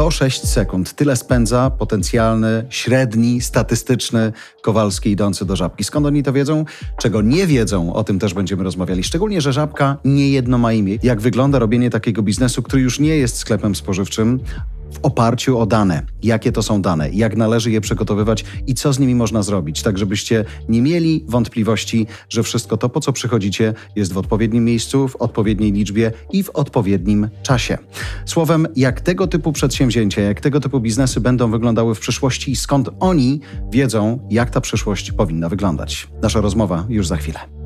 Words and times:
To 0.00 0.10
6 0.10 0.48
sekund. 0.48 0.94
Tyle 0.94 1.16
spędza 1.16 1.70
potencjalny, 1.70 2.66
średni, 2.70 3.40
statystyczny 3.40 4.32
Kowalski 4.62 5.10
idący 5.10 5.44
do 5.44 5.56
żabki. 5.56 5.84
Skąd 5.84 6.06
oni 6.06 6.22
to 6.22 6.32
wiedzą? 6.32 6.64
Czego 6.98 7.22
nie 7.22 7.46
wiedzą, 7.46 7.92
o 7.92 8.04
tym 8.04 8.18
też 8.18 8.34
będziemy 8.34 8.64
rozmawiali. 8.64 9.04
Szczególnie, 9.04 9.40
że 9.40 9.52
żabka 9.52 9.96
nie 10.04 10.30
jedno 10.30 10.58
ma 10.58 10.72
imię. 10.72 10.98
Jak 11.02 11.20
wygląda 11.20 11.58
robienie 11.58 11.90
takiego 11.90 12.22
biznesu, 12.22 12.62
który 12.62 12.82
już 12.82 13.00
nie 13.00 13.16
jest 13.16 13.36
sklepem 13.36 13.74
spożywczym, 13.74 14.40
w 14.92 14.98
oparciu 15.02 15.58
o 15.58 15.66
dane. 15.66 16.02
Jakie 16.22 16.52
to 16.52 16.62
są 16.62 16.82
dane, 16.82 17.10
jak 17.10 17.36
należy 17.36 17.70
je 17.70 17.80
przygotowywać 17.80 18.44
i 18.66 18.74
co 18.74 18.92
z 18.92 18.98
nimi 18.98 19.14
można 19.14 19.42
zrobić, 19.42 19.82
tak 19.82 19.98
żebyście 19.98 20.44
nie 20.68 20.82
mieli 20.82 21.24
wątpliwości, 21.28 22.06
że 22.28 22.42
wszystko 22.42 22.76
to, 22.76 22.88
po 22.88 23.00
co 23.00 23.12
przychodzicie, 23.12 23.74
jest 23.96 24.12
w 24.12 24.18
odpowiednim 24.18 24.64
miejscu, 24.64 25.08
w 25.08 25.16
odpowiedniej 25.16 25.72
liczbie 25.72 26.12
i 26.32 26.42
w 26.42 26.50
odpowiednim 26.50 27.28
czasie. 27.42 27.78
Słowem, 28.26 28.66
jak 28.76 29.00
tego 29.00 29.26
typu 29.26 29.52
przedsięwzięcia, 29.52 30.22
jak 30.22 30.40
tego 30.40 30.60
typu 30.60 30.80
biznesy 30.80 31.20
będą 31.20 31.50
wyglądały 31.50 31.94
w 31.94 32.00
przyszłości 32.00 32.50
i 32.50 32.56
skąd 32.56 32.88
oni 33.00 33.40
wiedzą, 33.72 34.26
jak 34.30 34.50
ta 34.50 34.60
przyszłość 34.60 35.12
powinna 35.12 35.48
wyglądać. 35.48 36.08
Nasza 36.22 36.40
rozmowa 36.40 36.86
już 36.88 37.06
za 37.06 37.16
chwilę. 37.16 37.59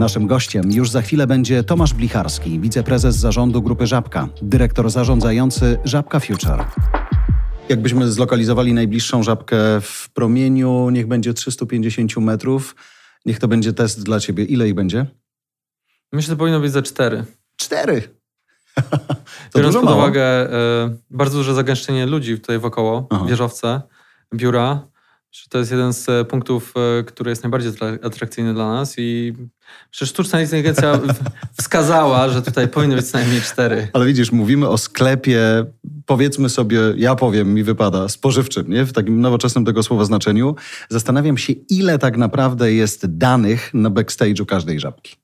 Naszym 0.00 0.26
gościem 0.26 0.72
już 0.72 0.90
za 0.90 1.02
chwilę 1.02 1.26
będzie 1.26 1.64
Tomasz 1.64 1.94
Blicharski, 1.94 2.60
wiceprezes 2.60 3.16
zarządu 3.16 3.62
Grupy 3.62 3.86
Żabka, 3.86 4.28
dyrektor 4.42 4.90
zarządzający 4.90 5.78
Żabka 5.84 6.20
Future. 6.20 6.64
Jakbyśmy 7.68 8.12
zlokalizowali 8.12 8.74
najbliższą 8.74 9.22
żabkę 9.22 9.56
w 9.80 10.10
promieniu, 10.14 10.90
niech 10.90 11.06
będzie 11.06 11.34
350 11.34 12.16
metrów, 12.16 12.76
niech 13.26 13.38
to 13.38 13.48
będzie 13.48 13.72
test 13.72 14.04
dla 14.04 14.20
ciebie. 14.20 14.44
Ile 14.44 14.68
ich 14.68 14.74
będzie? 14.74 15.06
Myślę, 16.12 16.32
że 16.32 16.36
powinno 16.36 16.60
być 16.60 16.72
za 16.72 16.82
cztery. 16.82 17.24
Cztery! 17.56 18.02
to 19.52 19.58
Biorąc 19.58 19.76
pod 19.76 19.90
uwagę 19.90 20.46
y, 20.46 20.50
bardzo 21.10 21.38
duże 21.38 21.54
zagęszczenie 21.54 22.06
ludzi 22.06 22.40
tutaj 22.40 22.58
wokoło, 22.58 23.06
Aha. 23.10 23.24
wieżowce, 23.28 23.82
biura, 24.34 24.88
to 25.50 25.58
jest 25.58 25.70
jeden 25.70 25.92
z 25.92 26.08
e, 26.08 26.24
punktów, 26.24 26.74
e, 26.76 27.02
który 27.02 27.30
jest 27.30 27.42
najbardziej 27.42 27.72
atrakcyjny 28.02 28.54
dla 28.54 28.68
nas 28.68 28.94
i 28.98 29.34
przecież 29.90 30.08
sztuczna 30.08 30.40
inteligencja 30.40 31.00
wskazała, 31.60 32.28
że 32.28 32.42
tutaj 32.42 32.68
powinno 32.68 32.96
być 32.96 33.10
co 33.10 33.18
najmniej 33.18 33.40
cztery. 33.40 33.88
Ale 33.92 34.06
widzisz, 34.06 34.32
mówimy 34.32 34.68
o 34.68 34.78
sklepie, 34.78 35.40
powiedzmy 36.06 36.48
sobie, 36.48 36.80
ja 36.96 37.14
powiem, 37.14 37.54
mi 37.54 37.62
wypada, 37.62 38.08
spożywczym, 38.08 38.70
nie? 38.70 38.84
w 38.84 38.92
takim 38.92 39.20
nowoczesnym 39.20 39.64
tego 39.64 39.82
słowa 39.82 40.04
znaczeniu. 40.04 40.54
Zastanawiam 40.88 41.38
się, 41.38 41.52
ile 41.52 41.98
tak 41.98 42.16
naprawdę 42.16 42.72
jest 42.72 43.16
danych 43.16 43.74
na 43.74 43.90
backstage'u 43.90 44.46
każdej 44.46 44.80
żabki. 44.80 45.16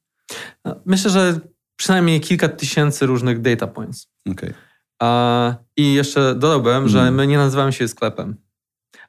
No, 0.64 0.76
myślę, 0.84 1.10
że 1.10 1.40
przynajmniej 1.76 2.20
kilka 2.20 2.48
tysięcy 2.48 3.06
różnych 3.06 3.40
data 3.40 3.66
points. 3.66 4.08
Okay. 4.30 4.54
I 5.76 5.94
jeszcze 5.94 6.34
dodałbym, 6.34 6.88
że 6.88 6.98
mhm. 6.98 7.14
my 7.14 7.26
nie 7.26 7.36
nazywamy 7.36 7.72
się 7.72 7.88
sklepem 7.88 8.45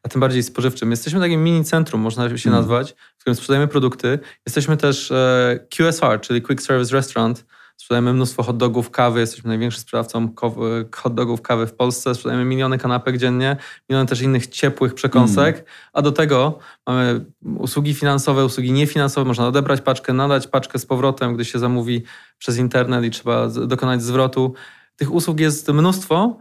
a 0.03 0.09
tym 0.09 0.21
bardziej 0.21 0.43
spożywczym. 0.43 0.91
Jesteśmy 0.91 1.19
takim 1.19 1.43
mini 1.43 1.63
centrum, 1.63 2.01
można 2.01 2.37
się 2.37 2.49
mm. 2.49 2.59
nazwać, 2.59 2.95
w 3.17 3.19
którym 3.19 3.35
sprzedajemy 3.35 3.67
produkty. 3.67 4.19
Jesteśmy 4.45 4.77
też 4.77 5.11
e, 5.11 5.59
QSR, 5.77 6.21
czyli 6.21 6.41
Quick 6.41 6.61
Service 6.61 6.93
Restaurant. 6.93 7.45
Sprzedajemy 7.77 8.13
mnóstwo 8.13 8.43
hot 8.43 8.57
dogów, 8.57 8.91
kawy. 8.91 9.19
Jesteśmy 9.19 9.47
największym 9.47 9.81
sprzedawcą 9.81 10.23
e, 10.23 10.85
hot 10.95 11.13
dogów, 11.13 11.41
kawy 11.41 11.67
w 11.67 11.73
Polsce. 11.73 12.15
Sprzedajemy 12.15 12.45
miliony 12.45 12.77
kanapek 12.77 13.17
dziennie, 13.17 13.57
miliony 13.89 14.09
też 14.09 14.21
innych 14.21 14.47
ciepłych 14.47 14.93
przekąsek. 14.93 15.55
Mm. 15.55 15.67
A 15.93 16.01
do 16.01 16.11
tego 16.11 16.59
mamy 16.87 17.25
usługi 17.57 17.93
finansowe, 17.93 18.45
usługi 18.45 18.71
niefinansowe. 18.71 19.27
Można 19.27 19.47
odebrać 19.47 19.81
paczkę, 19.81 20.13
nadać 20.13 20.47
paczkę 20.47 20.79
z 20.79 20.85
powrotem, 20.85 21.35
gdy 21.35 21.45
się 21.45 21.59
zamówi 21.59 22.03
przez 22.37 22.57
internet 22.57 23.03
i 23.03 23.09
trzeba 23.09 23.47
dokonać 23.47 24.03
zwrotu. 24.03 24.53
Tych 24.95 25.13
usług 25.13 25.39
jest 25.39 25.69
mnóstwo 25.69 26.39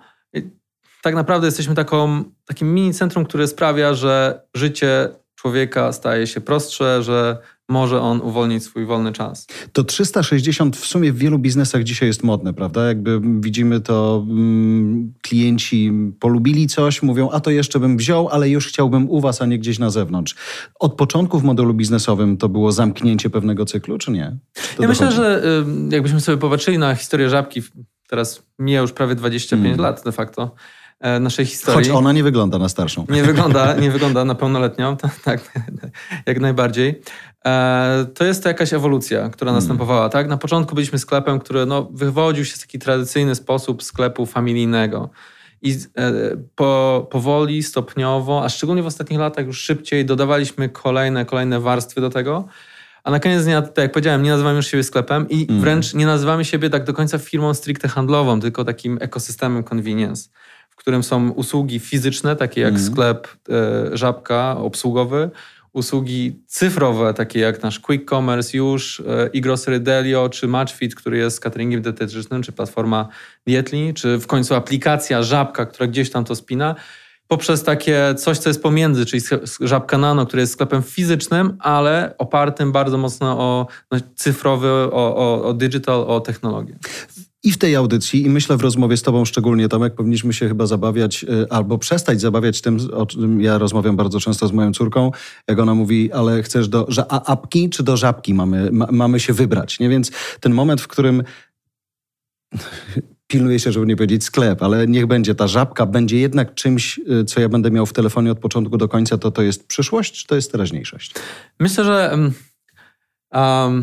tak 1.07 1.15
naprawdę 1.15 1.47
jesteśmy 1.47 1.75
taką, 1.75 2.25
takim 2.47 2.75
mini 2.75 2.95
centrum, 2.95 3.25
które 3.25 3.49
sprawia, 3.49 3.95
że 3.95 4.41
życie 4.55 5.09
człowieka 5.35 5.93
staje 5.93 6.27
się 6.27 6.41
prostsze, 6.41 7.03
że 7.03 7.39
może 7.69 8.01
on 8.01 8.21
uwolnić 8.21 8.65
swój 8.65 8.87
wolny 8.87 9.13
czas. 9.13 9.47
To 9.73 9.85
360 9.85 10.77
w 10.77 10.87
sumie 10.87 11.13
w 11.13 11.19
wielu 11.19 11.39
biznesach 11.39 11.83
dzisiaj 11.83 12.09
jest 12.09 12.23
modne, 12.23 12.55
prawda? 12.55 12.87
Jakby 12.87 13.21
widzimy 13.41 13.81
to, 13.81 14.27
mm, 14.29 15.13
klienci 15.23 15.93
polubili 16.21 16.67
coś, 16.67 17.03
mówią, 17.03 17.31
a 17.31 17.41
to 17.41 17.51
jeszcze 17.51 17.81
bym 17.81 17.97
wziął, 17.97 18.29
ale 18.29 18.49
już 18.49 18.69
chciałbym 18.69 19.11
u 19.11 19.21
was, 19.21 19.43
a 19.43 19.47
nie 19.47 19.59
gdzieś 19.59 19.79
na 19.79 19.91
zewnątrz. 19.91 20.35
Od 20.81 20.95
początku 20.95 21.39
w 21.39 21.45
modelu 21.45 21.75
biznesowym 21.75 22.37
to 22.37 22.49
było 22.49 22.73
zamknięcie 22.73 23.31
pewnego 23.31 23.65
cyklu, 23.65 23.99
czy 23.99 24.11
nie? 24.11 24.37
To 24.77 24.83
ja 24.83 24.89
myślę, 24.89 25.13
że 25.13 25.43
jakbyśmy 25.91 26.21
sobie 26.21 26.39
popatrzyli 26.39 26.79
na 26.79 26.95
historię 26.95 27.31
żabki, 27.31 27.63
teraz 28.09 28.43
mija 28.59 28.81
już 28.81 28.93
prawie 28.93 29.15
25 29.15 29.67
mm. 29.67 29.81
lat 29.81 30.05
de 30.05 30.13
facto, 30.13 30.55
naszej 31.21 31.47
historii. 31.47 31.89
Choć 31.89 31.99
ona 31.99 32.13
nie 32.13 32.23
wygląda 32.23 32.59
na 32.59 32.69
starszą. 32.69 33.07
Nie 33.09 33.23
wygląda, 33.23 33.75
nie 33.75 33.91
wygląda 33.91 34.25
na 34.25 34.35
pełnoletnią, 34.35 34.97
tak, 35.25 35.41
jak 36.27 36.41
najbardziej. 36.41 37.03
E, 37.47 38.07
to 38.15 38.25
jest 38.25 38.43
to 38.43 38.49
jakaś 38.49 38.73
ewolucja, 38.73 39.29
która 39.29 39.51
hmm. 39.51 39.63
następowała. 39.63 40.09
Tak? 40.09 40.29
Na 40.29 40.37
początku 40.37 40.75
byliśmy 40.75 40.99
sklepem, 40.99 41.39
który 41.39 41.67
no, 41.67 41.89
wywodził 41.93 42.45
się 42.45 42.57
w 42.57 42.61
taki 42.61 42.79
tradycyjny 42.79 43.35
sposób 43.35 43.83
sklepu 43.83 44.27
familijnego. 44.27 45.11
I 45.63 45.73
e, 45.73 46.13
po, 46.55 47.07
powoli, 47.11 47.63
stopniowo, 47.63 48.45
a 48.45 48.49
szczególnie 48.49 48.83
w 48.83 48.87
ostatnich 48.87 49.21
latach 49.21 49.47
już 49.47 49.61
szybciej 49.61 50.05
dodawaliśmy 50.05 50.69
kolejne, 50.69 51.25
kolejne 51.25 51.61
warstwy 51.61 52.01
do 52.01 52.11
tego. 52.11 52.49
A 53.05 53.11
na 53.11 53.21
koniec 53.21 53.45
dnia, 53.45 53.63
tak 53.63 53.79
jak 53.79 53.93
powiedziałem, 53.93 54.23
nie 54.23 54.31
nazywamy 54.31 54.57
już 54.57 54.67
siebie 54.67 54.83
sklepem 54.83 55.29
i 55.29 55.47
mm. 55.49 55.61
wręcz 55.61 55.95
nie 55.95 56.07
nazywamy 56.07 56.45
siebie 56.45 56.71
tak 56.71 56.85
do 56.85 56.93
końca 56.93 57.19
firmą 57.19 57.55
stricte 57.55 57.89
handlową, 57.89 58.41
tylko 58.41 58.65
takim 58.65 58.99
ekosystemem 59.01 59.65
convenience 59.73 60.29
w 60.77 60.79
którym 60.79 61.03
są 61.03 61.31
usługi 61.31 61.79
fizyczne, 61.79 62.37
takie 62.37 62.61
jak 62.61 62.75
mm. 62.75 62.83
sklep 62.83 63.29
e, 63.49 63.97
Żabka 63.97 64.57
obsługowy, 64.57 65.31
usługi 65.73 66.43
cyfrowe, 66.47 67.15
takie 67.15 67.41
jak 67.41 67.63
nasz 67.63 67.81
Quick 67.81 68.09
Commerce 68.09 68.57
już, 68.57 69.03
e-grocery 69.35 69.81
Delio, 69.81 70.29
czy 70.29 70.49
Matchfit, 70.49 70.95
który 70.95 71.19
jest 71.19 71.41
cateringiem 71.41 71.83
dietetycznym, 71.83 72.43
czy 72.43 72.53
platforma 72.53 73.09
Dietli, 73.47 73.95
czy 73.95 74.19
w 74.19 74.27
końcu 74.27 74.55
aplikacja 74.55 75.23
Żabka, 75.23 75.67
która 75.67 75.87
gdzieś 75.87 76.11
tam 76.11 76.25
to 76.25 76.35
spina, 76.35 76.75
poprzez 77.29 77.63
takie 77.63 78.15
coś, 78.19 78.39
co 78.39 78.51
jest 78.51 78.63
pomiędzy, 78.63 79.07
czyli 79.07 79.23
Żabka 79.61 79.99
Nano, 79.99 80.27
który 80.27 80.41
jest 80.41 80.53
sklepem 80.53 80.83
fizycznym, 80.83 81.57
ale 81.61 82.15
opartym 82.19 82.73
bardzo 82.73 82.99
mocno 82.99 83.39
o 83.39 83.67
no, 83.91 83.99
cyfrowy, 84.15 84.69
o, 84.69 85.17
o, 85.17 85.45
o 85.45 85.53
digital, 85.55 86.01
o 86.01 86.21
technologię 86.21 86.79
i 87.47 87.53
w 87.53 87.59
tej 87.59 87.77
audycji, 87.77 88.23
i 88.23 88.31
myślę 88.31 88.57
w 88.57 88.61
rozmowie 88.61 88.97
z 88.97 89.03
Tobą 89.03 89.25
szczególnie, 89.25 89.69
Tomek, 89.69 89.95
powinniśmy 89.95 90.33
się 90.33 90.49
chyba 90.49 90.67
zabawiać 90.67 91.25
y, 91.25 91.51
albo 91.51 91.79
przestać 91.79 92.21
zabawiać 92.21 92.61
tym, 92.61 92.79
o 92.93 93.07
czym 93.07 93.41
ja 93.41 93.59
rozmawiam 93.59 93.97
bardzo 93.97 94.21
często 94.21 94.49
z 94.49 94.53
moją 94.53 94.73
córką, 94.73 95.11
jak 95.49 95.59
ona 95.59 95.75
mówi, 95.75 96.13
ale 96.13 96.43
chcesz 96.43 96.69
do 96.69 96.87
że 96.89 97.05
a 97.09 97.33
apki 97.33 97.71
czy 97.71 97.83
do 97.83 97.97
żabki 97.97 98.35
mamy, 98.35 98.71
ma, 98.73 98.89
mamy 98.91 99.21
się 99.21 99.33
wybrać. 99.33 99.81
Nie? 99.81 99.89
Więc 99.89 100.11
ten 100.41 100.55
moment, 100.55 100.81
w 100.81 100.89
którym 100.89 101.23
pilnuję 103.31 103.61
się, 103.61 103.73
żeby 103.73 103.87
nie 103.87 103.97
powiedzieć 103.97 104.25
sklep, 104.25 104.63
ale 104.63 104.87
niech 104.87 105.07
będzie 105.07 105.35
ta 105.35 105.47
żabka, 105.47 105.87
będzie 105.87 106.19
jednak 106.19 106.55
czymś, 106.55 106.99
y, 106.99 107.25
co 107.25 107.41
ja 107.41 107.49
będę 107.49 107.71
miał 107.71 107.87
w 107.87 107.93
telefonie 107.93 108.33
od 108.33 108.39
początku 108.39 108.77
do 108.77 108.89
końca, 108.89 109.19
to 109.19 109.31
to 109.31 109.43
jest 109.43 109.67
przyszłość, 109.67 110.13
czy 110.13 110.27
to 110.27 110.35
jest 110.35 110.53
teraźniejszość? 110.53 111.15
Myślę, 111.61 111.85
że 111.85 112.11
um, 112.13 112.33
E, 113.35 113.83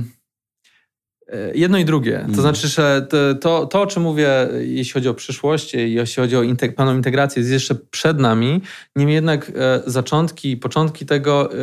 jedno 1.53 1.77
i 1.77 1.85
drugie. 1.85 2.17
To 2.17 2.23
mm. 2.23 2.41
znaczy, 2.41 2.67
że 2.67 3.07
to, 3.41 3.65
to, 3.65 3.81
o 3.81 3.87
czym 3.87 4.03
mówię, 4.03 4.29
jeśli 4.59 4.93
chodzi 4.93 5.09
o 5.09 5.13
przyszłość, 5.13 5.73
jeśli 5.73 6.21
chodzi 6.21 6.37
o 6.37 6.41
integ- 6.41 6.73
pełną 6.73 6.95
integrację, 6.95 7.39
jest 7.39 7.51
jeszcze 7.51 7.75
przed 7.75 8.19
nami. 8.19 8.61
Niemniej 8.95 9.15
jednak 9.15 9.51
e, 9.55 9.81
zaczątki, 9.85 10.57
początki 10.57 11.05
tego 11.05 11.53
e, 11.53 11.57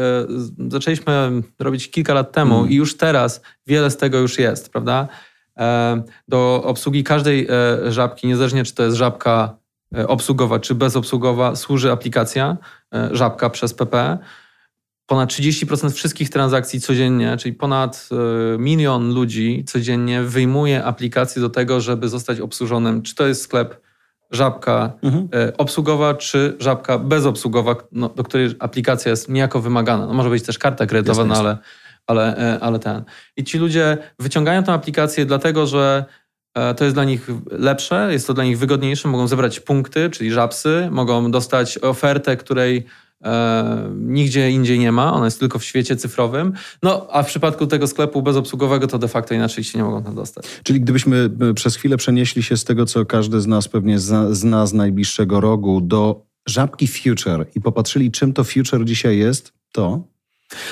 zaczęliśmy 0.69 1.31
robić 1.59 1.91
kilka 1.91 2.15
lat 2.15 2.33
temu 2.33 2.59
mm. 2.59 2.71
i 2.71 2.75
już 2.75 2.97
teraz 2.97 3.41
wiele 3.67 3.91
z 3.91 3.97
tego 3.97 4.19
już 4.19 4.39
jest, 4.39 4.73
prawda? 4.73 5.09
E, 5.61 6.03
do 6.29 6.63
obsługi 6.65 7.05
każdej 7.05 7.49
e, 7.51 7.93
żabki, 7.93 8.27
niezależnie 8.27 8.65
czy 8.65 8.75
to 8.75 8.83
jest 8.83 8.97
żabka 8.97 9.57
e, 9.97 10.09
obsługowa 10.09 10.59
czy 10.59 10.75
bezobsługowa, 10.75 11.57
służy 11.57 11.93
aplikacja 11.93 12.57
żabka 13.13 13.51
przez 13.51 13.75
PP 13.75 14.19
ponad 15.11 15.31
30% 15.31 15.91
wszystkich 15.91 16.31
transakcji 16.31 16.81
codziennie, 16.81 17.37
czyli 17.37 17.55
ponad 17.55 18.09
e, 18.13 18.59
milion 18.59 19.15
ludzi 19.15 19.65
codziennie 19.67 20.23
wyjmuje 20.23 20.85
aplikację 20.85 21.43
do 21.43 21.51
tego, 21.51 21.81
żeby 21.81 22.09
zostać 22.09 22.41
obsłużonym. 22.41 23.03
Czy 23.03 23.15
to 23.15 23.27
jest 23.27 23.43
sklep 23.43 23.81
żabka 24.31 24.93
mhm. 25.03 25.29
E, 25.35 25.57
obsługowa, 25.57 26.15
czy 26.15 26.57
żabka 26.61 26.99
bezobsługowa, 26.99 27.77
no, 27.93 28.09
do 28.09 28.25
której 28.25 28.55
aplikacja 28.59 29.11
jest 29.11 29.29
niejako 29.29 29.61
wymagana. 29.61 30.07
No, 30.07 30.15
może 30.15 30.31
być 30.31 30.43
też 30.43 30.59
karta 30.59 30.87
kredytowa, 30.87 31.25
no, 31.25 31.35
ale, 31.35 31.59
ale, 32.07 32.37
e, 32.37 32.61
ale 32.61 32.79
ten. 32.79 33.05
I 33.37 33.45
ci 33.45 33.59
ludzie 33.59 33.99
wyciągają 34.19 34.63
tę 34.63 34.73
aplikację 34.73 35.27
dlatego, 35.27 35.67
że 35.67 36.05
to 36.77 36.85
jest 36.85 36.97
dla 36.97 37.05
nich 37.05 37.29
lepsze, 37.51 38.09
jest 38.11 38.27
to 38.27 38.35
dla 38.35 38.45
nich 38.45 38.59
wygodniejsze, 38.59 39.09
mogą 39.09 39.27
zebrać 39.27 39.61
punkty, 39.61 40.11
czyli 40.11 40.31
żabsy, 40.31 40.89
mogą 40.91 41.31
dostać 41.31 41.79
ofertę, 41.79 42.37
której 42.37 42.87
e, 43.25 43.91
nigdzie 43.97 44.51
indziej 44.51 44.79
nie 44.79 44.93
ma, 44.93 45.13
ona 45.13 45.25
jest 45.25 45.41
tylko 45.41 45.59
w 45.59 45.65
świecie 45.65 45.97
cyfrowym. 45.97 46.53
No, 46.83 47.07
a 47.11 47.23
w 47.23 47.27
przypadku 47.27 47.67
tego 47.67 47.87
sklepu 47.87 48.23
bezobsługowego 48.23 48.87
to 48.87 48.99
de 48.99 49.09
facto 49.09 49.35
inaczej 49.35 49.65
się 49.65 49.79
nie 49.79 49.85
mogą 49.85 50.03
tam 50.03 50.15
dostać. 50.15 50.47
Czyli 50.63 50.81
gdybyśmy 50.81 51.31
e, 51.51 51.55
przez 51.55 51.77
chwilę 51.77 51.97
przenieśli 51.97 52.43
się 52.43 52.57
z 52.57 52.65
tego, 52.65 52.87
co 52.87 53.07
każdy 53.07 53.41
z 53.41 53.47
nas 53.47 53.69
pewnie 53.69 53.99
zna, 53.99 54.35
zna 54.35 54.67
z 54.67 54.73
najbliższego 54.73 55.41
rogu, 55.41 55.81
do 55.81 56.31
żabki 56.47 56.87
Future 56.87 57.47
i 57.55 57.61
popatrzyli, 57.61 58.11
czym 58.11 58.33
to 58.33 58.45
Future 58.45 58.85
dzisiaj 58.85 59.19
jest, 59.19 59.53
to... 59.73 60.03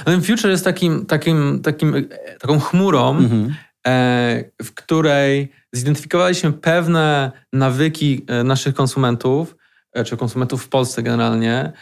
Ten 0.04 0.22
Future 0.22 0.50
jest 0.50 0.64
takim, 0.64 1.06
takim, 1.06 1.60
takim, 1.62 2.08
taką 2.40 2.60
chmurą, 2.60 3.10
mhm. 3.10 3.54
e, 3.86 4.44
w 4.62 4.74
której 4.74 5.52
zidentyfikowaliśmy 5.72 6.52
pewne 6.52 7.32
nawyki 7.52 8.24
e, 8.26 8.44
naszych 8.44 8.74
konsumentów, 8.74 9.56
e, 9.92 10.04
czy 10.04 10.16
konsumentów 10.16 10.64
w 10.64 10.68
Polsce 10.68 11.02
generalnie, 11.02 11.52
e, 11.54 11.72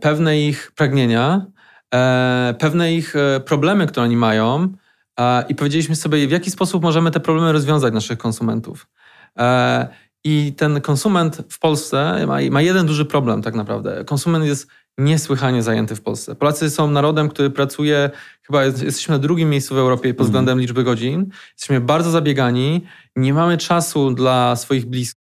pewne 0.00 0.38
ich 0.40 0.72
pragnienia, 0.74 1.46
pewne 2.58 2.94
ich 2.94 3.14
problemy, 3.44 3.86
które 3.86 4.04
oni 4.04 4.16
mają 4.16 4.68
i 5.48 5.54
powiedzieliśmy 5.54 5.96
sobie, 5.96 6.28
w 6.28 6.30
jaki 6.30 6.50
sposób 6.50 6.82
możemy 6.82 7.10
te 7.10 7.20
problemy 7.20 7.52
rozwiązać 7.52 7.94
naszych 7.94 8.18
konsumentów. 8.18 8.86
I 10.24 10.52
ten 10.56 10.80
konsument 10.80 11.42
w 11.50 11.58
Polsce 11.58 12.26
ma, 12.26 12.38
ma 12.50 12.62
jeden 12.62 12.86
duży 12.86 13.04
problem 13.04 13.42
tak 13.42 13.54
naprawdę. 13.54 14.04
Konsument 14.04 14.44
jest 14.44 14.66
niesłychanie 14.98 15.62
zajęty 15.62 15.96
w 15.96 16.02
Polsce. 16.02 16.34
Polacy 16.34 16.70
są 16.70 16.90
narodem, 16.90 17.28
który 17.28 17.50
pracuje, 17.50 18.10
chyba 18.42 18.64
jesteśmy 18.64 19.14
na 19.14 19.18
drugim 19.18 19.50
miejscu 19.50 19.74
w 19.74 19.78
Europie 19.78 20.14
pod 20.14 20.20
mhm. 20.20 20.26
względem 20.26 20.60
liczby 20.60 20.84
godzin. 20.84 21.30
Jesteśmy 21.52 21.80
bardzo 21.80 22.10
zabiegani, 22.10 22.84
nie 23.16 23.34
mamy 23.34 23.58
czasu 23.58 24.10
dla 24.10 24.56
swoich 24.56 24.86
bliskich, 24.86 25.22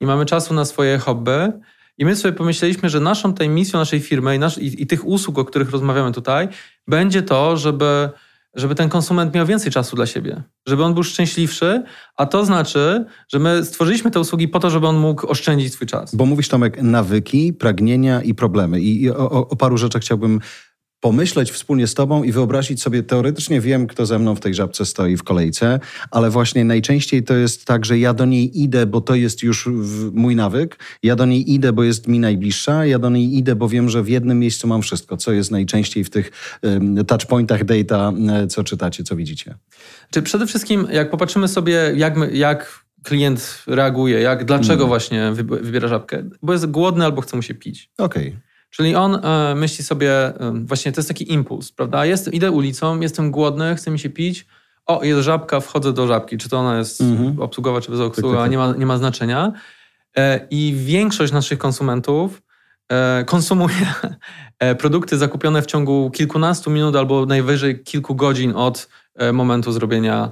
nie 0.00 0.06
mamy 0.06 0.26
czasu 0.26 0.54
na 0.54 0.64
swoje 0.64 0.98
hobby. 0.98 1.52
I 2.00 2.04
my 2.04 2.16
sobie 2.16 2.32
pomyśleliśmy, 2.32 2.88
że 2.88 3.00
naszą 3.00 3.34
tej 3.34 3.48
misją 3.48 3.78
naszej 3.78 4.00
firmy 4.00 4.36
i, 4.36 4.38
nasz, 4.38 4.58
i, 4.58 4.82
i 4.82 4.86
tych 4.86 5.06
usług, 5.06 5.38
o 5.38 5.44
których 5.44 5.70
rozmawiamy 5.70 6.12
tutaj, 6.12 6.48
będzie 6.86 7.22
to, 7.22 7.56
żeby 7.56 8.10
żeby 8.54 8.74
ten 8.74 8.88
konsument 8.88 9.34
miał 9.34 9.46
więcej 9.46 9.72
czasu 9.72 9.96
dla 9.96 10.06
siebie, 10.06 10.42
żeby 10.66 10.84
on 10.84 10.94
był 10.94 11.02
szczęśliwszy, 11.02 11.82
a 12.16 12.26
to 12.26 12.44
znaczy, 12.44 13.04
że 13.28 13.38
my 13.38 13.64
stworzyliśmy 13.64 14.10
te 14.10 14.20
usługi 14.20 14.48
po 14.48 14.60
to, 14.60 14.70
żeby 14.70 14.86
on 14.86 14.96
mógł 14.96 15.26
oszczędzić 15.26 15.72
swój 15.72 15.86
czas. 15.86 16.14
Bo 16.14 16.26
mówisz 16.26 16.48
Tomek, 16.48 16.82
nawyki, 16.82 17.52
pragnienia 17.52 18.22
i 18.22 18.34
problemy. 18.34 18.80
I, 18.80 19.02
i 19.02 19.10
o, 19.10 19.48
o, 19.48 19.56
paru 19.56 19.76
rzeczach 19.76 20.02
chciałbym 20.02 20.40
pomyśleć 21.00 21.50
wspólnie 21.50 21.86
z 21.86 21.94
Tobą 21.94 22.22
i 22.22 22.32
wyobrazić 22.32 22.82
sobie, 22.82 23.02
teoretycznie 23.02 23.60
wiem, 23.60 23.86
kto 23.86 24.06
ze 24.06 24.18
mną 24.18 24.34
w 24.34 24.40
tej 24.40 24.54
żabce 24.54 24.86
stoi 24.86 25.16
w 25.16 25.22
kolejce, 25.22 25.80
ale 26.10 26.30
właśnie 26.30 26.64
najczęściej 26.64 27.22
to 27.22 27.34
jest 27.34 27.64
tak, 27.64 27.84
że 27.84 27.98
ja 27.98 28.14
do 28.14 28.24
niej 28.24 28.62
idę, 28.62 28.86
bo 28.86 29.00
to 29.00 29.14
jest 29.14 29.42
już 29.42 29.68
mój 30.12 30.36
nawyk, 30.36 30.78
ja 31.02 31.16
do 31.16 31.26
niej 31.26 31.52
idę, 31.52 31.72
bo 31.72 31.84
jest 31.84 32.08
mi 32.08 32.18
najbliższa, 32.18 32.86
ja 32.86 32.98
do 32.98 33.10
niej 33.10 33.36
idę, 33.36 33.56
bo 33.56 33.68
wiem, 33.68 33.90
że 33.90 34.02
w 34.02 34.08
jednym 34.08 34.38
miejscu 34.38 34.68
mam 34.68 34.82
wszystko, 34.82 35.16
co 35.16 35.32
jest 35.32 35.50
najczęściej 35.50 36.04
w 36.04 36.10
tych 36.10 36.30
touchpointach 37.06 37.64
data, 37.64 38.12
e, 38.28 38.46
co 38.46 38.64
czytacie, 38.64 39.04
co 39.04 39.16
widzicie. 39.16 39.54
Czy 40.10 40.22
przede 40.22 40.46
wszystkim, 40.46 40.86
jak 40.92 41.10
popatrzymy 41.10 41.48
sobie, 41.48 41.92
jak, 41.96 42.16
my, 42.16 42.30
jak 42.36 42.84
klient 43.02 43.62
reaguje, 43.66 44.20
jak, 44.20 44.44
dlaczego 44.44 44.68
hmm. 44.68 44.88
właśnie 44.88 45.32
wybiera 45.62 45.88
żabkę, 45.88 46.24
bo 46.42 46.52
jest 46.52 46.66
głodny 46.66 47.04
albo 47.04 47.22
chce 47.22 47.36
mu 47.36 47.42
się 47.42 47.54
pić. 47.54 47.90
Okej. 47.98 48.28
Okay. 48.28 48.49
Czyli 48.70 48.96
on 48.96 49.24
e, 49.24 49.54
myśli 49.54 49.84
sobie, 49.84 50.12
e, 50.12 50.52
właśnie 50.64 50.92
to 50.92 51.00
jest 51.00 51.08
taki 51.08 51.32
impuls, 51.32 51.72
prawda? 51.72 52.06
Jest, 52.06 52.34
idę 52.34 52.50
ulicą, 52.50 53.00
jestem 53.00 53.30
głodny, 53.30 53.76
chce 53.76 53.90
mi 53.90 53.98
się 53.98 54.10
pić. 54.10 54.46
O, 54.86 55.04
jest 55.04 55.20
żabka, 55.20 55.60
wchodzę 55.60 55.92
do 55.92 56.06
żabki. 56.06 56.38
Czy 56.38 56.48
to 56.48 56.58
ona 56.58 56.78
jest 56.78 57.00
mhm. 57.00 57.40
obsługowa, 57.40 57.80
czy 57.80 57.90
bezobsługowa, 57.90 58.34
tak, 58.34 58.42
tak, 58.42 58.44
tak. 58.44 58.50
nie, 58.50 58.58
ma, 58.58 58.78
nie 58.78 58.86
ma 58.86 58.98
znaczenia. 58.98 59.52
E, 60.16 60.46
I 60.50 60.74
większość 60.76 61.32
naszych 61.32 61.58
konsumentów 61.58 62.42
konsumuje 63.26 63.94
produkty 64.78 65.18
zakupione 65.18 65.62
w 65.62 65.66
ciągu 65.66 66.10
kilkunastu 66.10 66.70
minut 66.70 66.96
albo 66.96 67.26
najwyżej 67.26 67.82
kilku 67.82 68.14
godzin 68.14 68.52
od 68.56 68.88
momentu 69.32 69.72
zrobienia 69.72 70.30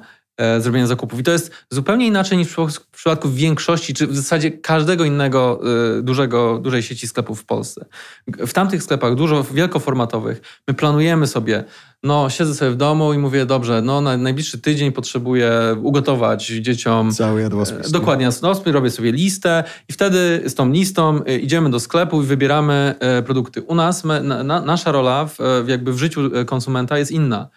zrobienia 0.58 0.86
zakupów. 0.86 1.20
I 1.20 1.22
to 1.22 1.30
jest 1.30 1.52
zupełnie 1.70 2.06
inaczej 2.06 2.38
niż 2.38 2.48
w 2.48 2.90
przypadku 2.90 3.30
większości, 3.30 3.94
czy 3.94 4.06
w 4.06 4.16
zasadzie 4.16 4.50
każdego 4.50 5.04
innego 5.04 5.60
e, 5.98 6.02
dużego, 6.02 6.58
dużej 6.58 6.82
sieci 6.82 7.08
sklepów 7.08 7.40
w 7.40 7.44
Polsce. 7.44 7.84
W 8.26 8.52
tamtych 8.52 8.82
sklepach, 8.82 9.14
dużo 9.14 9.44
wielkoformatowych, 9.44 10.40
my 10.68 10.74
planujemy 10.74 11.26
sobie, 11.26 11.64
no 12.02 12.30
siedzę 12.30 12.54
sobie 12.54 12.70
w 12.70 12.76
domu 12.76 13.12
i 13.12 13.18
mówię, 13.18 13.46
dobrze, 13.46 13.82
no 13.82 14.00
na 14.00 14.16
najbliższy 14.16 14.58
tydzień 14.58 14.92
potrzebuję 14.92 15.52
ugotować 15.82 16.46
dzieciom. 16.46 17.12
Cały 17.12 17.40
jadłospis. 17.40 17.88
E, 17.88 17.90
dokładnie, 17.90 18.28
no, 18.42 18.62
robię 18.66 18.90
sobie 18.90 19.12
listę 19.12 19.64
i 19.88 19.92
wtedy 19.92 20.42
z 20.46 20.54
tą 20.54 20.70
listą 20.70 21.20
idziemy 21.22 21.70
do 21.70 21.80
sklepu 21.80 22.22
i 22.22 22.26
wybieramy 22.26 22.94
produkty. 23.26 23.62
U 23.62 23.74
nas, 23.74 24.04
my, 24.04 24.22
na, 24.22 24.60
nasza 24.60 24.92
rola 24.92 25.26
w, 25.26 25.64
jakby 25.66 25.92
w 25.92 25.98
życiu 25.98 26.30
konsumenta 26.46 26.98
jest 26.98 27.10
inna 27.10 27.48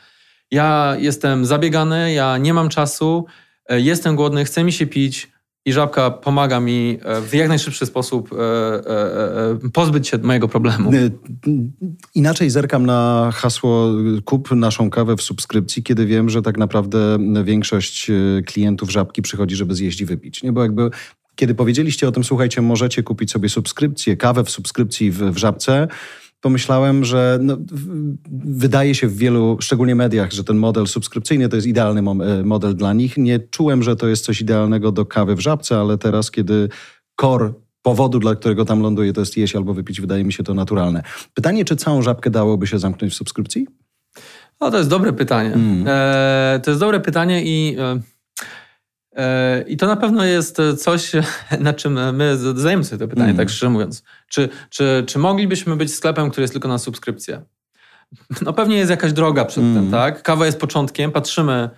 ja 0.52 0.96
jestem 1.00 1.46
zabiegany, 1.46 2.14
ja 2.14 2.38
nie 2.38 2.54
mam 2.54 2.70
czasu, 2.70 3.26
e, 3.70 3.82
jestem 3.82 4.16
głodny, 4.16 4.46
chce 4.46 4.64
mi 4.64 4.72
się 4.72 4.88
pić 4.88 5.32
i 5.66 5.74
żabka 5.74 6.12
pomaga 6.12 6.60
mi 6.60 7.00
e, 7.02 7.22
w 7.22 7.34
jak 7.34 7.50
najszybszy 7.50 7.86
sposób 7.86 8.30
e, 8.34 9.70
pozbyć 9.74 10.08
się 10.08 10.18
mojego 10.18 10.48
problemu. 10.48 10.92
Inaczej 12.16 12.50
zerkam 12.50 12.86
na 12.86 13.30
hasło 13.34 13.92
kup 14.26 14.52
naszą 14.52 14.90
kawę 14.90 15.16
w 15.16 15.22
subskrypcji, 15.22 15.84
kiedy 15.84 16.06
wiem, 16.06 16.30
że 16.30 16.42
tak 16.42 16.58
naprawdę 16.58 17.18
większość 17.44 18.12
klientów 18.46 18.92
żabki 18.92 19.22
przychodzi, 19.22 19.56
żeby 19.56 19.76
zjeść 19.76 20.02
i 20.02 20.06
wypić. 20.06 20.44
Nie? 20.44 20.52
Bo 20.52 20.62
jakby 20.62 20.90
kiedy 21.36 21.56
powiedzieliście 21.56 22.08
o 22.08 22.12
tym, 22.12 22.24
słuchajcie, 22.24 22.62
możecie 22.62 23.04
kupić 23.04 23.32
sobie 23.32 23.50
subskrypcję, 23.50 24.18
kawę 24.18 24.44
w 24.44 24.50
subskrypcji 24.50 25.12
w, 25.12 25.18
w 25.18 25.38
żabce, 25.38 25.88
pomyślałem, 26.42 27.06
że 27.06 27.40
no, 27.42 27.58
wydaje 28.46 28.96
się 28.96 29.08
w 29.08 29.18
wielu, 29.18 29.58
szczególnie 29.62 29.96
mediach, 29.96 30.32
że 30.32 30.44
ten 30.44 30.58
model 30.58 30.88
subskrypcyjny 30.88 31.50
to 31.50 31.56
jest 31.56 31.68
idealny 31.68 32.00
e, 32.00 32.44
model 32.44 32.76
dla 32.76 32.94
nich. 32.94 33.18
Nie 33.18 33.40
czułem, 33.40 33.84
że 33.84 33.96
to 33.96 34.08
jest 34.08 34.26
coś 34.26 34.42
idealnego 34.42 34.92
do 34.92 35.06
kawy 35.06 35.36
w 35.36 35.40
żabce, 35.40 35.78
ale 35.78 35.98
teraz, 35.98 36.32
kiedy 36.32 36.70
core 37.22 37.54
powodu, 37.82 38.20
dla 38.20 38.36
którego 38.36 38.66
tam 38.66 38.82
ląduje, 38.82 39.14
to 39.14 39.22
jest 39.22 39.38
jeść 39.38 39.56
albo 39.56 39.74
wypić, 39.74 40.02
wydaje 40.02 40.24
mi 40.24 40.34
się 40.34 40.44
to 40.44 40.54
naturalne. 40.54 41.04
Pytanie, 41.34 41.66
czy 41.66 41.76
całą 41.76 42.02
żabkę 42.02 42.30
dałoby 42.30 42.68
się 42.68 42.80
zamknąć 42.80 43.14
w 43.14 43.16
subskrypcji? 43.16 43.68
No, 44.62 44.72
to 44.72 44.78
jest 44.78 44.90
dobre 44.90 45.14
pytanie. 45.14 45.54
Mm. 45.54 45.84
E, 45.88 46.60
to 46.64 46.72
jest 46.72 46.80
dobre 46.80 47.00
pytanie 47.00 47.44
i... 47.44 47.76
E 47.80 47.80
E, 47.80 48.02
I 49.68 49.78
to 49.78 49.88
na 49.88 49.96
pewno 49.96 50.26
jest 50.26 50.58
coś, 50.78 51.12
na 51.60 51.74
czym 51.74 52.16
my 52.16 52.38
zadajemy 52.38 52.84
sobie 52.84 53.00
to 53.00 53.08
pytanie, 53.08 53.30
mm. 53.30 53.38
tak 53.38 53.50
szczerze 53.50 53.70
mówiąc. 53.70 54.04
Czy, 54.28 54.50
czy, 54.70 55.04
czy 55.08 55.20
moglibyśmy 55.20 55.76
być 55.76 55.94
sklepem, 55.94 56.30
który 56.30 56.44
jest 56.44 56.54
tylko 56.54 56.68
na 56.68 56.78
subskrypcję? 56.78 57.42
No 58.42 58.54
pewnie 58.54 58.78
jest 58.78 58.90
jakaś 58.92 59.14
droga 59.14 59.46
przed 59.46 59.64
mm. 59.64 59.76
tym, 59.76 59.92
tak? 59.92 60.24
Kawa 60.24 60.46
jest 60.46 60.60
początkiem, 60.60 61.12
patrzymy 61.12 61.70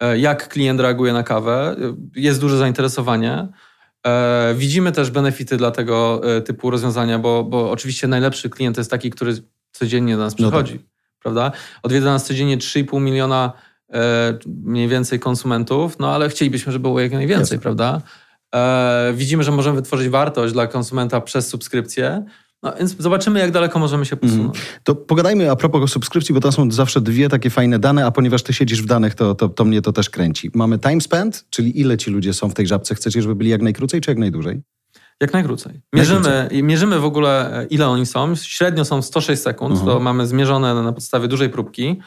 e, 0.00 0.18
jak 0.18 0.48
klient 0.48 0.80
reaguje 0.80 1.12
na 1.12 1.22
kawę, 1.22 1.76
jest 2.16 2.40
duże 2.40 2.58
zainteresowanie. 2.58 3.48
E, 4.06 4.54
widzimy 4.56 4.92
też 4.92 5.10
benefity 5.10 5.56
dla 5.56 5.70
tego 5.70 6.20
typu 6.44 6.70
rozwiązania, 6.70 7.18
bo, 7.18 7.44
bo 7.44 7.70
oczywiście 7.70 8.08
najlepszy 8.08 8.50
klient 8.50 8.76
jest 8.76 8.90
taki, 8.90 9.10
który 9.10 9.34
codziennie 9.72 10.16
do 10.16 10.22
nas 10.22 10.34
przychodzi, 10.34 10.74
no 10.74 10.78
tak. 10.78 10.88
prawda? 11.22 11.52
Odwiedza 11.82 12.12
nas 12.12 12.26
codziennie 12.26 12.58
3,5 12.58 13.00
miliona 13.00 13.52
E, 13.52 13.71
mniej 14.46 14.88
więcej 14.88 15.18
konsumentów, 15.18 15.98
no 15.98 16.14
ale 16.14 16.28
chcielibyśmy, 16.28 16.72
żeby 16.72 16.82
było 16.82 17.00
jak 17.00 17.12
najwięcej, 17.12 17.56
Jasne. 17.56 17.58
prawda? 17.58 18.02
E, 18.54 19.12
widzimy, 19.14 19.42
że 19.42 19.52
możemy 19.52 19.76
wytworzyć 19.76 20.08
wartość 20.08 20.52
dla 20.52 20.66
konsumenta 20.66 21.20
przez 21.20 21.48
subskrypcję. 21.48 22.24
No, 22.62 22.72
więc 22.78 22.96
zobaczymy, 22.98 23.40
jak 23.40 23.50
daleko 23.50 23.78
możemy 23.78 24.06
się 24.06 24.16
posunąć. 24.16 24.56
Mm. 24.56 24.68
To 24.84 24.94
pogadajmy 24.94 25.50
a 25.50 25.56
propos 25.56 25.92
subskrypcji, 25.92 26.34
bo 26.34 26.40
to 26.40 26.52
są 26.52 26.70
zawsze 26.70 27.00
dwie 27.00 27.28
takie 27.28 27.50
fajne 27.50 27.78
dane, 27.78 28.06
a 28.06 28.10
ponieważ 28.10 28.42
ty 28.42 28.52
siedzisz 28.52 28.82
w 28.82 28.86
danych, 28.86 29.14
to, 29.14 29.34
to, 29.34 29.48
to 29.48 29.64
mnie 29.64 29.82
to 29.82 29.92
też 29.92 30.10
kręci. 30.10 30.50
Mamy 30.54 30.78
time 30.78 31.00
spent, 31.00 31.44
czyli 31.50 31.80
ile 31.80 31.96
ci 31.96 32.10
ludzie 32.10 32.32
są 32.32 32.48
w 32.48 32.54
tej 32.54 32.66
żabce. 32.66 32.94
Chcecie, 32.94 33.22
żeby 33.22 33.34
byli 33.34 33.50
jak 33.50 33.62
najkrócej, 33.62 34.00
czy 34.00 34.10
jak 34.10 34.18
najdłużej? 34.18 34.62
Jak 35.20 35.32
najkrócej. 35.32 35.80
Mierzymy, 35.92 36.48
mierzymy 36.52 36.98
w 36.98 37.04
ogóle, 37.04 37.66
ile 37.70 37.88
oni 37.88 38.06
są. 38.06 38.36
Średnio 38.36 38.84
są 38.84 39.02
106 39.02 39.42
sekund, 39.42 39.74
uh 39.74 39.82
-huh. 39.82 39.86
to 39.86 40.00
mamy 40.00 40.26
zmierzone 40.26 40.82
na 40.82 40.92
podstawie 40.92 41.28
dużej 41.28 41.50
próbki 41.50 42.00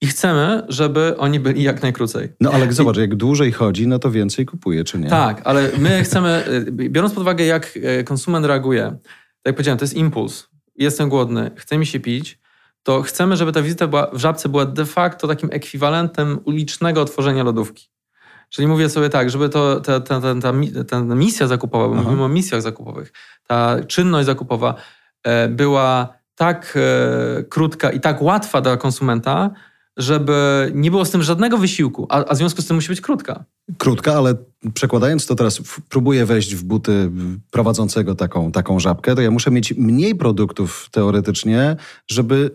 i 0.00 0.06
chcemy, 0.06 0.62
żeby 0.68 1.16
oni 1.18 1.40
byli 1.40 1.62
jak 1.62 1.82
najkrócej. 1.82 2.28
No 2.40 2.50
ale 2.50 2.72
zobacz, 2.72 2.96
I... 2.96 3.00
jak 3.00 3.14
dłużej 3.14 3.52
chodzi, 3.52 3.86
no 3.86 3.98
to 3.98 4.10
więcej 4.10 4.46
kupuje, 4.46 4.84
czy 4.84 4.98
nie? 4.98 5.08
Tak, 5.08 5.40
ale 5.44 5.70
my 5.78 6.04
chcemy, 6.04 6.44
y, 6.78 6.88
biorąc 6.88 7.14
pod 7.14 7.22
uwagę, 7.22 7.44
jak 7.44 7.76
y, 7.76 8.04
konsument 8.04 8.46
reaguje, 8.46 8.82
tak 8.82 9.46
jak 9.46 9.54
powiedziałem, 9.54 9.78
to 9.78 9.84
jest 9.84 9.94
impuls. 9.94 10.48
Jestem 10.76 11.08
głodny, 11.08 11.50
chce 11.56 11.78
mi 11.78 11.86
się 11.86 12.00
pić, 12.00 12.38
to 12.82 13.02
chcemy, 13.02 13.36
żeby 13.36 13.52
ta 13.52 13.62
wizyta 13.62 13.86
była, 13.86 14.10
w 14.12 14.18
żabce 14.18 14.48
była 14.48 14.66
de 14.66 14.84
facto 14.84 15.28
takim 15.28 15.48
ekwiwalentem 15.52 16.38
ulicznego 16.44 17.02
otworzenia 17.02 17.42
lodówki. 17.42 17.88
Czyli 18.48 18.68
mówię 18.68 18.88
sobie 18.88 19.08
tak, 19.08 19.30
żeby 19.30 19.48
to, 19.48 19.80
ta, 19.80 20.00
ta, 20.00 20.20
ta, 20.20 20.34
ta, 20.88 21.14
misja 21.14 21.46
zakupowa, 21.46 21.88
bo 21.88 21.94
Aha. 21.94 22.02
mówimy 22.02 22.24
o 22.24 22.28
misjach 22.28 22.62
zakupowych, 22.62 23.12
ta 23.46 23.76
czynność 23.86 24.26
zakupowa 24.26 24.74
e, 25.22 25.48
była 25.48 26.14
tak 26.34 26.78
e, 26.78 27.42
krótka 27.42 27.90
i 27.90 28.00
tak 28.00 28.22
łatwa 28.22 28.60
dla 28.60 28.76
konsumenta, 28.76 29.50
żeby 29.96 30.70
nie 30.74 30.90
było 30.90 31.04
z 31.04 31.10
tym 31.10 31.22
żadnego 31.22 31.58
wysiłku, 31.58 32.06
a, 32.08 32.24
a 32.24 32.34
w 32.34 32.36
związku 32.36 32.62
z 32.62 32.66
tym 32.66 32.76
musi 32.76 32.88
być 32.88 33.00
krótka. 33.00 33.44
Krótka, 33.78 34.14
ale 34.14 34.34
przekładając 34.74 35.26
to 35.26 35.34
teraz, 35.34 35.60
próbuję 35.88 36.26
wejść 36.26 36.54
w 36.54 36.64
buty 36.64 37.10
prowadzącego 37.50 38.14
taką, 38.14 38.52
taką 38.52 38.80
żabkę, 38.80 39.14
to 39.14 39.22
ja 39.22 39.30
muszę 39.30 39.50
mieć 39.50 39.74
mniej 39.76 40.14
produktów 40.14 40.88
teoretycznie, 40.90 41.76
żeby 42.08 42.50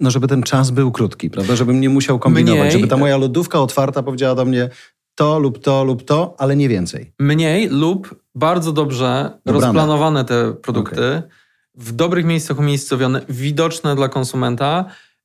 no 0.00 0.10
żeby 0.10 0.28
ten 0.28 0.42
czas 0.42 0.70
był 0.70 0.92
krótki, 0.92 1.30
prawda? 1.30 1.56
Żebym 1.56 1.80
nie 1.80 1.88
musiał 1.88 2.18
kombinować, 2.18 2.60
mniej. 2.60 2.72
żeby 2.72 2.86
ta 2.86 2.96
moja 2.96 3.16
lodówka 3.16 3.60
otwarta 3.60 4.02
powiedziała 4.02 4.34
do 4.34 4.44
mnie 4.44 4.70
to 5.14 5.38
lub 5.38 5.58
to 5.58 5.84
lub 5.84 6.04
to, 6.04 6.34
ale 6.38 6.56
nie 6.56 6.68
więcej. 6.68 7.12
Mniej 7.18 7.68
lub 7.68 8.14
bardzo 8.34 8.72
dobrze 8.72 9.38
Dobrane. 9.44 9.66
rozplanowane 9.66 10.24
te 10.24 10.52
produkty, 10.52 11.08
okay. 11.08 11.22
w 11.74 11.92
dobrych 11.92 12.24
miejscach 12.24 12.58
umiejscowione, 12.58 13.20
widoczne 13.28 13.96
dla 13.96 14.08
konsumenta, 14.08 14.84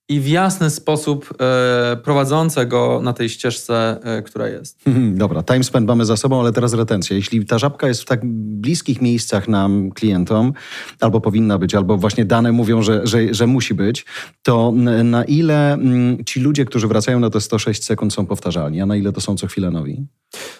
i 0.09 0.19
w 0.19 0.27
jasny 0.27 0.69
sposób 0.69 1.33
e, 1.39 1.97
prowadzącego 2.03 2.99
na 3.03 3.13
tej 3.13 3.29
ścieżce, 3.29 3.99
e, 4.03 4.21
która 4.21 4.47
jest. 4.47 4.81
Dobra, 5.13 5.43
time 5.43 5.63
spend 5.63 5.87
mamy 5.87 6.05
za 6.05 6.17
sobą, 6.17 6.39
ale 6.39 6.51
teraz 6.51 6.73
retencja. 6.73 7.15
Jeśli 7.15 7.45
ta 7.45 7.59
żabka 7.59 7.87
jest 7.87 8.01
w 8.01 8.05
tak 8.05 8.19
bliskich 8.25 9.01
miejscach 9.01 9.47
nam, 9.47 9.91
klientom, 9.91 10.53
albo 10.99 11.21
powinna 11.21 11.57
być, 11.57 11.75
albo 11.75 11.97
właśnie 11.97 12.25
dane 12.25 12.51
mówią, 12.51 12.81
że, 12.81 13.07
że, 13.07 13.33
że 13.33 13.47
musi 13.47 13.73
być, 13.73 14.05
to 14.43 14.71
na 15.03 15.23
ile 15.23 15.73
mm, 15.73 16.25
ci 16.25 16.39
ludzie, 16.39 16.65
którzy 16.65 16.87
wracają 16.87 17.19
na 17.19 17.29
te 17.29 17.41
106 17.41 17.83
sekund 17.83 18.13
są 18.13 18.25
powtarzalni, 18.25 18.81
a 18.81 18.85
na 18.85 18.95
ile 18.95 19.11
to 19.11 19.21
są 19.21 19.35
co 19.35 19.47
chwilę 19.47 19.71
nowi? 19.71 20.05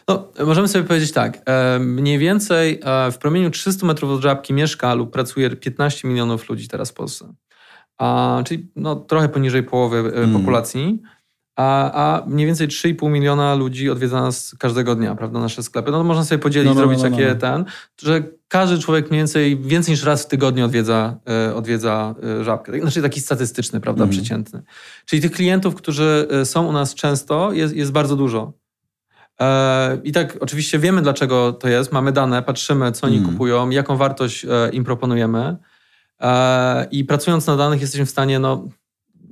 No, 0.07 0.27
możemy 0.45 0.67
sobie 0.67 0.85
powiedzieć 0.85 1.11
tak. 1.11 1.41
E, 1.45 1.79
mniej 1.79 2.17
więcej 2.17 2.79
e, 2.83 3.11
w 3.11 3.17
promieniu 3.17 3.51
300 3.51 3.85
metrów 3.85 4.11
od 4.11 4.21
żabki 4.21 4.53
mieszka 4.53 4.93
lub 4.93 5.11
pracuje 5.11 5.49
15 5.49 6.07
milionów 6.07 6.49
ludzi 6.49 6.67
teraz 6.67 6.91
w 6.91 6.93
Polsce 6.93 7.33
a, 7.99 8.41
czyli 8.45 8.71
no, 8.75 8.95
trochę 8.95 9.29
poniżej 9.29 9.63
połowy 9.63 9.97
mm. 9.97 10.33
populacji, 10.33 11.01
a, 11.59 11.91
a 11.91 12.25
mniej 12.25 12.47
więcej 12.47 12.67
3,5 12.67 13.11
miliona 13.11 13.55
ludzi 13.55 13.89
odwiedza 13.89 14.21
nas 14.21 14.55
każdego 14.59 14.95
dnia, 14.95 15.15
prawda, 15.15 15.39
nasze 15.39 15.63
sklepy. 15.63 15.91
No 15.91 15.97
to 15.97 16.03
można 16.03 16.23
sobie 16.25 16.39
podzielić, 16.39 16.67
no, 16.67 16.73
no, 16.73 16.79
zrobić 16.79 17.03
no, 17.03 17.09
no 17.09 17.15
takie 17.15 17.27
no. 17.27 17.35
ten, 17.35 17.65
że 18.01 18.23
każdy 18.47 18.79
człowiek 18.79 19.09
mniej 19.09 19.19
więcej 19.19 19.57
więcej 19.57 19.91
niż 19.91 20.03
raz 20.03 20.23
w 20.23 20.27
tygodniu 20.27 20.65
odwiedza, 20.65 21.17
e, 21.29 21.55
odwiedza 21.55 22.15
e, 22.39 22.43
żabkę. 22.43 22.79
Znaczy 22.81 23.01
taki 23.01 23.21
statystyczny, 23.21 23.79
prawda, 23.79 24.03
mm. 24.03 24.15
przeciętny. 24.15 24.61
Czyli 25.05 25.21
tych 25.21 25.31
klientów, 25.31 25.75
którzy 25.75 26.27
są 26.43 26.67
u 26.67 26.71
nas 26.71 26.95
często, 26.95 27.53
jest, 27.53 27.75
jest 27.75 27.91
bardzo 27.91 28.15
dużo. 28.15 28.53
I 30.03 30.11
tak 30.11 30.37
oczywiście 30.39 30.79
wiemy, 30.79 31.01
dlaczego 31.01 31.53
to 31.53 31.69
jest. 31.69 31.91
Mamy 31.91 32.11
dane, 32.11 32.43
patrzymy, 32.43 32.91
co 32.91 33.07
oni 33.07 33.17
mm. 33.17 33.29
kupują, 33.29 33.69
jaką 33.69 33.97
wartość 33.97 34.45
im 34.71 34.83
proponujemy. 34.83 35.57
E, 36.21 36.87
i 36.91 37.05
pracując 37.05 37.47
na 37.47 37.57
danych 37.57 37.81
jesteśmy 37.81 38.05
w 38.05 38.09
stanie 38.09 38.39
no, 38.39 38.67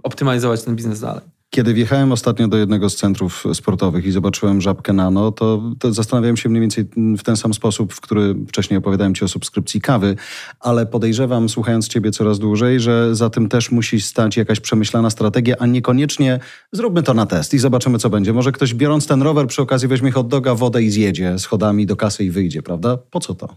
optymalizować 0.03 0.63
ten 0.63 0.75
biznes 0.75 1.00
dalej. 1.00 1.22
Kiedy 1.50 1.74
wjechałem 1.74 2.12
ostatnio 2.12 2.48
do 2.48 2.58
jednego 2.58 2.89
z 2.89 2.96
centrów 2.96 3.44
sportowych 3.53 4.06
i 4.06 4.12
zobaczyłem 4.12 4.62
żabkę 4.62 4.94
nano, 4.94 5.32
to, 5.32 5.62
to 5.79 5.94
zastanawiałem 5.94 6.38
się 6.38 6.50
mniej 6.50 6.62
więcej 6.62 6.86
w 7.17 7.24
ten 7.24 7.38
sam 7.38 7.53
sposób, 7.53 7.94
w 7.94 8.01
który 8.01 8.36
wcześniej 8.48 8.77
opowiadałem 8.77 9.15
ci 9.15 9.25
o 9.25 9.27
subskrypcji 9.27 9.82
kawy, 9.82 10.15
ale 10.60 10.86
podejrzewam, 10.86 11.50
słuchając 11.50 11.88
ciebie 11.88 12.12
coraz 12.12 12.39
dłużej, 12.39 12.79
że 12.79 13.15
za 13.15 13.29
tym 13.29 13.50
też 13.50 13.72
musi 13.72 14.01
stać 14.01 14.38
jakaś 14.38 14.60
przemyślana 14.60 15.10
strategia, 15.10 15.56
a 15.60 15.65
niekoniecznie 15.65 16.39
zróbmy 16.72 17.03
to 17.03 17.13
na 17.13 17.25
test 17.25 17.53
i 17.53 17.60
zobaczymy, 17.60 17.98
co 17.98 18.10
będzie. 18.10 18.34
Może 18.34 18.51
ktoś 18.51 18.74
biorąc 18.74 19.08
ten 19.08 19.22
rower 19.22 19.48
przy 19.48 19.62
okazji 19.62 19.88
weźmie 19.88 20.12
hot 20.12 20.27
doga, 20.27 20.56
wodę 20.56 20.84
i 20.84 20.89
zjedzie 20.89 21.39
schodami 21.39 21.86
do 21.86 21.96
kasy 21.96 22.24
i 22.24 22.32
wyjdzie, 22.32 22.62
prawda? 22.62 22.98
Po 22.98 23.20
co 23.20 23.36
to? 23.36 23.56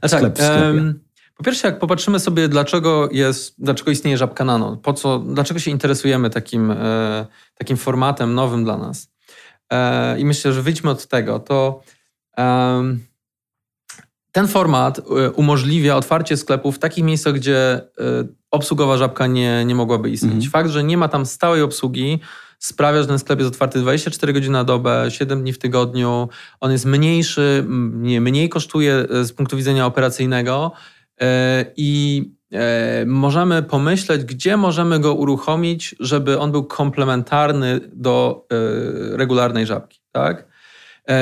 A 0.00 0.08
tak, 0.08 0.20
Sklep 0.20 0.38
po 1.38 1.44
pierwsze, 1.44 1.68
jak 1.68 1.78
popatrzymy 1.78 2.20
sobie, 2.20 2.48
dlaczego, 2.48 3.08
jest, 3.12 3.54
dlaczego 3.58 3.90
istnieje 3.90 4.16
Żabka 4.16 4.44
Nano, 4.44 4.76
po 4.76 4.92
co, 4.92 5.18
dlaczego 5.18 5.60
się 5.60 5.70
interesujemy 5.70 6.30
takim, 6.30 6.70
e, 6.70 7.26
takim 7.54 7.76
formatem 7.76 8.34
nowym 8.34 8.64
dla 8.64 8.76
nas. 8.76 9.10
E, 9.72 10.20
I 10.20 10.24
myślę, 10.24 10.52
że 10.52 10.62
wyjdźmy 10.62 10.90
od 10.90 11.06
tego, 11.06 11.38
to 11.38 11.82
e, 12.38 12.96
ten 14.32 14.48
format 14.48 14.98
e, 14.98 15.02
umożliwia 15.30 15.96
otwarcie 15.96 16.36
sklepów 16.36 16.76
w 16.76 16.78
takich 16.78 17.04
miejscach, 17.04 17.34
gdzie 17.34 17.58
e, 17.66 17.82
obsługowa 18.50 18.96
żabka 18.96 19.26
nie, 19.26 19.64
nie 19.64 19.74
mogłaby 19.74 20.10
istnieć. 20.10 20.44
Mhm. 20.44 20.50
Fakt, 20.50 20.70
że 20.70 20.84
nie 20.84 20.96
ma 20.96 21.08
tam 21.08 21.26
stałej 21.26 21.62
obsługi, 21.62 22.20
sprawia, 22.58 23.02
że 23.02 23.08
ten 23.08 23.18
sklep 23.18 23.38
jest 23.38 23.50
otwarty 23.50 23.78
24 23.80 24.32
godziny 24.32 24.52
na 24.52 24.64
dobę, 24.64 25.06
7 25.08 25.42
dni 25.42 25.52
w 25.52 25.58
tygodniu. 25.58 26.28
On 26.60 26.72
jest 26.72 26.84
mniejszy, 26.84 27.64
nie, 27.92 28.20
mniej 28.20 28.48
kosztuje 28.48 29.06
e, 29.10 29.24
z 29.24 29.32
punktu 29.32 29.56
widzenia 29.56 29.86
operacyjnego 29.86 30.72
I 31.76 32.22
e, 32.52 33.04
możemy 33.06 33.62
pomyśleć, 33.62 34.24
gdzie 34.24 34.56
możemy 34.56 35.00
go 35.00 35.14
uruchomić, 35.14 35.94
żeby 36.00 36.38
on 36.38 36.52
był 36.52 36.64
komplementarny 36.64 37.80
do 37.92 38.46
e, 38.52 39.16
regularnej 39.16 39.66
żabki. 39.66 40.00
Tak? 40.12 40.48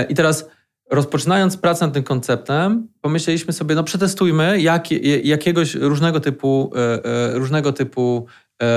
I 0.09 0.15
teraz 0.15 0.49
rozpoczynając 0.91 1.57
pracę 1.57 1.85
nad 1.85 1.95
tym 1.95 2.03
konceptem, 2.03 2.89
pomyśleliśmy 3.01 3.53
sobie, 3.53 3.75
no 3.75 3.85
przetestujmy 3.85 4.61
jak, 4.61 4.91
jakiegoś 5.25 5.75
różnego 5.75 6.21
typu, 6.21 6.73
różnego 7.33 7.73
typu 7.73 8.27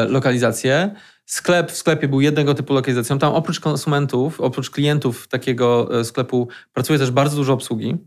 lokalizacje. 0.08 0.96
Sklep 1.26 1.72
w 1.72 1.76
sklepie 1.76 2.08
był 2.08 2.22
jednego 2.22 2.54
typu 2.54 2.74
lokalizacją. 2.74 3.20
Tam 3.20 3.34
oprócz 3.34 3.60
konsumentów, 3.60 4.42
oprócz 4.42 4.70
klientów 4.70 5.28
takiego 5.28 5.90
sklepu 6.04 6.48
pracuje 6.74 7.00
też 7.00 7.12
bardzo 7.12 7.36
dużo 7.36 7.54
obsługi 7.54 7.98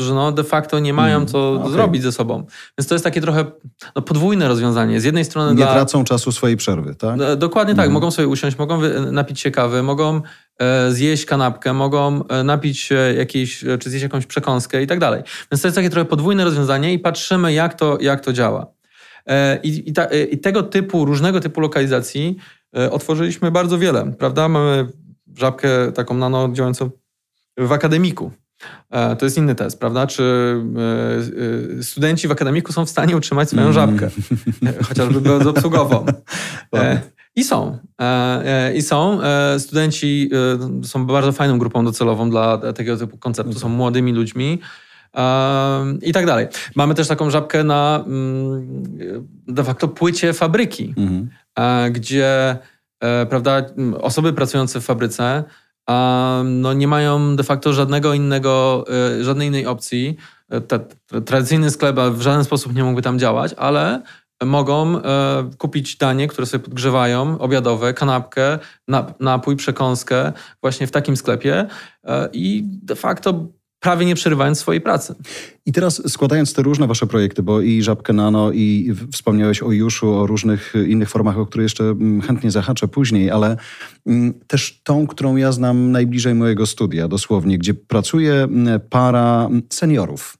którzy 0.00 0.14
no 0.14 0.32
de 0.32 0.44
facto 0.44 0.78
nie 0.78 0.92
mają 0.92 1.16
mm, 1.16 1.28
co 1.28 1.52
okay. 1.52 1.70
zrobić 1.70 2.02
ze 2.02 2.12
sobą. 2.12 2.46
Więc 2.78 2.88
to 2.88 2.94
jest 2.94 3.04
takie 3.04 3.20
trochę 3.20 3.44
no, 3.96 4.02
podwójne 4.02 4.48
rozwiązanie. 4.48 5.00
Z 5.00 5.04
jednej 5.04 5.24
strony... 5.24 5.50
Nie 5.50 5.56
dla... 5.56 5.72
tracą 5.72 6.04
czasu 6.04 6.32
swojej 6.32 6.56
przerwy, 6.56 6.94
tak? 6.94 7.20
E, 7.20 7.36
dokładnie 7.36 7.74
tak. 7.74 7.84
Mm. 7.84 7.92
Mogą 7.92 8.10
sobie 8.10 8.28
usiąść, 8.28 8.58
mogą 8.58 8.80
napić 9.12 9.40
się 9.40 9.50
kawy, 9.50 9.82
mogą 9.82 10.20
e, 10.58 10.92
zjeść 10.92 11.24
kanapkę, 11.24 11.72
mogą 11.72 12.28
e, 12.28 12.44
napić 12.44 12.78
się 12.78 12.94
jakiejś, 12.94 13.64
e, 13.64 13.78
czy 13.78 13.90
zjeść 13.90 14.02
jakąś 14.02 14.26
przekąskę 14.26 14.82
i 14.82 14.86
tak 14.86 14.98
dalej. 14.98 15.22
Więc 15.52 15.62
to 15.62 15.68
jest 15.68 15.76
takie 15.76 15.90
trochę 15.90 16.04
podwójne 16.04 16.44
rozwiązanie 16.44 16.92
i 16.92 16.98
patrzymy, 16.98 17.52
jak 17.52 17.74
to, 17.74 17.98
jak 18.00 18.20
to 18.20 18.32
działa. 18.32 18.66
I, 19.62 19.82
i, 19.86 19.92
ta, 19.92 20.04
I, 20.04 20.38
tego 20.38 20.62
typu, 20.62 21.04
różnego 21.04 21.40
typu 21.40 21.60
lokalizacji 21.60 22.36
otworzyliśmy 22.90 23.50
bardzo 23.50 23.78
wiele, 23.78 24.12
prawda? 24.18 24.48
Mamy 24.48 24.86
żabkę 25.38 25.92
taką 25.92 26.14
nano 26.14 26.48
działającą 26.52 26.90
w 27.58 27.72
akademiku. 27.72 28.32
E, 28.90 29.16
to 29.16 29.26
jest 29.26 29.38
inny 29.38 29.54
test, 29.54 29.80
prawda? 29.80 30.06
Czy 30.06 30.22
e, 30.76 31.78
e, 31.78 31.82
studenci 31.82 32.28
w 32.28 32.32
akademiku 32.32 32.72
są 32.72 32.86
w 32.86 32.90
stanie 32.90 33.16
utrzymać 33.16 33.48
swoją 33.48 33.62
mm. 33.62 33.72
żabkę, 33.72 34.10
chociażby 34.88 35.20
bezobsługową. 35.20 36.06
I 37.36 37.44
są. 37.44 37.78
I 38.74 38.82
są. 38.82 39.20
Studenci 39.58 40.30
są 40.82 41.06
bardzo 41.06 41.32
fajną 41.32 41.58
grupą 41.58 41.84
docelową 41.84 42.30
dla 42.30 42.58
tego 42.72 42.96
typu 42.96 43.18
konceptu. 43.18 43.58
Są 43.58 43.68
młodymi 43.68 44.12
ludźmi. 44.12 44.58
I 46.02 46.12
tak 46.12 46.26
dalej. 46.26 46.46
Mamy 46.76 46.94
też 46.94 47.08
taką 47.08 47.30
żabkę 47.30 47.64
na 47.64 48.04
mm, 48.06 48.82
de 49.48 49.64
facto 49.64 49.88
płycie 49.88 50.32
fabryki, 50.32 50.94
mm. 50.96 51.28
gdzie 51.92 52.58
prawda, 53.28 53.62
osoby 54.00 54.32
pracujące 54.32 54.80
w 54.80 54.84
fabryce 54.84 55.44
no 56.44 56.72
nie 56.72 56.88
mają 56.88 57.36
de 57.36 57.42
facto 57.42 57.72
żadnego 57.72 58.14
innego, 58.14 58.84
e, 59.18 59.24
żadnej 59.24 59.48
innej 59.48 59.66
opcji. 59.66 60.16
E, 60.50 60.60
tradycyjny 61.20 61.70
sklep 61.70 61.96
w 61.96 62.20
żaden 62.20 62.44
sposób 62.44 62.74
nie 62.74 62.84
mógłby 62.84 63.02
tam 63.02 63.18
działać, 63.18 63.54
ale 63.56 64.02
mogą 64.44 64.98
e, 64.98 65.50
kupić 65.58 65.96
danie, 65.96 66.28
które 66.28 66.46
sobie 66.46 66.64
podgrzewają, 66.64 67.38
obiadowe, 67.38 67.94
kanapkę, 67.94 68.58
napój, 69.20 69.56
przekąskę 69.56 70.32
właśnie 70.60 70.86
w 70.86 70.90
takim 70.90 71.16
sklepie 71.16 71.66
i 72.32 72.64
de 72.64 72.96
facto 72.96 73.46
prawie 73.80 74.06
nie 74.06 74.14
przerywając 74.14 74.58
swojej 74.58 74.80
pracy. 74.80 75.14
I 75.66 75.72
teraz 75.72 76.02
składając 76.12 76.54
te 76.54 76.62
różne 76.62 76.86
wasze 76.86 77.06
projekty, 77.06 77.42
bo 77.42 77.60
i 77.60 77.82
Żabkę 77.82 78.12
Nano, 78.12 78.52
i 78.52 78.94
wspomniałeś 79.12 79.62
o 79.62 79.72
Juszu, 79.72 80.14
o 80.14 80.26
różnych 80.26 80.74
innych 80.88 81.10
formach, 81.10 81.38
o 81.38 81.46
które 81.46 81.62
jeszcze 81.62 81.84
mm, 81.84 82.20
chętnie 82.20 82.50
zahaczę 82.50 82.88
później, 82.88 83.30
ale 83.30 83.56
mm, 84.06 84.34
też 84.46 84.80
tą, 84.84 85.06
którą 85.06 85.36
ja 85.36 85.52
znam 85.52 85.92
najbliżej 85.92 86.34
mojego 86.34 86.66
studia, 86.66 87.08
dosłownie, 87.08 87.58
gdzie 87.58 87.74
pracuje 87.74 88.34
mm, 88.34 88.80
para 88.90 89.48
seniorów. 89.70 90.38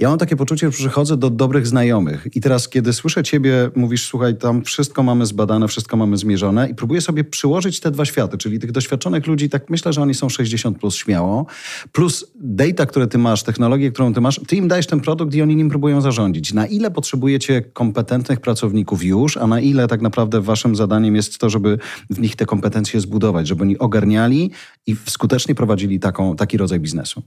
Ja 0.00 0.08
mam 0.08 0.18
takie 0.18 0.36
poczucie, 0.36 0.66
że 0.66 0.72
przychodzę 0.72 1.16
do 1.16 1.30
dobrych 1.30 1.66
znajomych 1.66 2.26
i 2.34 2.40
teraz, 2.40 2.68
kiedy 2.68 2.92
słyszę 2.92 3.22
ciebie, 3.22 3.70
mówisz, 3.74 4.06
słuchaj, 4.06 4.36
tam 4.36 4.64
wszystko 4.64 5.02
mamy 5.02 5.26
zbadane, 5.26 5.68
wszystko 5.68 5.96
mamy 5.96 6.16
zmierzone 6.16 6.68
i 6.68 6.74
próbuję 6.74 7.00
sobie 7.00 7.24
przyłożyć 7.24 7.80
te 7.80 7.90
dwa 7.90 8.04
światy, 8.04 8.38
czyli 8.38 8.58
tych 8.58 8.72
doświadczonych 8.72 9.26
ludzi, 9.26 9.48
tak 9.48 9.70
myślę, 9.70 9.92
że 9.92 10.02
oni 10.02 10.14
są 10.14 10.28
60 10.28 10.78
plus 10.78 10.96
śmiało, 10.96 11.46
plus 11.92 12.32
data, 12.40 12.86
które 12.86 13.06
ty 13.06 13.18
masz, 13.18 13.42
technologię, 13.42 13.90
którą 13.90 14.14
ty 14.14 14.20
masz, 14.20 14.40
ty 14.46 14.56
im 14.56 14.68
dajesz 14.68 14.86
ten 14.86 15.00
produkt 15.00 15.34
i 15.34 15.42
oni 15.42 15.56
nim 15.56 15.70
próbują 15.70 16.00
zarządzić. 16.00 16.52
Na 16.52 16.66
ile 16.66 16.90
potrzebujecie 16.90 17.62
kompetentnych 17.62 18.40
pracowników 18.40 19.04
już, 19.04 19.36
a 19.36 19.46
na 19.46 19.60
ile 19.60 19.88
tak 19.88 20.00
naprawdę 20.00 20.40
waszym 20.40 20.76
zadaniem 20.76 21.16
jest 21.16 21.38
to, 21.38 21.50
żeby 21.50 21.78
w 22.10 22.20
nich 22.20 22.36
te 22.36 22.46
kompetencje 22.46 23.00
zbudować, 23.00 23.48
żeby 23.48 23.62
oni 23.62 23.78
ogarniali 23.78 24.50
i 24.86 24.96
skutecznie 25.08 25.54
prowadzili 25.54 26.00
taką, 26.00 26.36
taki 26.36 26.56
rodzaj 26.56 26.80
biznesu? 26.80 27.22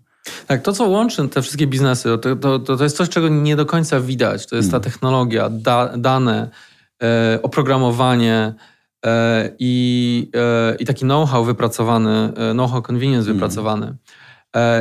Tak, 0.48 0.62
to 0.62 0.74
co 0.74 0.90
łączy 0.90 1.28
te 1.28 1.42
wszystkie 1.42 1.68
biznesy, 1.68 2.10
to, 2.22 2.36
to, 2.36 2.60
to 2.60 2.84
jest 2.84 2.98
coś, 2.98 3.10
czego 3.10 3.30
nie 3.30 3.56
do 3.56 3.66
końca 3.66 4.00
widać. 4.00 4.48
To 4.48 4.56
jest 4.56 4.72
ta 4.72 4.78
hmm. 4.78 4.92
technologia, 4.92 5.50
da, 5.50 5.98
dane, 5.98 6.50
e, 7.04 7.40
oprogramowanie, 7.42 8.54
i, 9.60 10.32
i 10.80 10.86
taki 10.86 11.06
know-how 11.06 11.44
wypracowany, 11.44 12.34
know-how 12.54 12.82
convenience 12.82 13.30
mm. 13.30 13.34
wypracowany. 13.34 13.98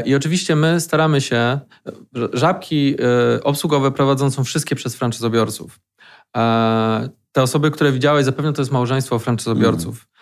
I 0.05 0.15
oczywiście 0.15 0.57
my 0.57 0.81
staramy 0.81 1.21
się, 1.21 1.61
żabki 2.33 2.97
obsługowe 3.43 3.91
prowadzone 3.91 4.31
są 4.31 4.45
wszystkie 4.45 4.77
przez 4.77 4.97
franczyzobiorców. 4.97 5.81
Te 7.33 7.43
osoby, 7.43 7.71
które 7.71 7.93
widziałeś, 7.93 8.25
zapewne 8.25 8.53
to 8.53 8.63
jest 8.63 8.73
małżeństwo 8.73 9.19
franczyzobiorców. 9.19 10.07
Mm. 10.07 10.22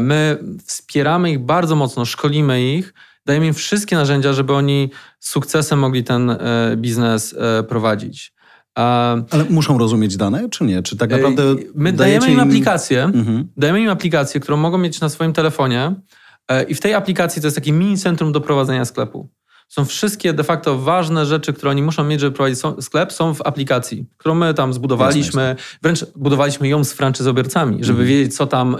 My 0.00 0.38
wspieramy 0.64 1.30
ich 1.30 1.38
bardzo 1.38 1.76
mocno, 1.76 2.04
szkolimy 2.04 2.62
ich, 2.62 2.94
dajemy 3.26 3.46
im 3.46 3.54
wszystkie 3.54 3.96
narzędzia, 3.96 4.32
żeby 4.32 4.52
oni 4.52 4.90
z 5.20 5.30
sukcesem 5.30 5.78
mogli 5.78 6.04
ten 6.04 6.30
e, 6.30 6.38
biznes 6.76 7.34
e, 7.38 7.62
prowadzić. 7.62 8.32
Ale 8.74 9.44
muszą 9.50 9.78
rozumieć 9.78 10.16
dane, 10.16 10.48
czy 10.48 10.64
nie? 10.64 10.82
Czy 10.82 10.96
tak 10.96 11.10
naprawdę. 11.10 11.42
My 11.74 11.92
dajemy 11.92 12.26
im, 12.26 12.32
im 12.32 12.40
aplikację, 12.40 13.04
mhm. 13.04 13.48
dajemy 13.56 13.80
im 13.80 13.90
aplikację, 13.90 14.40
którą 14.40 14.56
mogą 14.56 14.78
mieć 14.78 15.00
na 15.00 15.08
swoim 15.08 15.32
telefonie, 15.32 15.94
e, 16.48 16.62
i 16.62 16.74
w 16.74 16.80
tej 16.80 16.94
aplikacji 16.94 17.42
to 17.42 17.46
jest 17.46 17.56
takie 17.56 17.72
mini 17.72 17.98
centrum 17.98 18.32
do 18.32 18.40
prowadzenia 18.40 18.84
sklepu 18.84 19.28
są 19.74 19.84
wszystkie 19.84 20.32
de 20.32 20.44
facto 20.44 20.78
ważne 20.78 21.26
rzeczy, 21.26 21.52
które 21.52 21.70
oni 21.70 21.82
muszą 21.82 22.04
mieć, 22.04 22.20
żeby 22.20 22.36
prowadzić 22.36 22.58
sklep, 22.80 23.12
są 23.12 23.34
w 23.34 23.40
aplikacji, 23.44 24.06
którą 24.18 24.34
my 24.34 24.54
tam 24.54 24.72
zbudowaliśmy. 24.72 25.56
Wręcz 25.82 26.04
budowaliśmy 26.16 26.68
ją 26.68 26.84
z 26.84 26.92
franczyzobiorcami, 26.92 27.84
żeby 27.84 27.98
mm. 27.98 28.08
wiedzieć, 28.08 28.36
co 28.36 28.46
tam 28.46 28.74
e, 28.74 28.78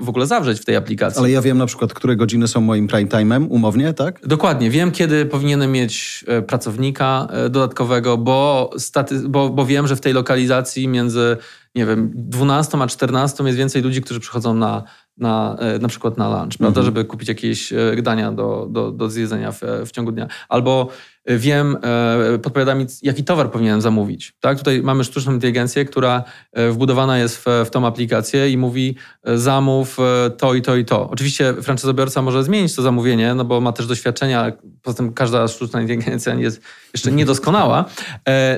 w 0.00 0.08
ogóle 0.08 0.26
zawrzeć 0.26 0.60
w 0.60 0.64
tej 0.64 0.76
aplikacji. 0.76 1.18
Ale 1.18 1.30
ja 1.30 1.42
wiem 1.42 1.58
na 1.58 1.66
przykład, 1.66 1.94
które 1.94 2.16
godziny 2.16 2.48
są 2.48 2.60
moim 2.60 2.86
prime 2.86 3.08
time'em 3.08 3.46
umownie, 3.50 3.94
tak? 3.94 4.26
Dokładnie. 4.26 4.70
Wiem, 4.70 4.92
kiedy 4.92 5.26
powinienem 5.26 5.72
mieć 5.72 6.24
e, 6.28 6.42
pracownika 6.42 7.28
e, 7.30 7.48
dodatkowego, 7.48 8.18
bo, 8.18 8.70
staty, 8.78 9.20
bo, 9.28 9.48
bo 9.48 9.66
wiem, 9.66 9.86
że 9.86 9.96
w 9.96 10.00
tej 10.00 10.12
lokalizacji 10.12 10.88
między 10.88 11.36
nie 11.74 11.86
wiem, 11.86 12.10
12 12.14 12.78
a 12.78 12.86
14 12.86 13.44
jest 13.44 13.58
więcej 13.58 13.82
ludzi, 13.82 14.02
którzy 14.02 14.20
przychodzą 14.20 14.54
na 14.54 14.82
na, 15.18 15.56
e, 15.58 15.78
na 15.78 15.88
przykład 15.88 16.18
na 16.18 16.28
lunch, 16.28 16.58
prawda, 16.58 16.80
mhm. 16.80 16.84
żeby 16.84 17.04
kupić 17.04 17.28
jakieś 17.28 17.72
e, 17.72 18.02
dania 18.02 18.32
do, 18.32 18.66
do, 18.70 18.92
do 18.92 19.10
zjedzenia 19.10 19.52
w, 19.52 19.60
w 19.86 19.90
ciągu 19.90 20.12
dnia. 20.12 20.28
Albo 20.48 20.88
wiem, 21.26 21.76
e, 21.82 22.38
podpowiada 22.38 22.74
mi, 22.74 22.86
jaki 23.02 23.24
towar 23.24 23.50
powinienem 23.50 23.80
zamówić. 23.80 24.34
Tak? 24.40 24.58
Tutaj 24.58 24.82
mamy 24.82 25.04
sztuczną 25.04 25.32
inteligencję, 25.32 25.84
która 25.84 26.24
wbudowana 26.70 27.18
jest 27.18 27.36
w, 27.36 27.44
w 27.66 27.70
tą 27.70 27.86
aplikację 27.86 28.50
i 28.50 28.58
mówi 28.58 28.96
zamów 29.24 29.98
to 30.38 30.54
i 30.54 30.62
to 30.62 30.76
i 30.76 30.84
to. 30.84 31.10
Oczywiście 31.10 31.54
franczyzobiorca 31.62 32.22
może 32.22 32.44
zmienić 32.44 32.74
to 32.74 32.82
zamówienie, 32.82 33.34
no 33.34 33.44
bo 33.44 33.60
ma 33.60 33.72
też 33.72 33.86
doświadczenia, 33.86 34.52
poza 34.82 34.96
tym 34.96 35.12
każda 35.12 35.48
sztuczna 35.48 35.80
inteligencja 35.80 36.34
jest 36.34 36.60
jeszcze 36.94 37.12
niedoskonała. 37.12 37.84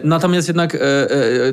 Natomiast 0.05 0.49
jednak 0.49 0.77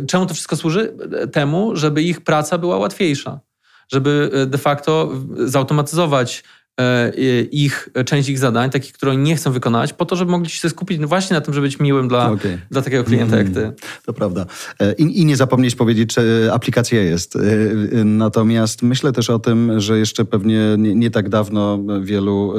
czemu 0.08 0.26
to 0.26 0.34
wszystko 0.34 0.56
służy? 0.56 0.94
Temu, 1.32 1.76
żeby 1.76 2.04
ich 2.04 2.22
praca 2.22 2.58
była 2.58 2.78
łatwiejsza 2.78 3.40
żeby 3.88 4.30
e, 4.34 4.46
de 4.46 4.58
facto 4.58 5.12
zautomatyzować 5.38 6.44
E, 6.80 7.12
ich, 7.52 7.90
część 8.06 8.30
ich 8.30 8.40
zadań, 8.40 8.70
takich, 8.70 8.94
które 8.94 9.16
nie 9.16 9.36
chcą 9.36 9.52
wykonać, 9.52 9.94
po 9.94 10.06
to, 10.06 10.16
żeby 10.16 10.32
mogli 10.32 10.50
się 10.50 10.70
skupić 10.70 11.06
właśnie 11.06 11.34
na 11.34 11.42
tym, 11.42 11.54
żeby 11.54 11.68
być 11.68 11.80
miłym 11.80 12.08
dla, 12.08 12.32
okay. 12.32 12.60
dla 12.72 12.82
takiego 12.82 13.04
klienta 13.04 13.38
jak 13.38 13.50
ty. 13.50 13.60
Mm, 13.60 13.74
to 14.06 14.14
prawda. 14.14 14.46
E, 14.80 14.94
I, 14.94 15.22
I, 15.22 15.26
nie 15.26 15.38
zapomnieć 15.38 15.76
powiedzieć, 15.76 16.14
czy 16.14 16.50
aplikacja 16.54 17.02
jest. 17.02 17.36
E, 17.36 17.40
natomiast 18.04 18.84
myślę 18.84 19.12
też 19.12 19.30
o 19.30 19.40
tym, 19.40 19.80
że 19.80 20.00
jeszcze 20.00 20.26
pewnie 20.26 20.60
nie, 20.78 20.96
nie 20.96 21.12
tak 21.12 21.30
dawno 21.30 21.80
wielu 22.02 22.54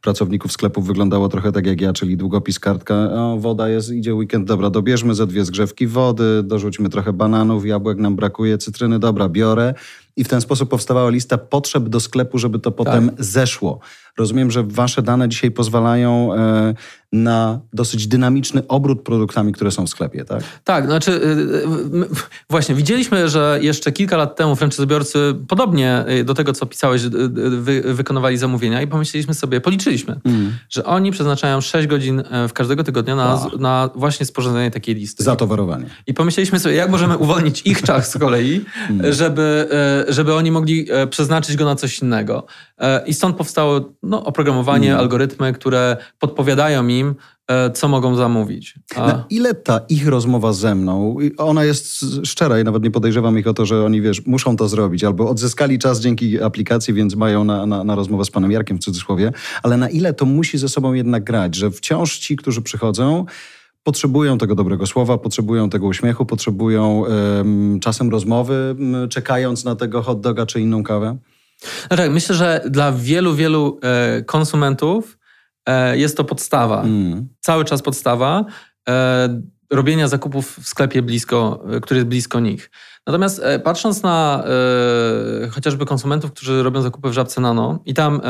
pracowników 0.00 0.52
sklepów 0.52 0.86
wyglądało 0.86 1.28
trochę 1.28 1.52
tak 1.52 1.66
jak 1.66 1.80
ja, 1.80 1.92
czyli 1.92 2.16
długopis, 2.16 2.58
kartka, 2.58 2.94
o, 2.94 3.38
woda 3.38 3.68
jest, 3.68 3.90
idzie 3.90 4.14
weekend, 4.14 4.48
dobra, 4.48 4.70
dobierzmy 4.70 5.14
ze 5.14 5.26
dwie 5.26 5.44
zgrzewki 5.44 5.86
wody, 5.86 6.42
dorzućmy 6.42 6.88
trochę 6.88 7.12
bananów, 7.12 7.66
jabłek 7.66 7.98
nam 7.98 8.16
brakuje, 8.16 8.58
cytryny, 8.58 8.98
dobra, 8.98 9.28
biorę 9.28 9.74
i 10.16 10.24
w 10.24 10.28
ten 10.28 10.40
sposób 10.40 10.70
powstawała 10.70 11.10
lista 11.10 11.38
potrzeb 11.38 11.88
do 11.88 12.00
sklepu, 12.00 12.38
żeby 12.38 12.58
to 12.58 12.72
potem 12.72 13.10
tak. 13.10 13.24
zeszło. 13.24 13.80
Rozumiem, 14.18 14.50
że 14.50 14.62
wasze 14.62 15.02
dane 15.02 15.28
dzisiaj 15.28 15.50
pozwalają 15.50 16.34
e, 16.34 16.74
na 17.12 17.60
dosyć 17.72 18.06
dynamiczny 18.06 18.62
obrót 18.68 19.02
produktami, 19.02 19.52
które 19.52 19.70
są 19.70 19.86
w 19.86 19.88
sklepie, 19.88 20.24
tak? 20.24 20.42
Tak, 20.64 20.86
znaczy 20.86 21.10
y, 21.10 21.16
y, 21.16 22.08
właśnie 22.50 22.74
widzieliśmy, 22.74 23.28
że 23.28 23.58
jeszcze 23.62 23.92
kilka 23.92 24.16
lat 24.16 24.36
temu 24.36 24.56
franczyzobiorcy 24.56 25.34
podobnie 25.48 26.04
y, 26.08 26.24
do 26.24 26.34
tego, 26.34 26.52
co 26.52 26.66
pisałeś, 26.66 27.02
wy, 27.02 27.94
wykonywali 27.94 28.36
zamówienia 28.36 28.82
i 28.82 28.86
pomyśleliśmy 28.86 29.34
sobie, 29.34 29.60
policzyliśmy, 29.60 30.20
mm. 30.24 30.52
że 30.70 30.84
oni 30.84 31.10
przeznaczają 31.10 31.60
6 31.60 31.88
godzin 31.88 32.22
e, 32.30 32.48
w 32.48 32.52
każdego 32.52 32.84
tygodnia 32.84 33.16
na, 33.16 33.34
wow. 33.34 33.58
na 33.58 33.90
właśnie 33.94 34.26
sporządzenie 34.26 34.70
takiej 34.70 34.94
listy. 34.94 35.22
Zatowarowanie. 35.22 35.86
I 36.06 36.14
pomyśleliśmy 36.14 36.58
sobie, 36.58 36.74
jak 36.74 36.90
możemy 36.90 37.18
uwolnić 37.18 37.62
ich 37.64 37.82
czas 37.82 38.10
z 38.10 38.18
kolei, 38.18 38.64
mm. 38.90 39.12
żeby, 39.12 39.68
e, 40.08 40.12
żeby 40.12 40.34
oni 40.34 40.50
mogli 40.50 40.86
przeznaczyć 41.10 41.56
go 41.56 41.64
na 41.64 41.74
coś 41.74 41.98
innego. 41.98 42.46
I 43.06 43.14
stąd 43.14 43.36
powstało 43.36 43.80
no, 44.02 44.24
oprogramowanie, 44.24 44.88
mm. 44.88 45.00
algorytmy, 45.00 45.52
które 45.52 45.96
podpowiadają 46.18 46.88
im, 46.88 47.14
e, 47.48 47.70
co 47.70 47.88
mogą 47.88 48.16
zamówić. 48.16 48.74
A... 48.96 49.06
Na 49.06 49.24
ile 49.30 49.54
ta 49.54 49.80
ich 49.88 50.08
rozmowa 50.08 50.52
ze 50.52 50.74
mną, 50.74 51.16
ona 51.38 51.64
jest 51.64 52.04
szczera 52.24 52.60
i 52.60 52.64
nawet 52.64 52.82
nie 52.82 52.90
podejrzewam 52.90 53.38
ich 53.38 53.46
o 53.46 53.54
to, 53.54 53.66
że 53.66 53.84
oni, 53.84 54.00
wiesz, 54.00 54.26
muszą 54.26 54.56
to 54.56 54.68
zrobić, 54.68 55.04
albo 55.04 55.28
odzyskali 55.28 55.78
czas 55.78 56.00
dzięki 56.00 56.42
aplikacji, 56.42 56.94
więc 56.94 57.14
mają 57.14 57.44
na, 57.44 57.66
na, 57.66 57.84
na 57.84 57.94
rozmowę 57.94 58.24
z 58.24 58.30
panem 58.30 58.52
Jarkiem 58.52 58.78
w 58.78 58.80
cudzysłowie, 58.80 59.32
ale 59.62 59.76
na 59.76 59.88
ile 59.88 60.12
to 60.12 60.24
musi 60.24 60.58
ze 60.58 60.68
sobą 60.68 60.92
jednak 60.92 61.24
grać, 61.24 61.54
że 61.54 61.70
wciąż 61.70 62.18
ci, 62.18 62.36
którzy 62.36 62.62
przychodzą, 62.62 63.24
potrzebują 63.82 64.38
tego 64.38 64.54
dobrego 64.54 64.86
słowa, 64.86 65.18
potrzebują 65.18 65.70
tego 65.70 65.86
uśmiechu, 65.86 66.26
potrzebują 66.26 67.04
czasem 67.80 68.10
rozmowy, 68.10 68.76
czekając 69.10 69.64
na 69.64 69.76
tego 69.76 70.02
hot 70.02 70.20
doga 70.20 70.46
czy 70.46 70.60
inną 70.60 70.82
kawę? 70.82 71.16
No 71.90 71.96
tak, 71.96 72.10
myślę, 72.10 72.34
że 72.34 72.60
dla 72.70 72.92
wielu, 72.92 73.34
wielu 73.34 73.80
e, 73.82 74.22
konsumentów 74.22 75.18
e, 75.66 75.98
jest 75.98 76.16
to 76.16 76.24
podstawa. 76.24 76.82
Mm. 76.82 77.28
Cały 77.40 77.64
czas 77.64 77.82
podstawa 77.82 78.44
e, 78.88 79.42
robienia 79.70 80.08
zakupów 80.08 80.58
w 80.58 80.68
sklepie 80.68 81.02
blisko, 81.02 81.64
który 81.82 81.98
jest 81.98 82.08
blisko 82.08 82.40
nich. 82.40 82.70
Natomiast 83.06 83.42
patrząc 83.64 84.02
na 84.02 84.44
chociażby 85.50 85.86
konsumentów, 85.86 86.32
którzy 86.32 86.62
robią 86.62 86.82
zakupy 86.82 87.08
w 87.08 87.12
Żabce 87.12 87.40
Nano 87.40 87.78
i 87.84 87.94
tam 87.94 88.20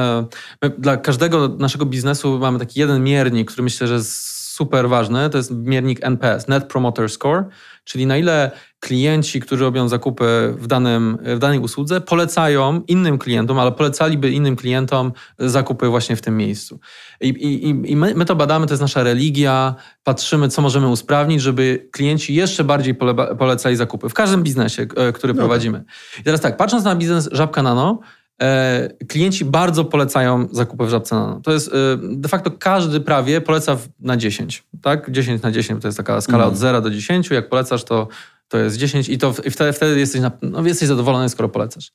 dla 0.79 0.97
każdego 0.97 1.49
naszego 1.49 1.87
biznesu 1.87 2.38
mamy 2.38 2.59
taki 2.59 2.81
jeden 2.81 3.05
miernik, 3.05 3.51
który 3.51 3.62
myślę, 3.62 3.87
że 3.87 3.95
jest 3.95 4.42
super 4.53 4.88
ważny, 4.88 5.31
to 5.31 5.38
jest 5.38 5.51
miernik 5.51 5.99
NPS, 6.03 6.49
Net 6.49 6.64
Promoter 6.64 7.11
Score, 7.11 7.45
czyli 7.85 8.07
na 8.07 8.16
ile 8.16 8.51
klienci, 8.83 9.40
którzy 9.40 9.64
robią 9.64 9.88
zakupy 9.88 10.55
w, 10.59 10.66
danym, 10.66 11.18
w 11.25 11.38
danej 11.38 11.59
usłudze, 11.59 12.01
polecają 12.01 12.83
innym 12.88 13.18
klientom, 13.18 13.59
ale 13.59 13.73
polecaliby 13.73 14.31
innym 14.31 14.57
klientom 14.57 15.12
zakupy 15.38 15.88
właśnie 15.88 16.16
w 16.16 16.21
tym 16.21 16.37
miejscu. 16.37 16.81
I, 17.21 17.29
i, 17.29 17.68
i 17.90 17.97
my, 17.97 18.14
my, 18.14 18.25
to 18.25 18.37
badamy, 18.37 18.66
to 18.66 18.73
jest 18.73 18.83
nasza 18.83 19.03
religia, 19.03 19.75
patrzymy, 20.05 20.49
co 20.49 20.62
możemy 20.62 20.88
usprawnić, 20.88 21.42
żeby 21.42 21.88
klienci 21.92 22.35
jeszcze 22.35 22.64
bardziej 22.64 22.95
pole, 22.95 23.14
polecali 23.14 23.77
zakupy 23.77 24.09
w 24.09 24.14
każdym 24.14 24.42
biznesie, 24.42 24.83
e, 24.97 25.12
który 25.12 25.35
no 25.35 25.38
prowadzimy. 25.38 25.85
I 26.21 26.23
teraz 26.23 26.40
tak, 26.40 26.57
patrząc 26.57 26.85
na 26.85 26.97
biznes 26.97 27.29
Żabka 27.33 27.62
Nano, 27.62 28.01
e, 28.42 28.88
klienci 29.09 29.45
bardzo 29.45 29.85
polecają 29.85 30.49
zakupy 30.53 30.87
w 30.87 30.88
Żabce 30.88 31.14
Nano. 31.14 31.40
To 31.40 31.53
jest 31.53 31.68
e, 31.68 31.73
de 32.01 32.29
facto 32.29 32.51
każdy 32.51 33.01
prawie 33.01 33.40
poleca 33.40 33.77
na 34.01 34.16
10, 34.16 34.64
tak? 34.83 35.11
10 35.11 35.42
na 35.42 35.53
10 35.53 35.83
to 35.83 35.88
jest 35.88 35.99
taka 35.99 36.21
skala 36.21 36.45
mm. 36.45 36.53
od 36.53 36.59
0 36.59 36.81
do 36.81 36.90
10. 36.90 37.31
Jak 37.31 37.49
polecasz, 37.49 37.85
to 37.85 38.09
to 38.53 38.59
jest 38.59 38.77
10 38.77 39.09
i 39.09 39.19
to 39.19 39.35
i 39.45 39.51
wtedy, 39.51 39.73
wtedy 39.73 40.01
jesteś, 40.01 40.21
na, 40.21 40.31
no, 40.43 40.67
jesteś 40.67 40.88
zadowolony, 40.88 41.29
skoro 41.29 41.49
polecasz. 41.49 41.93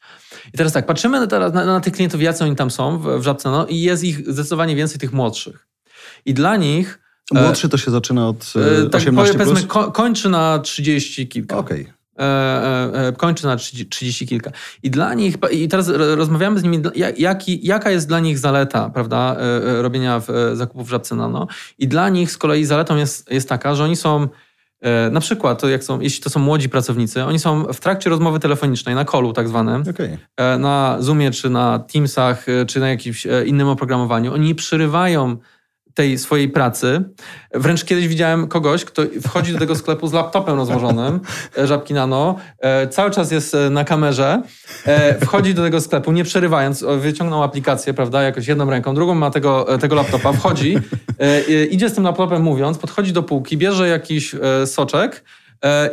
I 0.54 0.58
teraz 0.58 0.74
tak, 0.74 0.86
patrzymy 0.86 1.28
teraz 1.28 1.54
na, 1.54 1.66
na 1.66 1.80
tych 1.80 1.94
klientów, 1.94 2.22
jacy 2.22 2.44
oni 2.44 2.56
tam 2.56 2.72
są 2.72 2.98
w, 2.98 3.20
w 3.20 3.24
Żabce, 3.24 3.50
no 3.50 3.66
i 3.68 3.82
jest 3.82 4.04
ich 4.04 4.32
zdecydowanie 4.32 4.76
więcej 4.76 5.00
tych 5.00 5.14
młodszych. 5.14 5.68
I 6.26 6.34
dla 6.34 6.56
nich... 6.56 7.00
E, 7.36 7.42
Młodszy 7.42 7.70
to 7.70 7.78
się 7.78 7.92
zaczyna 7.92 8.30
od 8.30 8.54
e, 8.86 8.90
tak, 8.90 9.02
18 9.02 9.34
powiedzmy, 9.38 9.68
ko, 9.68 9.92
kończy 9.92 10.30
na 10.30 10.60
30 10.60 11.28
kilka. 11.28 11.58
Okej. 11.58 11.82
Okay. 11.82 11.94
E, 12.20 13.08
e, 13.08 13.12
kończy 13.12 13.46
na 13.46 13.56
30, 13.56 13.90
30, 13.90 14.28
kilka. 14.28 14.52
I 14.84 14.92
dla 14.92 15.14
nich, 15.14 15.36
i 15.52 15.68
teraz 15.68 15.90
rozmawiamy 15.90 16.60
z 16.60 16.64
nimi, 16.64 16.82
jaki, 17.18 17.68
jaka 17.68 17.92
jest 17.92 18.08
dla 18.08 18.20
nich 18.20 18.40
zaleta, 18.40 18.90
prawda, 18.90 19.36
e, 19.40 19.82
robienia 19.82 20.20
w, 20.20 20.28
zakupów 20.54 20.88
w 20.88 20.90
Żabce 20.90 21.16
Nano. 21.16 21.48
I 21.78 21.88
dla 21.88 22.10
nich 22.10 22.32
z 22.32 22.38
kolei 22.38 22.66
zaletą 22.66 22.96
jest, 22.96 23.32
jest 23.32 23.50
taka, 23.50 23.76
że 23.76 23.84
oni 23.84 23.96
są 23.96 24.28
E, 24.28 24.30
na 25.12 25.20
przykład, 25.20 25.64
jak 25.64 25.84
są, 25.84 26.00
jeśli 26.00 26.24
to 26.24 26.30
są 26.30 26.40
młodzi 26.40 26.70
pracownicy, 26.70 27.24
oni 27.24 27.40
są 27.40 27.64
w 27.64 27.80
trakcie 27.80 28.10
rozmowy 28.10 28.40
telefonicznej, 28.40 28.96
na 28.96 29.06
kolu 29.06 29.34
tak 29.34 29.48
zwanym, 29.48 29.84
okay. 29.90 30.18
na 30.60 30.98
Zoomie, 31.00 31.32
czy 31.32 31.50
na 31.50 31.80
Teamsach, 31.80 32.50
e, 32.50 32.66
czy 32.66 32.80
na 32.80 32.90
jakimś 32.90 33.28
e, 33.28 33.46
innym 33.46 33.68
oprogramowaniu. 33.68 34.34
Oni 34.34 34.48
nie 34.48 34.56
przerywają 34.56 35.38
tej 35.98 36.18
swojej 36.18 36.50
pracy. 36.50 37.04
Wręcz 37.54 37.84
kiedyś 37.86 38.08
widziałem 38.08 38.48
kogoś, 38.48 38.86
kto 38.86 39.02
wchodzi 39.24 39.54
do 39.54 39.60
tego 39.60 39.76
sklepu 39.76 40.08
z 40.08 40.14
laptopem 40.14 40.56
rozłożonym, 40.56 41.20
e, 41.58 41.68
Żabki 41.68 41.94
Nano, 41.94 42.36
e, 42.60 42.88
cały 42.88 43.12
czas 43.12 43.32
jest 43.32 43.56
e, 43.56 43.70
na 43.70 43.84
kamerze, 43.84 44.42
wchodzi 45.22 45.54
do 45.54 45.64
tego 45.64 45.82
sklepu, 45.82 46.12
nie 46.12 46.24
przerywając, 46.24 46.86
wyciągnął 46.98 47.44
aplikację, 47.44 47.94
prawda, 47.94 48.24
jakoś 48.24 48.48
jedną 48.48 48.70
ręką, 48.70 48.96
drugą 48.96 49.16
ma 49.16 49.32
tego, 49.32 49.78
tego 49.80 49.96
laptopa, 49.96 50.34
wchodzi, 50.34 50.78
idzie 51.70 51.90
z 51.90 51.94
tym 51.94 52.04
laptopem 52.04 52.42
mówiąc, 52.42 52.78
podchodzi 52.78 53.14
do 53.14 53.24
półki, 53.24 53.58
bierze 53.58 53.88
jakiś 53.88 54.36
soczek, 54.66 55.24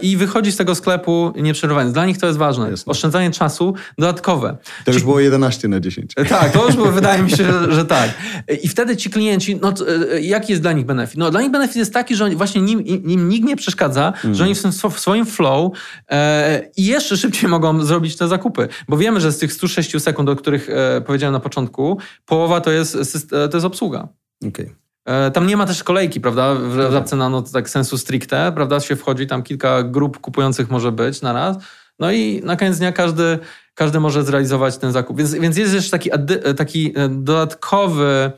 i 0.03 0.17
wychodzi 0.17 0.53
z 0.53 0.57
tego 0.57 0.75
sklepu 0.75 1.33
nieprzerywając. 1.37 1.93
Dla 1.93 2.07
nich 2.07 2.19
to 2.19 2.27
jest 2.27 2.39
ważne. 2.39 2.71
Jasne. 2.71 2.91
Oszczędzanie 2.91 3.31
czasu 3.31 3.75
dodatkowe. 3.99 4.57
To 4.85 4.93
już 4.93 5.03
było 5.03 5.21
11 5.21 5.69
na 5.69 5.81
10. 5.81 6.13
E, 6.17 6.25
Tak, 6.25 6.53
to 6.53 6.67
już 6.67 6.77
było, 6.77 6.93
wydaje 7.01 7.23
mi 7.23 7.31
się, 7.31 7.37
że, 7.37 7.73
że 7.73 7.85
tak. 7.85 8.11
E, 8.49 8.55
I 8.55 8.69
wtedy 8.69 8.97
ci 8.97 9.11
klienci, 9.11 9.59
no 9.63 9.75
e, 10.13 10.21
jaki 10.21 10.53
jest 10.53 10.63
dla 10.63 10.73
nich 10.73 10.87
benefit? 10.87 11.19
No 11.19 11.31
dla 11.31 11.43
nich 11.43 11.51
benefit 11.51 11.77
jest 11.77 11.93
taki, 11.93 12.17
że 12.17 12.25
oni, 12.25 12.37
właśnie 12.37 12.63
nim, 12.63 12.85
nim 13.05 13.29
nikt 13.29 13.47
nie 13.47 13.57
przeszkadza, 13.57 14.13
że 14.33 14.45
oni 14.45 14.55
w, 14.55 14.63
tym, 14.63 14.73
w 14.73 15.01
swoim 15.01 15.27
flow 15.27 15.73
e, 16.11 16.71
i 16.77 16.85
jeszcze 16.85 17.17
szybciej 17.17 17.51
mogą 17.51 17.83
zrobić 17.83 18.17
te 18.17 18.29
zakupy. 18.29 18.69
Bo 18.89 18.97
wiemy, 18.97 19.21
że 19.21 19.33
z 19.33 19.39
tych 19.39 19.53
106 19.53 20.03
sekund, 20.03 20.29
o 20.29 20.37
których 20.37 20.69
e, 20.71 21.01
powiedziałem 21.01 21.33
na 21.33 21.41
początku, 21.41 21.99
połowa 22.27 22.61
to 22.61 22.71
jest, 22.71 22.97
e, 23.33 23.49
to 23.49 23.57
jest 23.57 23.67
obsługa. 23.67 24.09
Okej. 24.49 24.67
E, 24.67 24.84
Tam 25.33 25.47
nie 25.47 25.57
ma 25.57 25.67
też 25.67 25.85
kolejki, 25.85 26.21
prawda? 26.21 26.55
W 26.55 26.93
żabce 26.93 27.17
na 27.17 27.29
no 27.29 27.43
to 27.43 27.53
tak 27.53 27.71
sensu 27.71 27.99
stricte, 27.99 28.53
prawda? 28.55 28.81
Się 28.81 28.97
wchodzi, 28.97 29.27
tam 29.27 29.43
kilka 29.43 29.83
grup 29.83 30.21
kupujących 30.21 30.71
może 30.71 30.93
być 30.93 31.23
na 31.23 31.33
raz. 31.33 31.57
No 31.99 32.13
i 32.13 32.41
na 32.45 32.57
koniec 32.57 32.79
dnia 32.79 32.93
każdy, 32.93 33.39
każdy 33.75 34.01
może 34.01 34.25
zrealizować 34.25 34.79
ten 34.79 34.93
zakup. 34.93 35.19
Więc, 35.19 35.35
więc 35.35 35.57
jest 35.57 35.75
jeszcze 35.75 35.91
taki, 35.91 36.11
addy- 36.13 36.55
taki 36.55 36.93
e, 36.97 37.09
dodatkowy, 37.09 38.33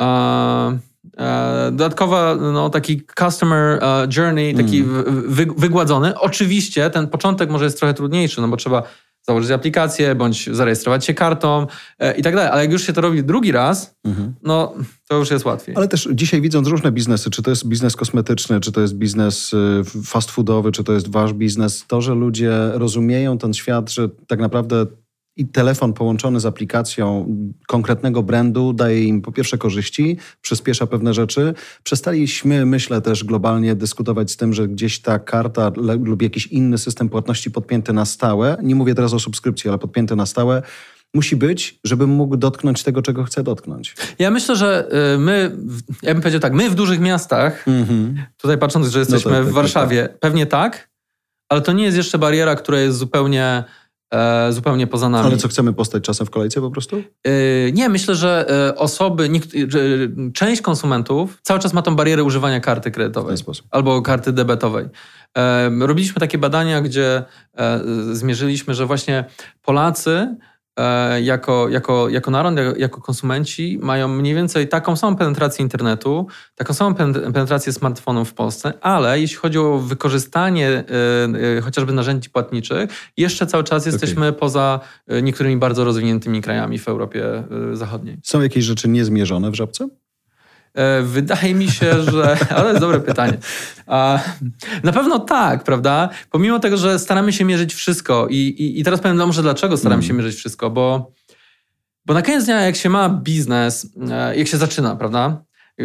e, 0.00 0.78
e, 1.18 1.70
dodatkowa, 1.72 2.34
no, 2.34 2.70
taki 2.70 3.02
customer 3.18 3.84
e, 3.84 4.08
journey, 4.16 4.54
taki 4.54 4.82
wy, 4.82 5.02
wy, 5.28 5.46
wygładzony. 5.56 6.18
Oczywiście 6.18 6.90
ten 6.90 7.08
początek 7.08 7.50
może 7.50 7.64
jest 7.64 7.78
trochę 7.78 7.94
trudniejszy, 7.94 8.40
no 8.40 8.48
bo 8.48 8.56
trzeba 8.56 8.82
założyć 9.28 9.50
aplikację, 9.50 10.14
bądź 10.14 10.50
zarejestrować 10.52 11.04
się 11.04 11.14
kartą 11.14 11.66
e, 11.98 12.16
i 12.16 12.22
tak 12.22 12.34
dalej. 12.34 12.50
Ale 12.52 12.62
jak 12.62 12.72
już 12.72 12.82
się 12.82 12.92
to 12.92 13.00
robi 13.00 13.24
drugi 13.24 13.52
raz, 13.52 13.94
no 14.42 14.74
to 15.08 15.16
już 15.16 15.30
jest 15.30 15.44
łatwiej. 15.44 15.76
Ale 15.76 15.88
też 15.88 16.08
dzisiaj 16.12 16.40
widząc 16.40 16.68
różne 16.68 16.92
biznesy, 16.92 17.30
czy 17.30 17.42
to 17.42 17.50
jest 17.50 17.66
biznes 17.66 17.96
kosmetyczny, 17.96 18.60
czy 18.60 18.72
to 18.72 18.80
jest 18.80 18.94
biznes 18.94 19.52
y, 19.52 19.82
fast 20.04 20.30
foodowy, 20.30 20.72
czy 20.72 20.84
to 20.84 20.92
jest 20.92 21.10
wasz 21.10 21.32
biznes, 21.32 21.84
to, 21.86 22.00
że 22.00 22.14
ludzie 22.14 22.52
rozumieją 22.72 23.38
ten 23.38 23.54
świat, 23.54 23.90
że 23.90 24.08
tak 24.26 24.40
naprawdę 24.40 24.86
i 25.38 25.46
telefon 25.46 25.92
połączony 25.92 26.40
z 26.40 26.46
aplikacją 26.46 27.36
konkretnego 27.66 28.22
brandu 28.22 28.72
daje 28.72 29.04
im 29.04 29.22
po 29.22 29.32
pierwsze 29.32 29.58
korzyści, 29.58 30.18
przyspiesza 30.40 30.86
pewne 30.86 31.14
rzeczy. 31.14 31.54
Przestaliśmy, 31.82 32.66
myślę, 32.66 33.00
też 33.00 33.24
globalnie 33.24 33.74
dyskutować 33.74 34.30
z 34.30 34.36
tym, 34.36 34.54
że 34.54 34.68
gdzieś 34.68 35.00
ta 35.00 35.18
karta 35.18 35.72
lub 36.04 36.22
jakiś 36.22 36.46
inny 36.46 36.78
system 36.78 37.08
płatności 37.08 37.50
podpięty 37.50 37.92
na 37.92 38.04
stałe, 38.04 38.56
nie 38.62 38.74
mówię 38.74 38.94
teraz 38.94 39.14
o 39.14 39.18
subskrypcji, 39.18 39.68
ale 39.68 39.78
podpięty 39.78 40.16
na 40.16 40.26
stałe, 40.26 40.62
musi 41.14 41.36
być, 41.36 41.80
żebym 41.84 42.10
mógł 42.10 42.36
dotknąć 42.36 42.82
tego, 42.82 43.02
czego 43.02 43.24
chcę 43.24 43.42
dotknąć. 43.42 43.94
Ja 44.18 44.30
myślę, 44.30 44.56
że 44.56 44.88
y, 45.14 45.18
my, 45.18 45.56
ja 46.02 46.14
bym 46.14 46.22
powiedział 46.22 46.40
tak, 46.40 46.52
my 46.52 46.70
w 46.70 46.74
dużych 46.74 47.00
miastach, 47.00 47.64
tutaj 48.36 48.58
patrząc, 48.58 48.88
że 48.88 48.98
jesteśmy 48.98 49.30
tak, 49.30 49.40
tak, 49.40 49.48
w 49.48 49.52
Warszawie, 49.52 50.08
pewnie 50.20 50.46
tak, 50.46 50.88
ale 51.48 51.60
to 51.60 51.72
nie 51.72 51.84
jest 51.84 51.96
jeszcze 51.96 52.18
bariera, 52.18 52.56
która 52.56 52.80
jest 52.80 52.98
zupełnie, 52.98 53.64
e, 54.14 54.52
zupełnie 54.52 54.86
poza 54.86 55.08
nami. 55.08 55.26
Ale 55.26 55.36
co, 55.36 55.48
chcemy 55.48 55.72
postać 55.72 56.02
czasem 56.04 56.26
w 56.26 56.30
kolejce 56.30 56.60
po 56.60 56.70
prostu? 56.70 57.02
Y, 57.26 57.72
Nie, 57.74 57.88
myślę, 57.88 58.14
że 58.14 58.46
e, 58.68 58.76
osoby, 58.76 59.28
niekt- 59.28 59.70
że 59.72 59.78
część 60.34 60.62
konsumentów 60.62 61.38
cały 61.42 61.60
czas 61.60 61.72
ma 61.72 61.82
tą 61.82 61.96
barierę 61.96 62.24
używania 62.24 62.60
karty 62.60 62.90
W 62.90 62.94
kredytowej 62.94 63.28
ten 63.30 63.36
sposób. 63.38 63.66
albo 63.70 64.02
karty 64.02 64.32
debetowej. 64.32 64.86
E, 65.38 65.70
Robiliśmy 65.86 66.20
takie 66.20 66.38
badania, 66.38 66.80
gdzie 66.80 67.22
e, 67.58 67.80
zmierzyliśmy, 68.12 68.74
że 68.74 68.86
właśnie 68.86 69.24
Polacy 69.62 70.10
e, 70.10 70.36
jako, 71.22 71.68
jako, 71.68 72.08
jako 72.08 72.30
naród, 72.30 72.54
jako- 72.76 73.00
konsumenci 73.00 73.78
mają 73.82 74.08
mniej 74.08 74.34
więcej 74.34 74.68
taką 74.68 74.96
samą 74.96 75.16
penetrację 75.16 75.62
internetu, 75.62 76.26
taką 76.54 76.74
samą 76.74 76.94
pen- 76.94 77.32
penetrację 77.32 77.72
smartfonów 77.72 78.30
w 78.30 78.34
Polsce, 78.34 78.72
ale 78.80 79.20
jeśli 79.20 79.36
chodzi 79.36 79.58
o 79.58 79.78
wykorzystanie 79.78 80.68
e, 80.68 80.84
e, 81.58 81.60
chociażby 81.60 81.92
narzędzi 81.92 82.30
płatniczych, 82.30 82.90
jeszcze 83.16 83.46
cały 83.46 83.64
czas 83.64 83.86
jesteśmy 83.86 84.32
poza 84.32 84.80
e, 85.06 85.22
niektórymi 85.22 85.56
bardzo 85.56 85.84
rozwiniętymi 85.84 86.42
krajami 86.42 86.78
w 86.78 86.88
Europie 86.88 87.44
e, 87.72 87.76
Zachodniej. 87.76 88.18
Są 88.22 88.42
jakieś 88.42 88.64
rzeczy 88.64 88.88
niezmierzone 88.88 89.50
w 89.50 89.54
żabce? 89.54 89.88
E, 90.78 91.02
Wydaje 91.02 91.54
mi 91.54 91.68
się, 91.68 92.02
że. 92.02 92.36
Ale 92.50 92.62
to 92.62 92.68
jest 92.68 92.80
dobre 92.80 93.00
pytanie. 93.00 93.38
Na 94.82 94.92
pewno 94.92 95.18
tak, 95.18 95.64
prawda? 95.64 96.08
Pomimo 96.30 96.58
tego, 96.58 96.76
że 96.76 96.98
staramy 96.98 97.32
się 97.32 97.44
mierzyć 97.44 97.74
wszystko, 97.74 98.26
i, 98.30 98.36
i, 98.36 98.80
i 98.80 98.84
teraz 98.84 99.00
powiem 99.00 99.16
może 99.16 99.42
dlaczego 99.42 99.76
staramy 99.76 100.02
się 100.02 100.12
mierzyć 100.12 100.36
wszystko, 100.36 100.70
bo, 100.70 101.12
bo 102.06 102.14
na 102.14 102.22
koniec 102.22 102.44
dnia, 102.44 102.60
jak 102.60 102.76
się 102.76 102.88
ma 102.88 103.08
biznes, 103.08 103.86
e, 104.10 104.36
jak 104.36 104.48
się 104.48 104.56
zaczyna, 104.56 104.96
prawda? 104.96 105.42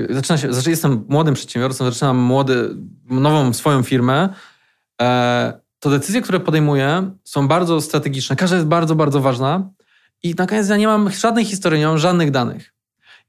Zaczyna 0.10 0.38
się, 0.38 0.54
znaczy 0.54 0.70
jestem 0.70 1.06
młodym 1.10 1.34
przedsiębiorcą, 1.34 1.86
zaczynam 1.86 2.18
młody, 2.18 2.70
nową 3.10 3.54
swoją 3.54 3.84
firmę, 3.84 4.30
e, 5.02 5.54
to 5.80 5.90
decyzje, 5.90 6.22
które 6.22 6.40
podejmuję, 6.40 7.12
są 7.24 7.48
bardzo 7.48 7.82
strategiczne. 7.82 8.36
Każda 8.36 8.56
jest 8.56 8.68
bardzo, 8.68 8.96
bardzo 8.96 9.22
ważna. 9.22 9.70
I 10.24 10.36
na 10.36 10.48
koniec 10.48 10.68
dnia 10.68 10.78
nie 10.78 10.88
mam 10.88 11.12
żadnej 11.12 11.46
historii, 11.46 11.80
nie 11.80 11.88
mam 11.88 11.98
żadnych 11.98 12.32
danych. 12.32 12.74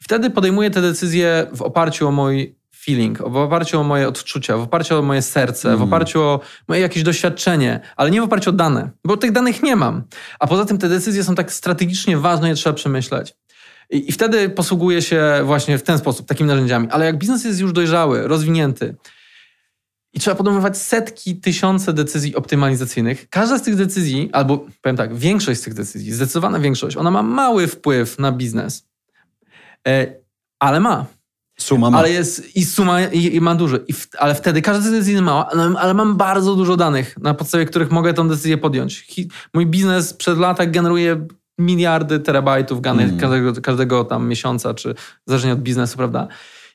Wtedy 0.05 0.31
podejmuję 0.31 0.71
te 0.71 0.83
decyzje 0.83 1.47
w 1.53 1.63
oparciu 1.63 2.09
o 2.09 2.11
mój 2.11 2.57
feeling, 2.77 3.19
w 3.19 3.37
oparciu 3.37 3.81
o 3.81 3.83
moje 3.83 4.09
odczucia, 4.09 4.57
w 4.57 4.63
oparciu 4.63 4.99
o 4.99 5.03
moje 5.03 5.23
serce, 5.23 5.77
w 5.77 5.83
oparciu 5.83 6.23
o 6.23 6.41
moje 6.69 6.81
jakieś 6.81 7.03
doświadczenie, 7.03 7.81
ale 7.97 8.11
nie 8.11 8.21
w 8.21 8.25
oparciu 8.25 8.51
o 8.51 8.53
dane, 8.53 8.91
bo 9.05 9.17
tych 9.17 9.33
danych 9.33 9.63
nie 9.63 9.77
mam. 9.77 10.03
A 10.39 10.47
poza 10.47 10.65
tym 10.65 10.79
te 10.79 10.89
decyzje 10.89 11.25
są 11.25 11.35
tak 11.35 11.53
strategicznie 11.53 12.19
ważne, 12.19 12.49
je 12.49 12.55
trzeba 12.55 12.75
przemyśleć. 12.75 13.35
I, 13.91 14.09
I 14.09 14.13
wtedy 14.13 14.49
posługuję 14.49 15.03
się 15.03 15.41
właśnie 15.45 15.79
w 15.79 15.83
ten 15.83 15.99
sposób, 15.99 16.27
takimi 16.27 16.49
narzędziami. 16.49 16.89
Ale 16.91 17.05
jak 17.05 17.19
biznes 17.19 17.45
jest 17.45 17.61
już 17.61 17.73
dojrzały, 17.73 18.29
rozwinięty 18.29 18.97
i 20.13 20.21
trzeba 20.21 20.37
podejmować 20.37 20.79
setki, 20.79 21.37
tysiące 21.37 21.93
decyzji 21.93 22.37
optymalizacyjnych, 22.37 23.29
każda 23.31 23.59
z 23.59 23.63
tych 23.63 23.77
decyzji, 23.77 24.31
albo 24.33 24.67
powiem 24.83 24.97
tak, 24.97 25.17
większość 25.17 25.61
z 25.61 25.63
tych 25.63 25.75
decyzji, 25.75 26.13
zdecydowana 26.13 26.61
większość, 26.61 26.97
ona 26.97 27.11
ma 27.11 27.23
mały 27.23 27.67
wpływ 27.67 28.19
na 28.19 28.33
biznes. 28.33 28.94
E, 29.89 30.15
ale 30.61 30.81
ma. 30.81 31.07
Suma 31.59 31.91
ma. 31.91 31.99
Ale 31.99 32.11
jest 32.11 32.57
i 32.57 32.65
suma 32.65 33.01
i, 33.03 33.37
i 33.37 33.41
ma 33.41 33.55
dużo. 33.55 33.77
I 33.89 33.93
w, 33.93 34.09
ale 34.19 34.35
wtedy 34.35 34.63
każda 34.63 34.91
decyzja 34.91 35.13
jest 35.13 35.25
mała, 35.25 35.49
ale, 35.51 35.75
ale 35.79 35.95
mam 35.95 36.17
bardzo 36.17 36.55
dużo 36.55 36.77
danych, 36.77 37.19
na 37.19 37.35
podstawie 37.35 37.65
których 37.65 37.91
mogę 37.91 38.15
tę 38.15 38.29
decyzję 38.29 38.59
podjąć. 38.59 39.01
Hi, 39.01 39.29
mój 39.55 39.67
biznes 39.67 40.15
przed 40.15 40.39
latach 40.39 40.71
generuje 40.71 41.27
miliardy 41.59 42.21
terabajtów 42.21 42.81
danych 42.81 43.09
Mm. 43.09 43.21
każdego, 43.21 43.53
każdego 43.63 44.05
tam 44.05 44.29
miesiąca, 44.29 44.75
czy 44.75 44.95
zależnie 45.27 45.53
od 45.53 45.61
biznesu, 45.61 45.97
prawda? 45.97 46.29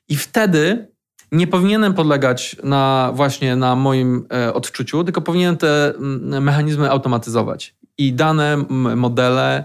I 0.10 0.18
wtedy 0.18 0.88
nie 1.32 1.48
powinienem 1.48 1.94
podlegać 1.94 2.56
na 2.64 3.12
właśnie 3.14 3.56
na 3.56 3.76
moim 3.76 4.26
e, 4.34 4.54
odczuciu, 4.54 5.04
tylko 5.04 5.22
powinienem 5.22 5.58
te 5.58 5.96
mm, 5.96 6.44
mechanizmy 6.44 6.92
automatyzować. 6.92 7.76
I 7.98 8.14
dane, 8.14 8.54
m, 8.54 8.98
modele, 9.00 9.64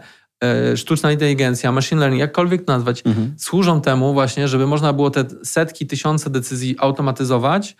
sztuczna 0.76 1.12
inteligencja, 1.12 1.72
machine 1.72 2.00
learning, 2.00 2.20
jakkolwiek 2.20 2.66
nazwać, 2.66 3.02
Mhm. 3.06 3.34
służą 3.38 3.80
temu 3.80 4.12
właśnie, 4.12 4.48
żeby 4.48 4.66
można 4.66 4.92
było 4.92 5.10
te 5.10 5.24
setki, 5.42 5.86
tysiące 5.86 6.30
decyzji 6.30 6.76
automatyzować. 6.78 7.76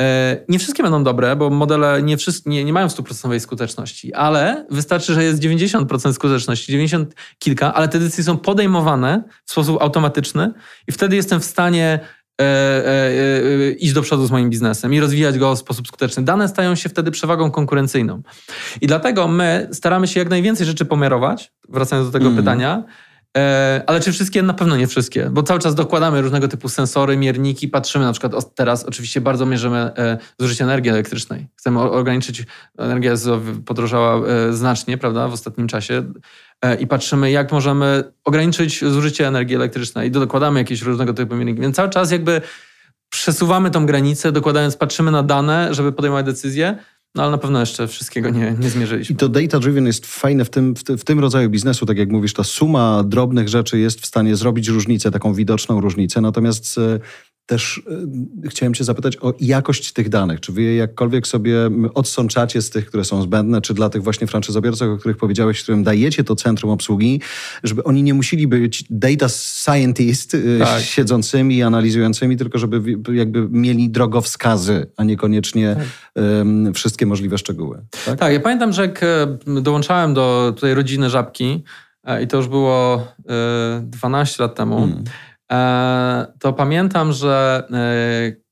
E, 0.00 0.36
Nie 0.48 0.58
wszystkie 0.58 0.82
będą 0.82 1.04
dobre, 1.04 1.36
bo 1.36 1.50
modele 1.50 2.02
nie, 2.02 2.16
wszystkie, 2.16 2.50
nie, 2.50 2.64
nie 2.64 2.72
mają 2.72 2.88
stuprocentowej 2.88 3.40
skuteczności, 3.40 4.14
ale 4.14 4.66
wystarczy, 4.70 5.14
że 5.14 5.24
jest 5.24 5.40
90% 5.42 6.12
skuteczności, 6.12 6.72
90 6.72 7.14
kilka, 7.38 7.74
ale 7.74 7.88
te 7.88 7.98
decyzje 7.98 8.24
są 8.24 8.36
podejmowane 8.38 9.22
w 9.44 9.50
sposób 9.52 9.82
automatyczny 9.82 10.52
i 10.88 10.92
wtedy 10.92 11.16
jestem 11.16 11.40
w 11.40 11.44
stanie 11.44 11.84
e, 11.84 12.00
e, 12.00 12.00
e, 12.00 12.17
iść 13.78 13.92
do 13.92 14.02
przodu 14.02 14.26
z 14.26 14.30
moim 14.30 14.50
biznesem 14.50 14.94
i 14.94 15.00
rozwijać 15.00 15.38
go 15.38 15.56
w 15.56 15.58
sposób 15.58 15.88
skuteczny. 15.88 16.22
Dane 16.22 16.48
stają 16.48 16.74
się 16.74 16.88
wtedy 16.88 17.10
przewagą 17.10 17.50
konkurencyjną. 17.50 18.22
I 18.80 18.86
dlatego 18.86 19.28
my 19.28 19.68
staramy 19.72 20.08
się 20.08 20.20
jak 20.20 20.30
najwięcej 20.30 20.66
rzeczy 20.66 20.84
pomiarować, 20.84 21.52
wracając 21.68 22.08
do 22.08 22.12
tego 22.12 22.26
Mhm. 22.26 22.44
pytania, 22.44 22.84
E, 23.38 23.82
ale 23.86 24.00
czy 24.00 24.12
wszystkie? 24.12 24.42
Na 24.42 24.54
pewno 24.54 24.76
nie 24.76 24.86
wszystkie, 24.86 25.30
bo 25.30 25.42
cały 25.42 25.60
czas 25.60 25.74
dokładamy 25.74 26.22
różnego 26.22 26.48
typu 26.48 26.68
sensory, 26.68 27.16
mierniki, 27.16 27.68
patrzymy 27.68 28.04
na 28.04 28.12
przykład 28.12 28.54
teraz 28.54 28.84
oczywiście 28.84 29.20
bardzo 29.20 29.46
mierzymy 29.46 29.78
e, 29.78 30.18
zużycie 30.38 30.64
energii 30.64 30.90
elektrycznej. 30.90 31.48
Chcemy 31.56 31.80
ograniczyć, 31.80 32.46
energia 32.78 33.12
podrożała 33.66 34.26
e, 34.26 34.52
znacznie, 34.52 34.98
prawda, 34.98 35.28
w 35.28 35.32
ostatnim 35.32 35.68
czasie 35.68 35.94
e, 35.94 36.02
i 36.80 36.86
patrzymy 36.86 37.30
jak 37.30 37.52
możemy 37.52 38.04
ograniczyć 38.24 38.84
zużycie 38.84 39.28
energii 39.28 39.56
elektrycznej 39.56 40.08
i 40.08 40.10
dokładamy 40.10 40.58
jakieś 40.58 40.82
różnego 40.82 41.14
typu 41.14 41.36
mierniki. 41.36 41.60
Więc 41.60 41.76
cały 41.76 41.90
czas 41.90 42.10
jakby 42.10 42.40
przesuwamy 43.08 43.70
tą 43.70 43.86
granicę, 43.86 44.32
dokładając, 44.32 44.76
patrzymy 44.76 45.10
na 45.10 45.22
dane, 45.22 45.74
żeby 45.74 45.92
podejmować 45.92 46.26
decyzje, 46.26 46.78
no 47.14 47.22
ale 47.22 47.30
na 47.30 47.38
pewno 47.38 47.60
jeszcze 47.60 47.88
wszystkiego 47.88 48.30
nie, 48.30 48.56
nie 48.60 48.70
zmierzyliśmy. 48.70 49.14
I 49.14 49.16
to 49.16 49.28
data-driven 49.28 49.86
jest 49.86 50.06
fajne 50.06 50.44
w 50.44 50.50
tym, 50.50 50.74
w, 50.74 50.82
w 50.82 51.04
tym 51.04 51.20
rodzaju 51.20 51.50
biznesu, 51.50 51.86
tak 51.86 51.98
jak 51.98 52.10
mówisz, 52.10 52.32
ta 52.32 52.44
suma 52.44 53.04
drobnych 53.04 53.48
rzeczy 53.48 53.78
jest 53.78 54.00
w 54.00 54.06
stanie 54.06 54.36
zrobić 54.36 54.68
różnicę, 54.68 55.10
taką 55.10 55.34
widoczną 55.34 55.80
różnicę. 55.80 56.20
Natomiast 56.20 56.78
e, 56.78 57.00
też 57.48 57.82
y, 58.44 58.48
chciałem 58.48 58.74
Cię 58.74 58.84
zapytać 58.84 59.16
o 59.16 59.34
jakość 59.40 59.92
tych 59.92 60.08
danych. 60.08 60.40
Czy 60.40 60.52
Wy 60.52 60.62
je 60.62 60.76
jakkolwiek 60.76 61.26
sobie 61.26 61.54
odsączacie 61.94 62.62
z 62.62 62.70
tych, 62.70 62.86
które 62.86 63.04
są 63.04 63.22
zbędne, 63.22 63.60
czy 63.60 63.74
dla 63.74 63.90
tych 63.90 64.02
właśnie 64.02 64.26
franczyzobiorców, 64.26 64.88
o 64.88 64.96
których 64.96 65.16
powiedziałeś, 65.16 65.62
którym 65.62 65.82
dajecie 65.82 66.24
to 66.24 66.36
centrum 66.36 66.70
obsługi, 66.70 67.20
żeby 67.64 67.84
oni 67.84 68.02
nie 68.02 68.14
musieli 68.14 68.48
być 68.48 68.84
data 68.90 69.28
scientist 69.28 70.34
y, 70.34 70.58
tak. 70.58 70.82
siedzącymi 70.82 71.56
i 71.56 71.62
analizującymi, 71.62 72.36
tylko 72.36 72.58
żeby 72.58 72.82
jakby 73.12 73.48
mieli 73.50 73.90
drogowskazy, 73.90 74.86
a 74.96 75.04
niekoniecznie 75.04 75.76
tak. 75.76 76.74
wszystkie 76.74 77.06
możliwe 77.06 77.38
szczegóły. 77.38 77.80
Tak? 78.04 78.18
tak, 78.18 78.32
ja 78.32 78.40
pamiętam, 78.40 78.72
że 78.72 78.82
jak 78.82 79.02
e, 79.02 79.38
dołączałem 79.62 80.14
do 80.14 80.52
tutaj 80.54 80.74
rodziny 80.74 81.10
Żabki 81.10 81.64
e, 82.04 82.22
i 82.22 82.26
to 82.28 82.36
już 82.36 82.48
było 82.48 83.08
12 83.82 84.36
e, 84.38 84.46
lat 84.46 84.54
temu, 84.54 84.78
hmm 84.78 85.04
to 86.38 86.52
pamiętam, 86.52 87.12
że 87.12 87.62
e, 87.72 88.48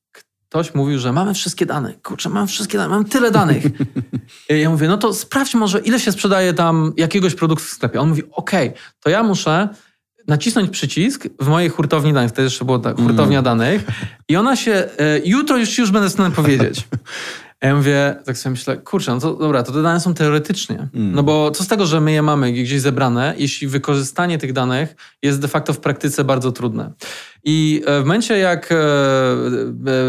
ktoś 0.48 0.74
mówił, 0.74 0.98
że 0.98 1.12
mamy 1.12 1.34
wszystkie 1.34 1.66
dane. 1.66 1.94
Kurczę, 2.02 2.28
mam 2.28 2.46
wszystkie 2.46 2.78
dane, 2.78 2.88
mam 2.88 3.04
tyle 3.04 3.30
danych. 3.30 3.64
I 4.50 4.60
ja 4.60 4.70
mówię, 4.70 4.88
no 4.88 4.98
to 4.98 5.14
sprawdź 5.14 5.54
może, 5.54 5.78
ile 5.80 6.00
się 6.00 6.12
sprzedaje 6.12 6.54
tam 6.54 6.92
jakiegoś 6.96 7.34
produktu 7.34 7.64
w 7.64 7.68
sklepie. 7.68 8.00
On 8.00 8.08
mówi, 8.08 8.22
okej, 8.30 8.68
okay, 8.68 8.80
to 9.00 9.10
ja 9.10 9.22
muszę 9.22 9.68
nacisnąć 10.28 10.70
przycisk 10.70 11.28
w 11.40 11.48
mojej 11.48 11.70
hurtowni 11.70 12.12
danych, 12.12 12.32
to 12.32 12.42
jeszcze 12.42 12.64
była 12.64 12.78
ta 12.78 12.92
hurtownia 12.92 13.38
mm. 13.38 13.44
danych 13.44 13.84
i 14.28 14.36
ona 14.36 14.56
się, 14.56 14.72
e, 14.72 14.88
jutro 15.24 15.56
już, 15.56 15.78
już 15.78 15.90
będę 15.90 16.08
w 16.08 16.12
stanie 16.12 16.34
powiedzieć. 16.34 16.84
Ja 17.66 17.76
mówię, 17.76 18.16
tak 18.24 18.38
sobie 18.38 18.50
myślę, 18.50 18.76
kurczę, 18.76 19.14
no 19.14 19.20
to 19.20 19.34
dobra, 19.34 19.62
to 19.62 19.72
te 19.72 19.82
dane 19.82 20.00
są 20.00 20.14
teoretycznie. 20.14 20.88
Mm. 20.94 21.12
No 21.12 21.22
bo 21.22 21.50
co 21.50 21.64
z 21.64 21.66
tego, 21.66 21.86
że 21.86 22.00
my 22.00 22.12
je 22.12 22.22
mamy 22.22 22.52
gdzieś 22.52 22.80
zebrane, 22.80 23.34
jeśli 23.38 23.68
wykorzystanie 23.68 24.38
tych 24.38 24.52
danych 24.52 24.96
jest 25.22 25.40
de 25.40 25.48
facto 25.48 25.72
w 25.72 25.80
praktyce 25.80 26.24
bardzo 26.24 26.52
trudne. 26.52 26.92
I 27.44 27.82
e, 27.86 28.00
w 28.00 28.04
momencie, 28.04 28.38
jak 28.38 28.72
e, 28.72 28.74
e, 28.74 28.78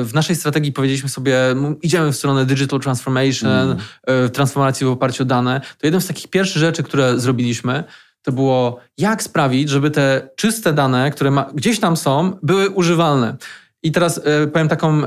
w 0.03 0.11
naszej 0.13 0.35
strategii 0.35 0.71
powiedzieliśmy 0.71 1.09
sobie, 1.09 1.39
idziemy 1.81 2.11
w 2.11 2.15
stronę 2.15 2.45
digital 2.45 2.79
transformation, 2.79 3.51
mm. 3.51 4.29
transformacji 4.29 4.85
w 4.85 4.89
oparciu 4.89 5.23
o 5.23 5.25
dane, 5.25 5.61
to 5.77 5.87
jeden 5.87 6.01
z 6.01 6.07
takich 6.07 6.27
pierwszych 6.27 6.57
rzeczy, 6.57 6.83
które 6.83 7.19
zrobiliśmy, 7.19 7.83
to 8.21 8.31
było 8.31 8.79
jak 8.97 9.23
sprawić, 9.23 9.69
żeby 9.69 9.91
te 9.91 10.29
czyste 10.35 10.73
dane, 10.73 11.11
które 11.11 11.31
ma, 11.31 11.49
gdzieś 11.53 11.79
tam 11.79 11.97
są, 11.97 12.37
były 12.43 12.69
używalne. 12.69 13.35
I 13.83 13.91
teraz 13.91 14.21
powiem 14.53 14.67
taką 14.67 15.01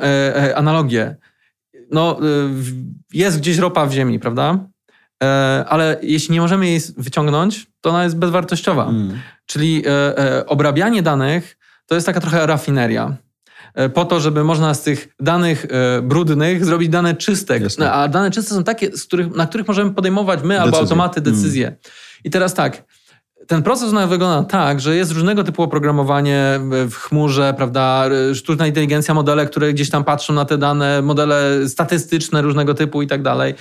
analogię 0.55 1.17
no, 1.93 2.19
y, 2.21 2.49
jest 3.13 3.39
gdzieś 3.39 3.59
ropa 3.59 3.87
w 3.87 3.93
ziemi, 3.93 4.19
prawda? 4.19 4.59
E, 5.23 5.65
ale 5.69 5.97
jeśli 6.03 6.33
nie 6.33 6.41
możemy 6.41 6.67
jej 6.67 6.81
wyciągnąć, 6.97 7.67
to 7.81 7.91
ona 7.91 8.05
jest 8.05 8.17
bezwartościowa. 8.17 8.89
Mm. 8.89 9.19
Czyli 9.47 9.83
e, 9.87 10.19
e, 10.19 10.47
obrabianie 10.47 11.03
danych 11.03 11.59
to 11.87 11.95
jest 11.95 12.07
taka 12.07 12.21
trochę 12.21 12.47
rafineria. 12.47 13.17
Po 13.95 14.05
to, 14.05 14.21
żeby 14.21 14.45
można 14.45 14.75
z 14.75 14.83
tych 14.83 15.09
danych 15.21 15.67
brudnych 16.03 16.65
zrobić 16.65 16.89
dane 16.89 17.15
czyste. 17.15 17.61
A 17.93 18.09
dane 18.09 18.31
czyste 18.31 18.55
są 18.55 18.65
takie, 18.65 18.91
których, 18.91 19.37
na 19.37 19.47
których 19.47 19.69
możemy 19.69 19.91
podejmować 19.91 20.41
my 20.43 20.49
decyzje. 20.49 20.63
albo 20.63 20.79
automaty 20.79 21.21
decyzje. 21.21 21.67
Mm. 21.67 21.79
I 22.25 22.31
teraz 22.31 22.55
tak, 22.55 22.85
ten 23.51 23.63
proces 23.63 23.93
wygląda 24.09 24.49
tak, 24.49 24.81
że 24.81 24.97
jest 24.97 25.13
różnego 25.13 25.45
typu 25.45 25.63
oprogramowanie 25.63 26.61
w 26.91 26.95
chmurze, 26.95 27.55
prawda, 27.57 28.05
sztuczna 28.35 28.67
inteligencja, 28.67 29.15
modele, 29.15 29.47
które 29.47 29.73
gdzieś 29.73 29.91
tam 29.91 30.05
patrzą 30.05 30.35
na 30.35 30.45
te 30.45 30.59
dane, 30.59 31.03
modele 31.03 31.69
statystyczne 31.69 32.43
różnego 32.43 32.75
typu 32.75 33.03
i 33.03 33.07
tak 33.07 33.23
dalej. 33.23 33.55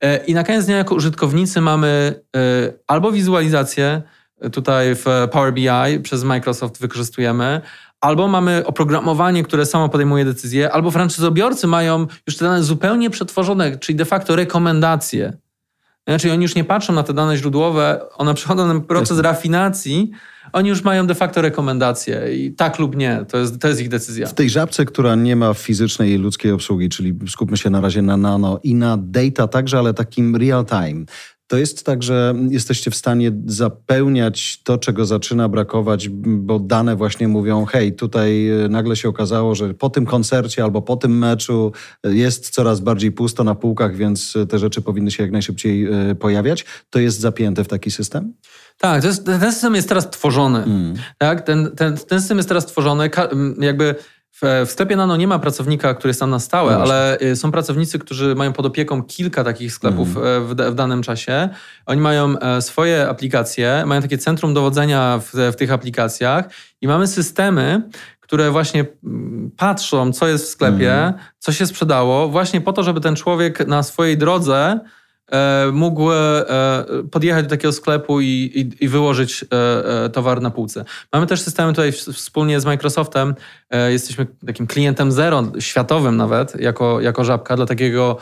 E, 0.00 0.16
I 0.16 0.34
na 0.34 0.44
koniec 0.44 0.66
dnia 0.66 0.76
jako 0.76 0.94
użytkownicy 0.94 1.60
mamy 1.60 2.14
e, 2.36 2.40
albo 2.86 3.12
wizualizację, 3.12 4.02
e, 4.40 4.50
tutaj 4.50 4.94
w 4.94 5.04
Power 5.30 5.52
BI 5.52 6.00
przez 6.02 6.24
Microsoft 6.24 6.80
wykorzystujemy, 6.80 7.60
albo 8.00 8.28
mamy 8.28 8.62
oprogramowanie, 8.66 9.42
które 9.42 9.66
samo 9.66 9.88
podejmuje 9.88 10.24
decyzje, 10.24 10.72
albo 10.72 10.90
franczyzobiorcy 10.90 11.66
mają 11.66 12.06
już 12.26 12.36
te 12.36 12.44
dane 12.44 12.62
zupełnie 12.62 13.10
przetworzone, 13.10 13.78
czyli 13.78 13.96
de 13.96 14.04
facto 14.04 14.36
rekomendacje. 14.36 15.41
Znaczy 16.08 16.32
oni 16.32 16.42
już 16.42 16.54
nie 16.54 16.64
patrzą 16.64 16.92
na 16.92 17.02
te 17.02 17.14
dane 17.14 17.36
źródłowe, 17.36 18.00
one 18.16 18.34
przechodzą 18.34 18.68
ten 18.68 18.80
proces 18.80 19.18
rafinacji, 19.18 20.10
oni 20.52 20.68
już 20.68 20.84
mają 20.84 21.06
de 21.06 21.14
facto 21.14 21.42
rekomendacje 21.42 22.36
i 22.36 22.52
tak 22.52 22.78
lub 22.78 22.96
nie, 22.96 23.24
to 23.28 23.38
jest, 23.38 23.60
to 23.60 23.68
jest 23.68 23.80
ich 23.80 23.88
decyzja. 23.88 24.26
W 24.26 24.34
tej 24.34 24.50
żabce, 24.50 24.84
która 24.84 25.14
nie 25.14 25.36
ma 25.36 25.54
fizycznej 25.54 26.12
i 26.12 26.16
ludzkiej 26.16 26.52
obsługi, 26.52 26.88
czyli 26.88 27.14
skupmy 27.28 27.56
się 27.56 27.70
na 27.70 27.80
razie 27.80 28.02
na 28.02 28.16
nano 28.16 28.60
i 28.62 28.74
na 28.74 28.98
data 29.00 29.48
także, 29.48 29.78
ale 29.78 29.94
takim 29.94 30.36
real 30.36 30.66
time, 30.66 31.04
to 31.52 31.58
jest 31.58 31.86
tak, 31.86 32.02
że 32.02 32.34
jesteście 32.50 32.90
w 32.90 32.96
stanie 32.96 33.32
zapełniać 33.46 34.62
to, 34.62 34.78
czego 34.78 35.04
zaczyna 35.04 35.48
brakować, 35.48 36.08
bo 36.08 36.58
dane 36.58 36.96
właśnie 36.96 37.28
mówią: 37.28 37.64
hej, 37.64 37.92
tutaj 37.92 38.48
e, 38.48 38.68
nagle 38.68 38.96
się 38.96 39.08
okazało, 39.08 39.54
że 39.54 39.74
po 39.74 39.90
tym 39.90 40.06
koncercie 40.06 40.64
albo 40.64 40.82
po 40.82 40.96
tym 40.96 41.18
meczu 41.18 41.72
jest 42.04 42.50
coraz 42.50 42.80
bardziej 42.80 43.12
pusto 43.12 43.44
na 43.44 43.54
półkach, 43.54 43.96
więc 43.96 44.34
te 44.48 44.58
rzeczy 44.58 44.82
powinny 44.82 45.10
się 45.10 45.22
jak 45.22 45.32
najszybciej 45.32 45.86
e, 45.86 46.14
pojawiać. 46.14 46.64
To 46.90 46.98
jest 46.98 47.20
zapięte 47.20 47.64
w 47.64 47.68
taki 47.68 47.90
system? 47.90 48.34
Tak, 48.78 49.04
jest, 49.04 49.26
ten 49.26 49.40
system 49.40 49.74
jest 49.74 49.88
teraz 49.88 50.10
tworzony. 50.10 50.58
Mm. 50.62 50.94
Tak? 51.18 51.46
Ten, 51.46 51.70
ten, 51.76 51.96
ten 51.96 52.20
system 52.20 52.36
jest 52.36 52.48
teraz 52.48 52.66
tworzony, 52.66 53.10
jakby 53.58 53.94
w, 54.40 54.70
sklepie 54.70 54.96
Nano 54.96 55.16
nie 55.16 55.26
ma 55.26 55.38
pracownika, 55.38 55.94
który 55.94 56.10
jest 56.10 56.20
tam 56.20 56.30
na 56.30 56.38
stałe, 56.38 56.72
no 56.72 56.82
ale 56.82 57.20
y, 57.20 57.36
są 57.36 57.52
pracownicy, 57.52 57.98
którzy 57.98 58.34
mają 58.34 58.52
pod 58.52 58.66
opieką 58.66 59.02
kilka 59.02 59.44
takich 59.44 59.72
sklepów 59.72 60.16
mm. 60.16 60.46
w, 60.46 60.54
w, 60.54 60.74
danym 60.74 61.02
czasie. 61.02 61.48
Oni 61.86 62.00
mają 62.00 62.38
e, 62.38 62.62
swoje 62.62 63.08
aplikacje, 63.08 63.82
mają 63.86 64.02
takie 64.02 64.18
centrum 64.18 64.54
dowodzenia 64.54 65.20
w, 65.22 65.52
w 65.52 65.56
tych 65.56 65.72
aplikacjach 65.72 66.44
i 66.80 66.88
mamy 66.88 67.06
systemy, 67.06 67.82
które 68.20 68.50
właśnie 68.50 68.84
patrzą, 69.56 70.12
co 70.12 70.28
jest 70.28 70.44
w 70.44 70.48
sklepie, 70.48 70.94
mm. 70.94 71.14
co 71.38 71.52
się 71.52 71.66
sprzedało, 71.66 72.28
właśnie 72.28 72.60
po 72.60 72.72
to, 72.72 72.82
żeby 72.82 73.00
ten 73.00 73.16
człowiek 73.16 73.66
na 73.66 73.82
swojej 73.82 74.18
drodze 74.18 74.80
mógł 75.72 76.12
e, 76.12 76.44
podjechać 77.10 77.44
do 77.44 77.50
takiego 77.50 77.72
sklepu 77.72 78.20
i, 78.20 78.26
i, 78.26 78.84
i, 78.84 78.88
wyłożyć 78.88 79.44
e, 79.44 80.08
towar 80.08 80.42
na 80.42 80.50
półce. 80.50 80.84
Mamy 81.12 81.26
też 81.26 81.40
systemy 81.40 81.72
tutaj 81.72 81.92
wspólnie 81.92 82.60
z 82.60 82.64
Microsoftem. 82.64 83.34
Jesteśmy 83.88 84.26
takim 84.46 84.66
klientem 84.66 85.12
zero, 85.12 85.42
światowym 85.58 86.16
nawet, 86.16 86.60
jako, 86.60 87.00
jako 87.00 87.24
żabka 87.24 87.56
dla 87.56 87.66
takiego 87.66 88.16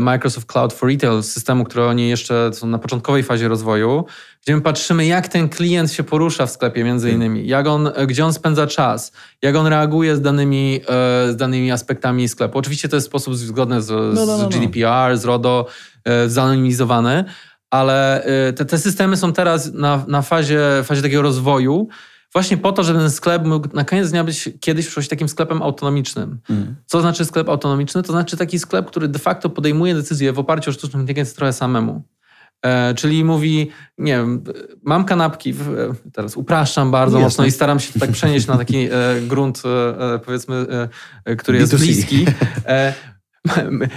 Microsoft 0.00 0.46
Cloud 0.52 0.72
for 0.72 0.88
Retail, 0.88 1.22
systemu, 1.22 1.64
który 1.64 1.84
oni 1.84 2.08
jeszcze 2.08 2.50
są 2.52 2.66
na 2.66 2.78
początkowej 2.78 3.22
fazie 3.22 3.48
rozwoju, 3.48 4.04
gdzie 4.42 4.54
my 4.54 4.60
patrzymy, 4.60 5.06
jak 5.06 5.28
ten 5.28 5.48
klient 5.48 5.92
się 5.92 6.02
porusza 6.02 6.46
w 6.46 6.50
sklepie 6.50 6.84
między 6.84 7.10
hmm. 7.10 7.22
innymi, 7.22 7.48
jak 7.48 7.66
on, 7.66 7.90
gdzie 8.06 8.24
on 8.24 8.32
spędza 8.32 8.66
czas, 8.66 9.12
jak 9.42 9.56
on 9.56 9.66
reaguje 9.66 10.16
z 10.16 10.20
danymi, 10.20 10.80
z 11.30 11.36
danymi 11.36 11.72
aspektami 11.72 12.28
sklepu. 12.28 12.58
Oczywiście 12.58 12.88
to 12.88 12.96
jest 12.96 13.06
sposób 13.06 13.34
zgodny 13.34 13.82
z, 13.82 13.90
no, 13.90 14.26
no, 14.26 14.38
no, 14.38 14.38
z 14.38 14.48
GDPR, 14.48 15.18
z 15.18 15.24
RODO, 15.24 15.66
E, 15.66 15.89
zanonimizowane, 16.26 17.24
ale 17.70 18.24
e, 18.24 18.52
te, 18.52 18.64
te 18.64 18.78
systemy 18.78 19.16
są 19.16 19.32
teraz 19.32 19.72
na, 19.72 20.04
na 20.08 20.22
fazie, 20.22 20.60
fazie 20.84 21.02
takiego 21.02 21.22
rozwoju, 21.22 21.88
właśnie 22.32 22.56
po 22.56 22.72
to, 22.72 22.82
żeby 22.82 22.98
ten 22.98 23.10
sklep 23.10 23.44
mógł 23.44 23.68
na 23.76 23.84
koniec 23.84 24.10
dnia 24.10 24.24
być 24.24 24.50
kiedyś 24.60 24.84
w 24.84 24.88
przyszłości 24.88 25.10
takim 25.10 25.28
sklepem 25.28 25.62
autonomicznym. 25.62 26.38
Mm. 26.50 26.76
Co 26.86 27.00
znaczy 27.00 27.24
sklep 27.24 27.48
autonomiczny? 27.48 28.02
To 28.02 28.12
znaczy 28.12 28.36
taki 28.36 28.58
sklep, 28.58 28.86
który 28.86 29.08
de 29.08 29.18
facto 29.18 29.50
podejmuje 29.50 29.94
decyzje 29.94 30.32
w 30.32 30.38
oparciu 30.38 30.70
o 30.70 30.72
sztuczną 30.72 31.00
inteligencję 31.00 31.36
trochę 31.36 31.52
samemu. 31.52 32.04
E, 32.62 32.94
czyli 32.94 33.24
mówi, 33.24 33.70
nie 33.98 34.16
wiem, 34.16 34.44
mam 34.82 35.04
kanapki, 35.04 35.52
w, 35.52 35.68
e, 35.68 35.94
teraz 36.12 36.36
upraszczam 36.36 36.90
bardzo 36.90 37.18
Jasne. 37.18 37.26
mocno 37.26 37.44
i 37.44 37.50
staram 37.50 37.80
się 37.80 38.00
tak 38.00 38.10
przenieść 38.10 38.46
na 38.46 38.58
taki 38.58 38.76
e, 38.76 38.90
grunt, 39.28 39.62
e, 40.00 40.18
powiedzmy, 40.18 40.66
który 41.38 41.58
jest 41.58 41.74
B2C. 41.74 41.78
bliski. 41.78 42.26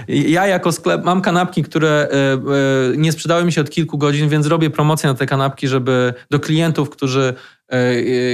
Ja 0.08 0.46
jako 0.46 0.72
sklep 0.72 1.04
mam 1.04 1.22
kanapki, 1.22 1.62
które 1.62 1.88
e, 1.88 2.32
e, 2.32 2.38
nie 2.96 3.12
sprzedały 3.12 3.44
mi 3.44 3.52
się 3.52 3.60
od 3.60 3.70
kilku 3.70 3.98
godzin, 3.98 4.28
więc 4.28 4.46
robię 4.46 4.70
promocję 4.70 5.08
na 5.08 5.14
te 5.14 5.26
kanapki, 5.26 5.68
żeby 5.68 6.14
do 6.30 6.40
klientów, 6.40 6.90
którzy 6.90 7.34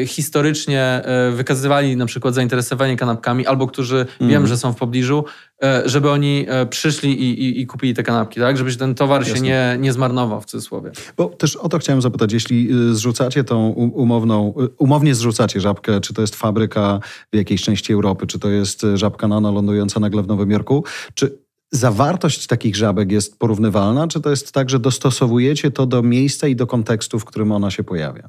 historycznie 0.06 0.82
e, 0.82 1.30
wykazywali 1.30 1.96
na 1.96 2.06
przykład 2.06 2.34
zainteresowanie 2.34 2.96
kanapkami, 2.96 3.46
albo 3.46 3.66
którzy 3.66 4.06
mm. 4.20 4.30
wiem, 4.30 4.46
że 4.46 4.56
są 4.56 4.72
w 4.72 4.76
pobliżu, 4.76 5.24
e, 5.62 5.82
żeby 5.84 6.10
oni 6.10 6.46
przyszli 6.70 7.22
i, 7.22 7.44
i, 7.44 7.60
i 7.60 7.66
kupili 7.66 7.94
te 7.94 8.02
kanapki, 8.02 8.40
tak? 8.40 8.56
Żeby 8.56 8.76
ten 8.76 8.94
towar 8.94 9.20
Jasne. 9.20 9.36
się 9.36 9.42
nie, 9.42 9.76
nie 9.80 9.92
zmarnował 9.92 10.40
w 10.40 10.46
cudzysłowie. 10.46 10.90
Bo 11.16 11.28
też 11.28 11.56
o 11.56 11.68
to 11.68 11.78
chciałem 11.78 12.02
zapytać, 12.02 12.32
jeśli 12.32 12.68
zrzucacie 12.92 13.44
tą 13.44 13.68
umowną, 13.70 14.54
umownie 14.78 15.14
zrzucacie 15.14 15.60
żabkę, 15.60 16.00
czy 16.00 16.14
to 16.14 16.20
jest 16.20 16.36
fabryka 16.36 17.00
w 17.32 17.36
jakiejś 17.36 17.62
części 17.62 17.92
Europy, 17.92 18.26
czy 18.26 18.38
to 18.38 18.50
jest 18.50 18.86
żabka 18.94 19.28
nano 19.28 19.52
lądująca 19.52 20.00
nagle 20.00 20.22
w 20.22 20.26
Nowym 20.26 20.50
Jorku, 20.50 20.84
czy 21.14 21.38
zawartość 21.72 22.46
takich 22.46 22.76
żabek 22.76 23.12
jest 23.12 23.38
porównywalna, 23.38 24.08
czy 24.08 24.20
to 24.20 24.30
jest 24.30 24.52
tak, 24.52 24.70
że 24.70 24.78
dostosowujecie 24.78 25.70
to 25.70 25.86
do 25.86 26.02
miejsca 26.02 26.48
i 26.48 26.56
do 26.56 26.66
kontekstu, 26.66 27.18
w 27.18 27.24
którym 27.24 27.52
ona 27.52 27.70
się 27.70 27.84
pojawia? 27.84 28.28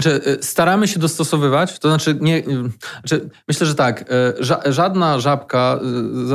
Znaczy, 0.00 0.20
y, 0.26 0.42
staramy 0.42 0.88
się 0.88 0.98
dostosowywać, 0.98 1.78
to 1.78 1.88
znaczy, 1.88 2.18
nie, 2.20 2.38
y, 2.38 2.42
znaczy 3.00 3.28
myślę, 3.48 3.66
że 3.66 3.74
tak, 3.74 4.12
y, 4.70 4.72
żadna 4.72 5.20
żabka, 5.20 5.80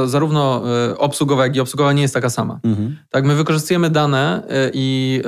zarówno 0.05 0.63
obsługowa, 0.97 1.43
jak 1.43 1.55
i 1.55 1.59
obsługowa, 1.59 1.93
nie 1.93 2.01
jest 2.01 2.13
taka 2.13 2.29
sama. 2.29 2.59
Mhm. 2.63 2.97
Tak, 3.09 3.25
my 3.25 3.35
wykorzystujemy 3.35 3.89
dane 3.89 4.43
i 4.73 5.21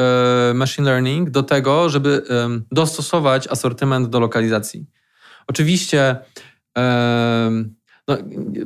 machine 0.53 0.85
learning 0.85 1.29
do 1.29 1.43
tego, 1.43 1.89
żeby 1.89 2.23
dostosować 2.71 3.47
asortyment 3.47 4.09
do 4.09 4.19
lokalizacji. 4.19 4.85
Oczywiście 5.47 6.15
no, 8.07 8.17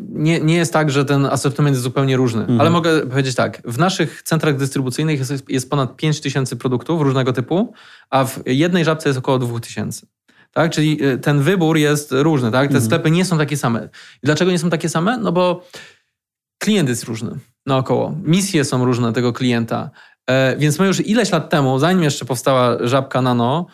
nie, 0.10 0.40
nie 0.40 0.56
jest 0.56 0.74
tak, 0.74 0.92
że 0.92 1.06
ten 1.06 1.26
asortyment 1.26 1.74
jest 1.74 1.84
zupełnie 1.84 2.18
różny, 2.18 2.42
mhm. 2.42 2.62
ale 2.62 2.70
mogę 2.70 3.08
powiedzieć 3.08 3.36
tak, 3.36 3.62
w 3.66 3.78
naszych 3.78 4.24
centrach 4.24 4.58
dystrybucyjnych 4.58 5.20
jest, 5.20 5.50
jest 5.50 5.70
ponad 5.70 5.96
5 5.96 6.22
tysięcy 6.22 6.56
produktów 6.56 7.02
różnego 7.02 7.34
typu, 7.34 7.74
a 8.10 8.26
w 8.26 8.40
jednej 8.46 8.86
żabce 8.86 9.10
jest 9.10 9.20
około 9.20 9.40
2 9.40 9.60
tysięcy. 9.60 10.08
Tak? 10.52 10.72
Czyli 10.72 11.04
e, 11.04 11.18
ten 11.18 11.42
wybór 11.42 11.78
jest 11.78 12.12
różny, 12.12 12.52
tak? 12.52 12.70
Te 12.70 12.76
mhm. 12.76 12.86
sklepy 12.86 13.12
nie 13.12 13.26
są 13.26 13.38
takie 13.38 13.58
same. 13.58 13.90
Dlaczego 14.24 14.52
nie 14.52 14.60
są 14.60 14.70
takie 14.70 14.90
same? 14.90 15.18
No 15.18 15.32
bo 15.32 15.68
klient 16.58 16.90
jest 16.90 17.04
różny 17.04 17.40
naokoło. 17.66 18.16
Misje 18.24 18.66
są 18.66 18.86
różne 18.86 19.14
tego 19.14 19.34
klienta. 19.34 19.90
E, 20.30 20.58
więc 20.58 20.80
my 20.80 20.88
już 20.88 21.08
ileś 21.08 21.32
lat 21.32 21.50
temu, 21.50 21.80
zanim 21.80 22.04
jeszcze 22.04 22.26
powstała 22.26 22.88
żabka 22.88 23.22
Nano, 23.22 23.66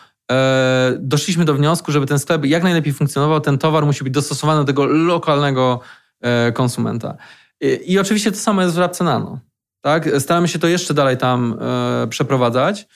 doszliśmy 0.99 1.45
do 1.45 1.53
wniosku, 1.53 1.91
żeby 1.91 2.05
ten 2.05 2.19
sklep 2.19 2.45
jak 2.45 2.63
najlepiej 2.63 2.93
funkcjonował, 2.93 3.41
ten 3.41 3.57
towar 3.57 3.85
musi 3.85 4.03
być 4.03 4.13
dostosowany 4.13 4.61
do 4.61 4.65
tego 4.65 4.85
lokalnego 4.85 5.79
e, 6.21 6.51
konsumenta. 6.51 7.17
I, 7.61 7.93
I, 7.93 7.99
oczywiście 7.99 8.31
to 8.31 8.37
samo 8.37 8.61
jest 8.61 8.73
w 8.73 8.77
żabce 8.77 9.03
Nano. 9.03 9.39
Tak? 9.81 10.09
Staramy 10.19 10.47
się 10.47 10.59
to 10.59 10.67
jeszcze 10.67 10.93
dalej 10.93 11.17
tam 11.17 11.59
e, 11.61 12.07
przeprowadzać, 12.07 12.87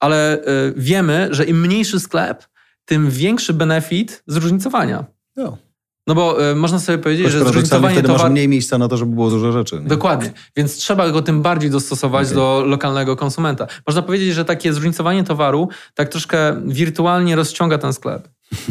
ale 0.00 0.32
e, 0.32 0.42
wiemy, 0.76 1.28
że 1.30 1.44
im 1.44 1.60
mniejszy 1.60 2.00
sklep, 2.00 2.44
tym 2.84 3.10
większy 3.10 3.54
benefit 3.54 4.22
zróżnicowania. 4.26 5.04
No. 5.36 5.58
No 6.06 6.14
bo 6.14 6.50
y, 6.50 6.54
można 6.54 6.78
sobie 6.78 6.98
powiedzieć, 6.98 7.24
Choć 7.24 7.32
że 7.32 7.38
zróżnicowanie 7.38 7.94
wtedy 7.94 8.08
towar... 8.08 8.22
masz 8.22 8.30
mniej 8.30 8.48
miejsca 8.48 8.78
na 8.78 8.88
to, 8.88 8.96
żeby 8.96 9.14
było 9.14 9.30
dużo 9.30 9.52
rzeczy. 9.52 9.80
Nie? 9.80 9.88
Dokładnie. 9.88 10.32
Więc 10.56 10.76
trzeba 10.76 11.10
go 11.10 11.22
tym 11.22 11.42
bardziej 11.42 11.70
dostosować 11.70 12.26
okay. 12.26 12.34
do 12.34 12.64
lokalnego 12.66 13.16
konsumenta. 13.16 13.66
Można 13.86 14.02
powiedzieć, 14.02 14.34
że 14.34 14.44
takie 14.44 14.72
zróżnicowanie 14.72 15.24
towaru 15.24 15.68
tak 15.94 16.08
troszkę 16.08 16.62
wirtualnie 16.66 17.36
rozciąga 17.36 17.78
ten 17.78 17.92
sklep. 17.92 18.28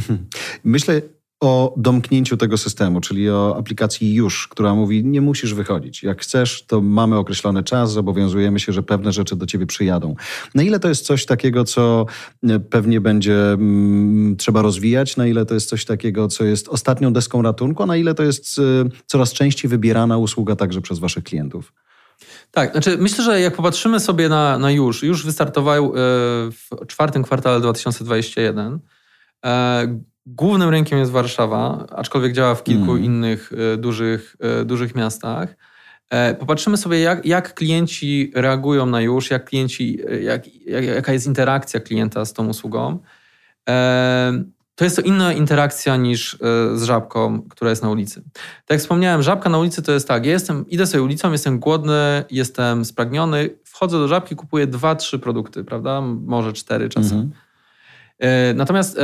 Myślę, 0.63 1.01
o 1.41 1.73
domknięciu 1.77 2.37
tego 2.37 2.57
systemu, 2.57 3.01
czyli 3.01 3.29
o 3.29 3.55
aplikacji 3.57 4.13
już, 4.13 4.47
która 4.47 4.75
mówi, 4.75 5.05
nie 5.05 5.21
musisz 5.21 5.53
wychodzić. 5.53 6.03
Jak 6.03 6.21
chcesz, 6.21 6.65
to 6.65 6.81
mamy 6.81 7.17
określony 7.17 7.63
czas, 7.63 7.91
zobowiązujemy 7.91 8.59
się, 8.59 8.71
że 8.71 8.83
pewne 8.83 9.11
rzeczy 9.11 9.35
do 9.35 9.45
ciebie 9.45 9.65
przyjadą. 9.65 10.15
Na 10.55 10.63
ile 10.63 10.79
to 10.79 10.89
jest 10.89 11.05
coś 11.05 11.25
takiego, 11.25 11.63
co 11.63 12.05
e, 12.43 12.59
pewnie 12.59 13.01
będzie 13.01 13.51
mm, 13.51 14.35
trzeba 14.37 14.61
rozwijać, 14.61 15.17
na 15.17 15.27
ile 15.27 15.45
to 15.45 15.53
jest 15.53 15.69
coś 15.69 15.85
takiego, 15.85 16.27
co 16.27 16.43
jest 16.43 16.67
ostatnią 16.67 17.13
deską 17.13 17.41
ratunku, 17.41 17.83
a 17.83 17.85
na 17.85 17.97
ile 17.97 18.13
to 18.13 18.23
jest 18.23 18.57
y, 18.57 18.61
coraz 19.05 19.33
częściej 19.33 19.69
wybierana 19.69 20.17
usługa 20.17 20.55
także 20.55 20.81
przez 20.81 20.99
waszych 20.99 21.23
klientów? 21.23 21.73
Tak, 22.51 22.71
znaczy 22.71 22.97
myślę, 22.97 23.23
że 23.23 23.41
jak 23.41 23.55
popatrzymy 23.55 23.99
sobie 23.99 24.29
na, 24.29 24.57
na 24.57 24.71
już, 24.71 25.03
już 25.03 25.25
wystartował 25.25 25.85
e, 25.85 25.91
w 26.51 26.87
czwartym 26.87 27.23
kwartale 27.23 27.61
2021. 27.61 28.79
Głównym 30.35 30.69
rynkiem 30.69 30.99
jest 30.99 31.11
Warszawa, 31.11 31.85
aczkolwiek 31.95 32.33
działa 32.33 32.55
w 32.55 32.63
kilku 32.63 32.91
mm. 32.91 33.03
innych 33.03 33.51
e, 33.73 33.77
dużych, 33.77 34.35
e, 34.39 34.65
dużych 34.65 34.95
miastach. 34.95 35.55
E, 36.09 36.33
popatrzymy 36.33 36.77
sobie, 36.77 36.99
jak, 36.99 37.25
jak 37.25 37.53
klienci 37.53 38.31
reagują 38.35 38.85
na 38.85 39.01
już, 39.01 39.31
jak 39.31 39.45
klienci, 39.45 39.99
jak, 40.21 40.65
jak, 40.65 40.85
jaka 40.85 41.13
jest 41.13 41.27
interakcja 41.27 41.79
klienta 41.79 42.25
z 42.25 42.33
tą 42.33 42.47
usługą. 42.47 42.99
To 44.75 44.83
jest 44.83 44.95
to 44.95 45.01
inna 45.01 45.33
interakcja 45.33 45.97
niż 45.97 46.37
z 46.73 46.83
żabką, 46.83 47.41
która 47.41 47.69
jest 47.69 47.83
na 47.83 47.89
ulicy. 47.89 48.21
Tak 48.33 48.69
jak 48.69 48.79
wspomniałem, 48.79 49.21
żabka 49.21 49.49
na 49.49 49.57
ulicy 49.57 49.81
to 49.81 49.91
jest 49.91 50.07
tak, 50.07 50.25
ja 50.25 50.31
jestem, 50.31 50.69
idę 50.69 50.87
sobie 50.87 51.03
ulicą, 51.03 51.31
jestem 51.31 51.59
głodny, 51.59 52.23
jestem 52.31 52.85
spragniony, 52.85 53.49
wchodzę 53.63 53.97
do 53.97 54.07
żabki, 54.07 54.35
kupuję 54.35 54.67
dwa, 54.67 54.95
trzy 54.95 55.19
produkty, 55.19 55.63
prawda? 55.63 56.01
Może 56.01 56.53
cztery 56.53 56.89
czasem. 56.89 57.17
Mm 57.17 57.29
-hmm. 57.29 58.55
Natomiast 58.55 58.99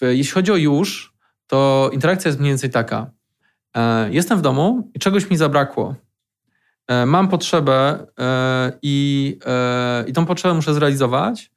jeśli 0.00 0.32
chodzi 0.32 0.52
o 0.52 0.56
już, 0.56 1.12
to 1.46 1.90
interakcja 1.92 2.28
jest 2.28 2.40
mniej 2.40 2.50
więcej 2.50 2.70
taka. 2.70 3.10
E, 3.76 4.12
jestem 4.12 4.38
w 4.38 4.42
domu 4.42 4.90
i 4.94 4.98
czegoś 4.98 5.30
mi 5.30 5.36
zabrakło. 5.36 5.94
E, 6.88 7.06
mam 7.06 7.28
potrzebę 7.28 8.06
e, 8.20 8.72
i, 8.82 9.38
i 10.06 10.12
tą 10.12 10.26
potrzebę 10.26 10.54
muszę 10.54 10.74
zrealizować. 10.74 11.50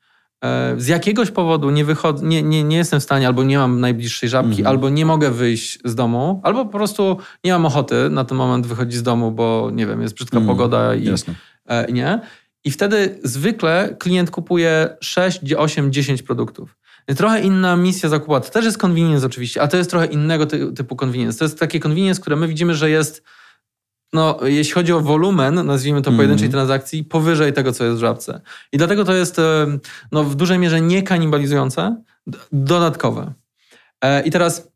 Z 0.77 0.87
jakiegoś 0.87 1.31
powodu 1.31 1.69
nie, 1.69 1.85
wychodzę, 1.85 2.25
nie, 2.25 2.43
nie, 2.43 2.63
nie 2.63 2.77
jestem 2.77 2.99
w 2.99 3.03
stanie, 3.03 3.27
albo 3.27 3.43
nie 3.43 3.57
mam 3.57 3.79
najbliższej 3.79 4.29
żabki, 4.29 4.49
mhm. 4.49 4.67
albo 4.67 4.89
nie 4.89 5.05
mogę 5.05 5.31
wyjść 5.31 5.79
z 5.85 5.95
domu, 5.95 6.41
albo 6.43 6.65
po 6.65 6.71
prostu 6.71 7.17
nie 7.43 7.51
mam 7.51 7.65
ochoty 7.65 8.09
na 8.09 8.25
ten 8.25 8.37
moment 8.37 8.67
wychodzić 8.67 8.95
z 8.95 9.03
domu, 9.03 9.31
bo 9.31 9.69
nie 9.73 9.87
wiem, 9.87 10.01
jest 10.01 10.15
brzydka 10.15 10.37
mhm. 10.37 10.57
pogoda 10.57 10.95
i, 10.95 11.09
i 11.87 11.93
nie. 11.93 12.19
I 12.63 12.71
wtedy 12.71 13.19
zwykle 13.23 13.95
klient 13.99 14.31
kupuje 14.31 14.97
6, 15.01 15.39
8, 15.57 15.91
10 15.91 16.23
produktów. 16.23 16.75
Trochę 17.05 17.41
inna 17.41 17.75
misja 17.77 18.09
zakupu. 18.09 18.39
To 18.39 18.49
też 18.49 18.65
jest 18.65 18.85
convenience 18.85 19.25
oczywiście, 19.25 19.61
a 19.61 19.67
to 19.67 19.77
jest 19.77 19.89
trochę 19.89 20.05
innego 20.05 20.45
ty 20.45 20.73
typu 20.73 20.95
convenience. 21.05 21.39
To 21.39 21.45
jest 21.45 21.59
takie 21.59 21.79
convenience, 21.79 22.21
które 22.21 22.35
my 22.35 22.47
widzimy, 22.47 22.75
że 22.75 22.89
jest, 22.89 23.23
no, 24.13 24.39
jeśli 24.43 24.73
chodzi 24.73 24.93
o 24.93 24.99
wolumen, 24.99 25.65
nazwijmy 25.65 26.01
to 26.01 26.11
pojedynczej 26.11 26.45
mm. 26.45 26.51
transakcji, 26.51 27.03
powyżej 27.03 27.53
tego, 27.53 27.71
co 27.71 27.83
jest 27.83 27.97
w 27.97 27.99
żabce. 27.99 28.41
I 28.71 28.77
dlatego 28.77 29.05
to 29.05 29.13
jest 29.13 29.41
no, 30.11 30.23
w 30.23 30.35
dużej 30.35 30.59
mierze 30.59 30.81
nie 30.81 31.03
kanibalizujące, 31.03 32.01
dodatkowe. 32.51 33.33
E, 34.01 34.21
I 34.21 34.31
teraz 34.31 34.73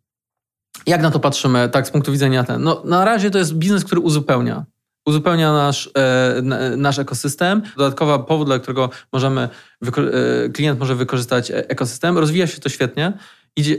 jak 0.86 1.02
na 1.02 1.12
to 1.12 1.20
patrzymy, 1.20 1.70
tak 1.70 1.88
z 1.88 1.92
punktu 1.92 2.12
widzenia 2.12 2.44
ten? 2.44 2.64
No, 2.64 2.82
na 2.86 3.06
razie 3.06 3.32
to 3.32 3.38
jest 3.38 3.54
biznes, 3.54 3.84
który 3.84 4.02
uzupełnia 4.02 4.66
uzupełnia 5.08 5.54
nasz, 5.54 5.90
e, 5.98 6.42
nasz 6.78 7.00
ekosystem. 7.00 7.62
Dodatkowy 7.78 8.24
powód, 8.24 8.48
dla 8.48 8.60
którego 8.60 8.90
możemy, 9.14 9.42
e, 9.42 10.50
klient 10.50 10.80
może 10.80 10.96
wykorzystać 10.96 11.52
e, 11.52 11.70
ekosystem. 11.70 12.18
Rozwija 12.18 12.48
się 12.48 12.60
to 12.60 12.70
świetnie. 12.70 13.14
Idzie, 13.56 13.78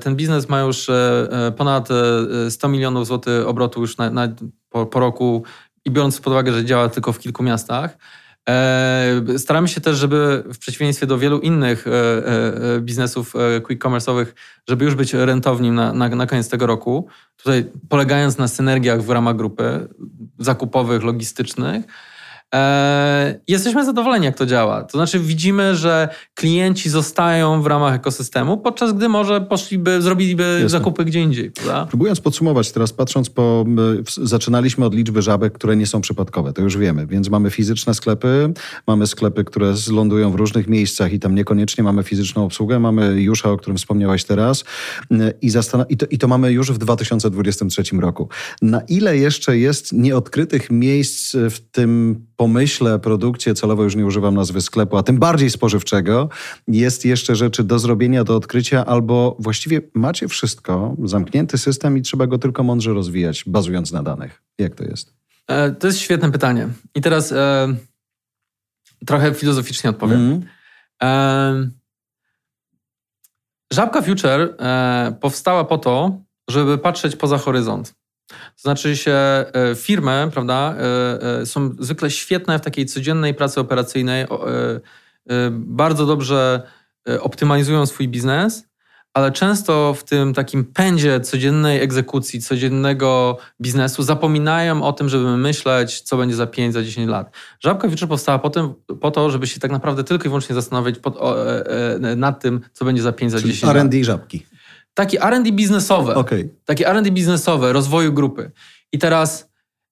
ten 0.00 0.16
biznes 0.16 0.48
ma 0.48 0.60
już 0.60 0.86
ponad 1.56 1.88
100 2.50 2.68
milionów 2.68 3.06
złotych 3.06 3.46
obrotu 3.46 3.80
już 3.80 3.96
na, 3.96 4.10
na, 4.10 4.28
po, 4.68 4.86
po 4.86 5.00
roku 5.00 5.42
i 5.84 5.90
biorąc 5.90 6.20
pod 6.20 6.32
uwagę, 6.32 6.52
że 6.52 6.64
działa 6.64 6.88
tylko 6.88 7.12
w 7.12 7.18
kilku 7.18 7.42
miastach, 7.42 7.98
staramy 9.38 9.68
się 9.68 9.80
też, 9.80 9.96
żeby 9.96 10.44
w 10.54 10.58
przeciwieństwie 10.58 11.06
do 11.06 11.18
wielu 11.18 11.38
innych 11.38 11.86
e, 11.86 11.90
e, 12.76 12.80
biznesów 12.80 13.34
quick 13.62 13.84
commerce'owych, 13.84 14.26
żeby 14.68 14.84
już 14.84 14.94
być 14.94 15.14
rentownym 15.14 15.74
na, 15.74 15.92
na, 15.92 16.08
na 16.08 16.26
koniec 16.26 16.48
tego 16.48 16.66
roku. 16.66 17.08
Tutaj 17.36 17.66
polegając 17.88 18.38
na 18.38 18.48
synergiach 18.48 19.02
w 19.02 19.10
ramach 19.10 19.36
grupy 19.36 19.88
zakupowych, 20.38 21.02
logistycznych, 21.02 21.84
E, 22.54 23.40
jesteśmy 23.48 23.84
zadowoleni, 23.84 24.24
jak 24.24 24.36
to 24.36 24.46
działa. 24.46 24.84
To 24.84 24.98
znaczy, 24.98 25.20
widzimy, 25.20 25.76
że 25.76 26.08
klienci 26.34 26.90
zostają 26.90 27.62
w 27.62 27.66
ramach 27.66 27.94
ekosystemu, 27.94 28.58
podczas 28.58 28.92
gdy 28.92 29.08
może 29.08 29.40
poszliby, 29.40 30.02
zrobiliby 30.02 30.42
Jasne. 30.42 30.68
zakupy 30.68 31.04
gdzie 31.04 31.20
indziej. 31.20 31.50
Prawda? 31.50 31.86
Próbując 31.86 32.20
podsumować, 32.20 32.72
teraz 32.72 32.92
patrząc 32.92 33.30
po. 33.30 33.64
Zaczynaliśmy 34.22 34.84
od 34.84 34.94
liczby 34.94 35.22
żabek, 35.22 35.52
które 35.52 35.76
nie 35.76 35.86
są 35.86 36.00
przypadkowe, 36.00 36.52
to 36.52 36.62
już 36.62 36.76
wiemy, 36.76 37.06
więc 37.06 37.30
mamy 37.30 37.50
fizyczne 37.50 37.94
sklepy, 37.94 38.52
mamy 38.86 39.06
sklepy, 39.06 39.44
które 39.44 39.74
lądują 39.90 40.30
w 40.30 40.34
różnych 40.34 40.68
miejscach 40.68 41.12
i 41.12 41.18
tam 41.18 41.34
niekoniecznie 41.34 41.84
mamy 41.84 42.02
fizyczną 42.02 42.44
obsługę. 42.44 42.78
Mamy 42.78 43.22
Jusza, 43.22 43.50
o 43.50 43.56
którym 43.56 43.76
wspomniałaś 43.76 44.24
teraz, 44.24 44.64
i, 45.40 45.50
i, 45.88 45.96
to, 45.96 46.06
i 46.10 46.18
to 46.18 46.28
mamy 46.28 46.52
już 46.52 46.72
w 46.72 46.78
2023 46.78 47.82
roku. 47.96 48.28
Na 48.62 48.80
ile 48.80 49.16
jeszcze 49.16 49.58
jest 49.58 49.92
nieodkrytych 49.92 50.70
miejsc 50.70 51.36
w 51.50 51.60
tym 51.70 52.26
pomyśle, 52.38 52.98
produkcie, 52.98 53.54
celowo 53.54 53.84
już 53.84 53.96
nie 53.96 54.06
używam 54.06 54.34
nazwy 54.34 54.60
sklepu, 54.60 54.96
a 54.96 55.02
tym 55.02 55.18
bardziej 55.18 55.50
spożywczego, 55.50 56.28
jest 56.68 57.04
jeszcze 57.04 57.36
rzeczy 57.36 57.64
do 57.64 57.78
zrobienia, 57.78 58.24
do 58.24 58.36
odkrycia, 58.36 58.86
albo 58.86 59.36
właściwie 59.38 59.80
macie 59.94 60.28
wszystko, 60.28 60.96
zamknięty 61.04 61.58
system 61.58 61.98
i 61.98 62.02
trzeba 62.02 62.26
go 62.26 62.38
tylko 62.38 62.62
mądrze 62.62 62.92
rozwijać, 62.92 63.44
bazując 63.46 63.92
na 63.92 64.02
danych. 64.02 64.42
Jak 64.58 64.74
to 64.74 64.84
jest? 64.84 65.14
E, 65.48 65.70
to 65.70 65.86
jest 65.86 65.98
świetne 65.98 66.32
pytanie. 66.32 66.68
I 66.94 67.00
teraz 67.00 67.32
e, 67.32 67.68
trochę 69.06 69.34
filozoficznie 69.34 69.90
odpowiem. 69.90 70.20
Mm. 70.20 70.42
E, 71.02 71.70
Żabka 73.72 74.02
Future 74.02 74.56
e, 74.58 75.16
powstała 75.20 75.64
po 75.64 75.78
to, 75.78 76.20
żeby 76.50 76.78
patrzeć 76.78 77.16
poza 77.16 77.38
horyzont. 77.38 77.94
To 78.28 78.62
znaczy 78.62 78.96
się 78.96 79.12
e, 79.12 79.74
firmy, 79.76 80.28
prawda, 80.32 80.74
e, 80.78 81.40
e, 81.40 81.46
są 81.46 81.70
zwykle 81.78 82.10
świetne 82.10 82.58
w 82.58 82.62
takiej 82.62 82.86
codziennej 82.86 83.34
pracy 83.34 83.60
operacyjnej, 83.60 84.26
bardzo 85.50 86.06
dobrze 86.06 86.62
optymalizują 87.20 87.86
swój 87.86 88.08
biznes, 88.08 88.68
ale 89.14 89.32
często 89.32 89.94
w 89.94 90.04
tym 90.04 90.34
takim 90.34 90.64
pędzie 90.64 91.20
codziennej 91.20 91.80
egzekucji, 91.80 92.40
codziennego 92.40 93.38
biznesu 93.60 94.02
zapominają 94.02 94.82
o 94.82 94.92
tym, 94.92 95.08
żeby 95.08 95.36
myśleć, 95.36 96.00
co 96.00 96.16
będzie 96.16 96.36
za 96.36 96.46
5, 96.46 96.74
za 96.74 96.82
10 96.82 97.08
lat. 97.08 97.34
Żabka 97.60 97.88
Future 97.88 98.08
powstała 98.08 98.38
po, 98.38 98.50
tym, 98.50 98.74
po 99.00 99.10
to, 99.10 99.30
żeby 99.30 99.46
się 99.46 99.60
tak 99.60 99.70
naprawdę 99.70 100.04
tylko 100.04 100.24
i 100.24 100.28
wyłącznie 100.28 100.54
zastanowić 100.54 100.98
pod, 100.98 101.16
o, 101.16 101.36
nad 102.16 102.40
tym, 102.40 102.60
co 102.72 102.84
będzie 102.84 103.02
za 103.02 103.12
5, 103.12 103.32
za 103.32 103.38
Czyli 103.38 103.52
10 103.52 103.64
R&D 103.64 103.78
lat. 103.78 103.84
R&D 103.84 104.04
żabki. 104.04 104.46
Takie 104.98 105.22
R&D 105.22 105.52
biznesowe. 105.52 106.14
Okay. 106.14 106.48
Takie 106.64 106.88
R&D 106.88 107.10
biznesowe, 107.10 107.72
rozwoju 107.72 108.12
grupy. 108.12 108.50
I 108.92 108.98
teraz 108.98 109.50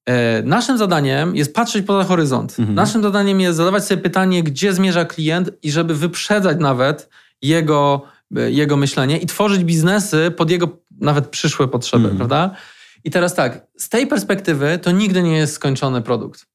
e, 0.08 0.42
naszym 0.42 0.78
zadaniem 0.78 1.36
jest 1.36 1.54
patrzeć 1.54 1.86
poza 1.86 2.04
horyzont. 2.04 2.57
Mhm. 2.59 2.74
Naszym 2.74 3.02
zadaniem 3.02 3.40
jest 3.40 3.57
zadawać 3.57 3.84
sobie 3.84 4.02
pytanie, 4.02 4.42
gdzie 4.42 4.72
zmierza 4.74 5.04
klient 5.04 5.50
i 5.62 5.70
żeby 5.70 5.94
wyprzedzać 5.94 6.57
nawet 6.61 7.09
jego, 7.42 8.02
e, 8.36 8.50
jego 8.50 8.76
myślenie 8.76 9.18
i 9.18 9.26
tworzyć 9.26 9.64
biznesy 9.64 10.30
pod 10.36 10.50
jego 10.50 10.68
nawet 11.00 11.28
przyszłe 11.28 11.68
potrzeby, 11.68 12.04
Mhm. 12.09 12.16
prawda? 12.16 12.57
I 13.04 13.11
teraz 13.11 13.34
tak, 13.34 13.66
z 13.78 13.88
tej 13.88 14.07
perspektywy 14.07 14.78
to 14.82 14.90
nigdy 14.90 15.22
nie 15.22 15.36
jest 15.36 15.54
skończony 15.54 16.02
produkt. 16.02 16.46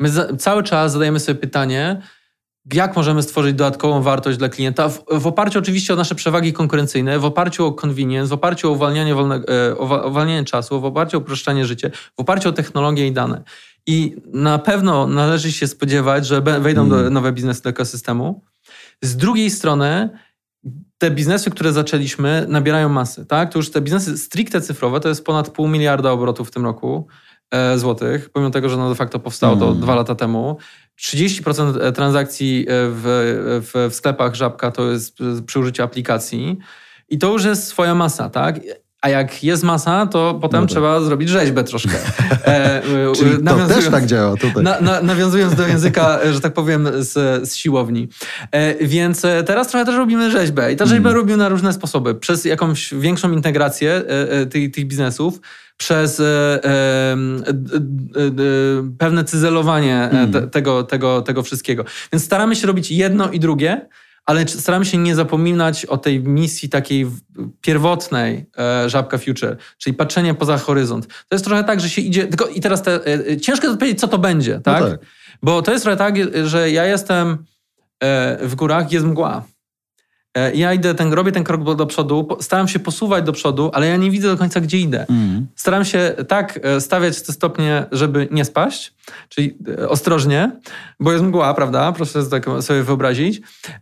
My 0.00 0.08
za, 0.08 0.36
cały 0.36 0.62
czas 0.62 0.92
zadajemy 0.92 1.20
sobie 1.20 1.40
pytanie, 1.40 2.02
jak 2.72 2.96
możemy 2.96 3.22
stworzyć 3.22 3.54
dodatkową 3.54 4.02
wartość 4.02 4.38
dla 4.38 4.48
klienta, 4.48 4.88
w, 4.88 5.04
w 5.10 5.26
oparciu 5.26 5.58
oczywiście 5.58 5.92
o 5.92 5.96
nasze 5.96 6.14
przewagi 6.14 6.52
konkurencyjne, 6.52 7.18
w 7.18 7.24
oparciu 7.24 7.66
o 7.66 7.72
convenience, 7.72 8.28
w 8.28 8.32
oparciu 8.32 8.68
o 8.68 8.72
uwalnianie, 8.72 9.14
wolne, 9.14 9.34
e, 9.70 9.78
o 9.78 9.86
wa- 9.86 10.06
uwalnianie 10.06 10.44
czasu, 10.44 10.80
w 10.80 10.84
oparciu 10.84 11.16
o 11.16 11.20
uproszczanie 11.20 11.64
życia, 11.66 11.88
w 12.16 12.20
oparciu 12.20 12.48
o 12.48 12.52
technologię 12.52 13.06
i 13.06 13.12
dane. 13.12 13.42
I 13.86 14.16
na 14.32 14.58
pewno 14.58 15.06
należy 15.06 15.52
się 15.52 15.66
spodziewać, 15.66 16.26
że 16.26 16.40
wejdą 16.40 16.88
do, 16.88 17.00
Mm. 17.00 17.12
nowe 17.12 17.32
biznesy 17.32 17.62
do 17.62 17.70
ekosystemu. 17.70 18.42
Z 19.02 19.16
drugiej 19.16 19.50
strony, 19.50 20.08
te 20.98 21.10
biznesy, 21.10 21.50
które 21.50 21.72
zaczęliśmy, 21.72 22.46
nabierają 22.48 22.88
masy. 22.88 23.26
Tak? 23.26 23.52
To 23.52 23.58
już 23.58 23.70
te 23.70 23.80
biznesy 23.80 24.18
stricte 24.18 24.60
cyfrowe 24.60 25.00
to 25.00 25.08
jest 25.08 25.24
ponad 25.24 25.50
pół 25.50 25.68
miliarda 25.68 26.10
obrotów 26.12 26.48
w 26.48 26.50
tym 26.50 26.64
roku 26.64 27.06
e, 27.50 27.78
złotych, 27.78 28.30
pomimo 28.30 28.50
tego, 28.50 28.68
że 28.68 28.76
no 28.76 28.88
de 28.88 28.94
facto 28.94 29.18
powstało 29.18 29.56
to 29.56 29.66
Mm. 29.68 29.80
dwa 29.80 29.94
lata 29.94 30.14
temu. 30.14 30.56
30% 31.04 31.92
transakcji 31.92 32.60
e, 32.60 32.66
w, 32.68 33.02
w, 33.72 33.90
w 33.90 33.94
sklepach 33.94 34.34
Żabka 34.34 34.70
to 34.70 34.90
jest 34.90 35.20
e, 35.20 35.42
przy 35.42 35.58
użyciu 35.58 35.82
aplikacji 35.82 36.58
i 37.08 37.18
to 37.18 37.32
już 37.32 37.44
jest 37.44 37.66
swoja 37.66 37.94
masa, 37.94 38.30
tak? 38.30 38.60
A 39.04 39.08
jak 39.08 39.44
jest 39.44 39.62
masa, 39.62 40.06
to 40.06 40.38
potem 40.42 40.60
No 40.60 40.66
tak. 40.66 40.70
trzeba 40.70 41.00
zrobić 41.00 41.28
rzeźbę 41.28 41.64
troszkę. 41.64 41.90
E, 42.46 42.82
e, 42.82 43.12
Czyli 43.16 43.44
to 43.44 43.66
też 43.68 43.88
tak 43.88 44.06
działa 44.06 44.36
tutaj. 44.36 44.62
na, 44.64 44.80
na, 44.80 45.00
nawiązując 45.02 45.54
do 45.54 45.66
języka, 45.66 46.18
e, 46.24 46.32
że 46.32 46.40
tak 46.40 46.52
powiem, 46.52 46.88
z, 46.98 47.12
z 47.48 47.54
siłowni. 47.56 48.08
E, 48.52 48.86
więc 48.86 49.24
e, 49.24 49.42
teraz 49.44 49.68
trochę 49.68 49.86
też 49.86 49.96
robimy 49.96 50.30
rzeźbę. 50.30 50.72
I 50.72 50.76
ta 50.76 50.86
rzeźbę 50.86 51.08
Mm. 51.08 51.14
robimy 51.20 51.36
na 51.36 51.48
różne 51.48 51.72
sposoby. 51.72 52.14
Przez 52.14 52.44
jakąś 52.44 52.94
większą 52.94 53.32
integrację 53.32 53.92
e, 54.06 54.46
tych, 54.46 54.70
tych 54.70 54.86
biznesów, 54.86 55.40
przez 55.76 56.22
pewne 58.98 59.24
cyzelowanie 59.24 59.96
Mm. 60.10 60.32
te, 60.32 60.42
tego, 60.42 60.82
tego, 60.82 61.22
tego 61.22 61.42
wszystkiego. 61.42 61.84
Więc 62.12 62.24
staramy 62.24 62.56
się 62.56 62.66
robić 62.66 62.90
jedno 62.90 63.30
i 63.30 63.40
drugie, 63.40 63.88
ale 64.26 64.48
staramy 64.48 64.84
się 64.84 64.98
nie 64.98 65.14
zapominać 65.14 65.86
o 65.86 65.98
tej 65.98 66.20
misji 66.20 66.68
takiej 66.68 67.06
pierwotnej 67.60 68.46
e, 68.58 68.90
Żabka 68.90 69.18
Future, 69.18 69.56
czyli 69.78 69.94
patrzenie 69.94 70.34
poza 70.34 70.58
horyzont. 70.58 71.06
To 71.06 71.34
jest 71.34 71.44
trochę 71.44 71.64
tak, 71.64 71.80
że 71.80 71.90
się 71.90 72.02
idzie... 72.02 72.26
Tylko 72.26 72.46
I 72.46 72.60
teraz 72.60 72.82
te, 72.82 72.94
e, 72.94 73.12
e, 73.30 73.36
ciężko 73.36 73.66
jest 73.66 73.74
odpowiedzieć, 73.74 74.00
co 74.00 74.08
to 74.08 74.18
będzie, 74.18 74.60
tak? 74.60 74.82
No 74.82 74.90
tak. 74.90 75.00
Bo 75.42 75.62
to 75.62 75.72
jest 75.72 75.84
trochę 75.84 75.96
tak, 75.96 76.14
że 76.44 76.70
ja 76.70 76.84
jestem 76.84 77.44
w 78.40 78.52
górach, 78.56 78.92
jest 78.92 79.06
mgła. 79.06 79.44
E, 80.34 80.54
Ja 80.54 80.72
idę, 80.72 80.94
ten, 80.94 81.12
robię 81.12 81.32
ten 81.32 81.44
krok 81.44 81.74
do- 81.76 81.86
przodu, 81.86 82.28
staram 82.40 82.68
się 82.68 82.78
posuwać 82.78 83.24
do 83.24 83.32
przodu, 83.32 83.70
ale 83.74 83.86
ja 83.88 83.96
nie 83.96 84.10
widzę 84.10 84.28
do 84.28 84.36
końca, 84.36 84.60
gdzie 84.60 84.78
idę. 84.78 85.06
Mm. 85.10 85.46
Staram 85.56 85.84
się 85.84 86.14
tak 86.28 86.60
e, 86.62 86.80
stawiać 86.80 87.22
te 87.22 87.32
stopnie, 87.32 87.86
żeby 87.92 88.28
nie 88.30 88.44
spaść, 88.44 88.94
czyli 89.28 89.56
e, 89.78 89.88
ostrożnie, 89.88 90.50
bo 91.00 91.12
jest 91.12 91.24
mgła, 91.24 91.54
prawda? 91.54 91.92
Proszę 91.92 92.24
tak 92.26 92.44
sobie 92.60 92.82
wyobrazić. 92.82 93.40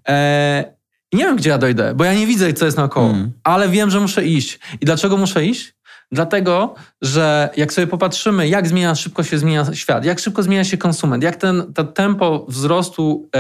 E, 0.09 0.75
i 1.13 1.17
nie 1.17 1.25
wiem, 1.25 1.37
gdzie 1.37 1.51
ja 1.51 1.59
dojdę, 1.59 1.95
bo 1.95 2.05
ja 2.05 2.15
nie 2.15 2.27
widzę, 2.27 2.53
co 2.53 2.65
jest 2.65 2.77
naokoło, 2.77 3.11
Mm. 3.11 3.33
ale 3.45 3.69
wiem, 3.69 3.91
że 3.91 4.01
muszę 4.01 4.25
iść. 4.25 4.59
I 4.81 4.87
dlaczego 4.87 5.17
muszę 5.17 5.45
iść? 5.47 5.75
Dlatego, 6.13 6.75
że 7.03 7.51
jak 7.57 7.73
sobie 7.73 7.87
popatrzymy, 7.87 8.49
jak 8.49 8.69
zmienia, 8.69 8.95
szybko 8.95 9.23
się 9.23 9.39
zmienia 9.39 9.75
świat, 9.75 10.05
jak 10.05 10.19
szybko 10.19 10.43
zmienia 10.43 10.65
się 10.65 10.79
konsument, 10.79 11.23
jak 11.23 11.37
ten, 11.37 11.73
to 11.75 11.85
tempo 11.85 12.47
wzrostu 12.49 13.29
e, 13.37 13.39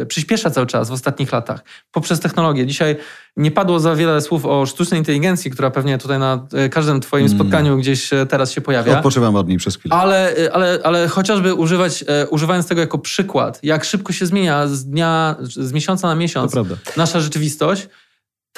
e, 0.00 0.06
przyspiesza 0.06 0.50
cały 0.50 0.66
czas 0.66 0.88
w 0.88 0.92
ostatnich 0.92 1.32
latach 1.32 1.64
poprzez 1.92 2.20
technologię. 2.20 2.66
Dzisiaj 2.66 2.96
nie 3.36 3.50
padło 3.50 3.80
za 3.80 3.94
wiele 3.94 4.20
słów 4.20 4.46
o 4.46 4.66
sztucznej 4.66 5.00
inteligencji, 5.00 5.50
która 5.50 5.70
pewnie 5.70 5.98
tutaj 5.98 6.18
na 6.18 6.46
e, 6.52 6.68
każdym 6.68 7.00
twoim 7.00 7.26
Mm. 7.26 7.38
spotkaniu 7.38 7.76
gdzieś 7.76 8.12
e, 8.12 8.26
teraz 8.26 8.52
się 8.52 8.60
pojawia. 8.60 8.96
Odpoczywam 8.96 9.36
od 9.36 9.48
niej 9.48 9.58
przez 9.58 9.76
chwilę. 9.76 9.94
Ale, 9.94 10.34
ale, 10.52 10.78
ale 10.84 11.08
chociażby 11.08 11.54
używać, 11.54 12.04
e, 12.08 12.26
używając 12.28 12.66
tego 12.66 12.80
jako 12.80 12.98
przykład, 12.98 13.60
jak 13.62 13.84
szybko 13.84 14.12
się 14.12 14.26
zmienia 14.26 14.66
z 14.66 14.84
dnia, 14.84 15.36
z 15.40 15.72
miesiąca 15.72 16.08
na 16.08 16.14
miesiąc 16.14 16.52
nasza 16.96 17.20
rzeczywistość, 17.20 17.88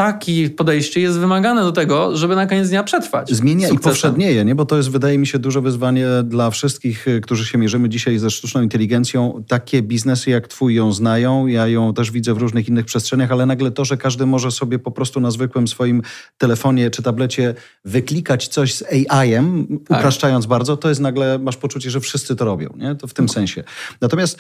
takie 0.00 0.50
podejście 0.50 1.00
jest 1.00 1.18
wymagane 1.18 1.62
do 1.62 1.72
tego, 1.72 2.16
żeby 2.16 2.36
na 2.36 2.46
koniec 2.46 2.68
dnia 2.68 2.84
przetrwać. 2.84 3.30
Zmienia 3.30 3.66
i 3.66 3.70
sukcesem. 3.70 3.92
powszednieje, 3.92 4.44
nie? 4.44 4.54
bo 4.54 4.64
to 4.64 4.76
jest, 4.76 4.90
wydaje 4.90 5.18
mi 5.18 5.26
się, 5.26 5.38
duże 5.38 5.60
wyzwanie 5.60 6.06
dla 6.24 6.50
wszystkich, 6.50 7.08
y, 7.08 7.20
którzy 7.20 7.46
się 7.46 7.58
mierzymy 7.58 7.88
dzisiaj 7.88 8.18
ze 8.18 8.30
sztuczną 8.30 8.62
inteligencją. 8.62 9.44
Takie 9.48 9.82
biznesy 9.82 10.30
jak 10.30 10.48
twój 10.48 10.74
ją 10.74 10.92
znają, 10.92 11.46
ja 11.46 11.68
ją 11.68 11.94
też 11.94 12.10
widzę 12.10 12.34
w 12.34 12.38
różnych 12.38 12.68
innych 12.68 12.84
przestrzeniach, 12.84 13.32
ale 13.32 13.46
nagle 13.46 13.70
to, 13.70 13.84
że 13.84 13.96
każdy 13.96 14.26
może 14.26 14.50
sobie 14.50 14.78
po 14.78 14.90
prostu 14.90 15.20
na 15.20 15.30
zwykłym 15.30 15.68
swoim 15.68 16.02
telefonie 16.38 16.90
czy 16.90 17.02
tablecie 17.02 17.54
wyklikać 17.84 18.48
coś 18.48 18.74
z 18.74 18.84
AI-em, 19.10 19.66
Tak. 19.88 19.98
upraszczając 19.98 20.46
bardzo, 20.46 20.76
to 20.76 20.88
jest 20.88 21.00
nagle, 21.00 21.38
masz 21.38 21.56
poczucie, 21.56 21.90
że 21.90 22.00
wszyscy 22.00 22.36
to 22.36 22.44
robią. 22.44 22.74
Nie? 22.76 22.94
To 22.94 23.06
w 23.06 23.14
tym 23.14 23.28
sensie. 23.28 23.64
Natomiast 24.00 24.38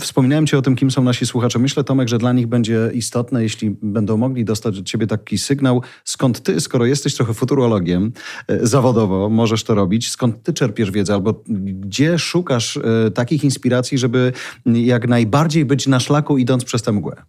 wspominałem 0.00 0.46
ci 0.46 0.56
o 0.56 0.62
tym, 0.62 0.76
kim 0.76 0.90
są 0.90 1.02
nasi 1.02 1.26
słuchacze. 1.26 1.58
Myślę, 1.58 1.84
Tomek, 1.84 2.08
że 2.08 2.18
dla 2.18 2.32
nich 2.32 2.46
będzie 2.46 2.90
istotne, 2.94 3.42
jeśli 3.42 3.76
będą 3.82 4.16
mogli 4.16 4.44
dostać 4.44 4.75
od 4.78 4.86
ciebie 4.86 5.06
taki 5.06 5.38
sygnał, 5.38 5.82
skąd 6.04 6.42
ty, 6.42 6.60
skoro 6.60 6.86
jesteś 6.86 7.14
trochę 7.14 7.34
futurologiem 7.34 8.12
e, 8.48 8.66
zawodowo, 8.66 9.28
możesz 9.28 9.64
to 9.64 9.74
robić, 9.74 10.10
skąd 10.10 10.42
ty 10.42 10.52
czerpiesz 10.52 10.90
wiedzę, 10.90 11.14
albo 11.14 11.42
gdzie 11.48 12.18
szukasz 12.18 12.76
e, 12.76 13.10
takich 13.10 13.44
inspiracji, 13.44 13.98
żeby 13.98 14.32
jak 14.66 15.08
najbardziej 15.08 15.64
być 15.64 15.86
na 15.86 16.00
szlaku, 16.00 16.38
idąc 16.38 16.64
przez 16.64 16.82
tę 16.82 16.92
mgłę. 16.92 17.22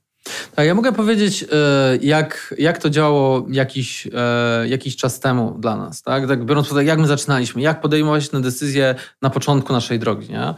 Tak, 0.56 0.66
ja 0.66 0.76
mogę 0.76 0.94
powiedzieć, 0.94 1.46
e, 1.52 1.98
jak, 2.02 2.56
jak 2.58 2.78
to 2.78 2.90
działo 2.90 3.46
jakiś, 3.50 4.08
jakiś 4.66 4.96
czas 4.96 5.20
temu 5.20 5.58
dla 5.60 5.78
nas. 5.78 6.02
Tak? 6.02 6.28
tak 6.28 6.46
biorąc 6.46 6.68
pod 6.68 6.72
uwagę, 6.72 6.88
jak 6.88 7.00
my 7.00 7.08
zaczynaliśmy, 7.08 7.62
jak 7.62 7.82
podejmować 7.82 8.30
tę 8.30 8.42
decyzję 8.42 8.96
na 9.22 9.30
początku 9.30 9.74
naszej 9.74 10.00
drogi. 10.00 10.30
Nie? 10.30 10.54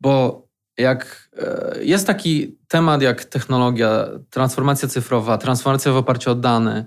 Bo 0.00 0.42
jak 0.78 1.28
e, 1.36 1.84
jest 1.84 2.06
taki 2.06 2.58
temat 2.68 3.02
jak 3.02 3.24
technologia, 3.24 4.08
transformacja 4.30 4.88
cyfrowa, 4.88 5.38
transformacja 5.38 5.92
w 5.92 5.96
oparciu 5.96 6.30
o 6.30 6.34
dane, 6.34 6.84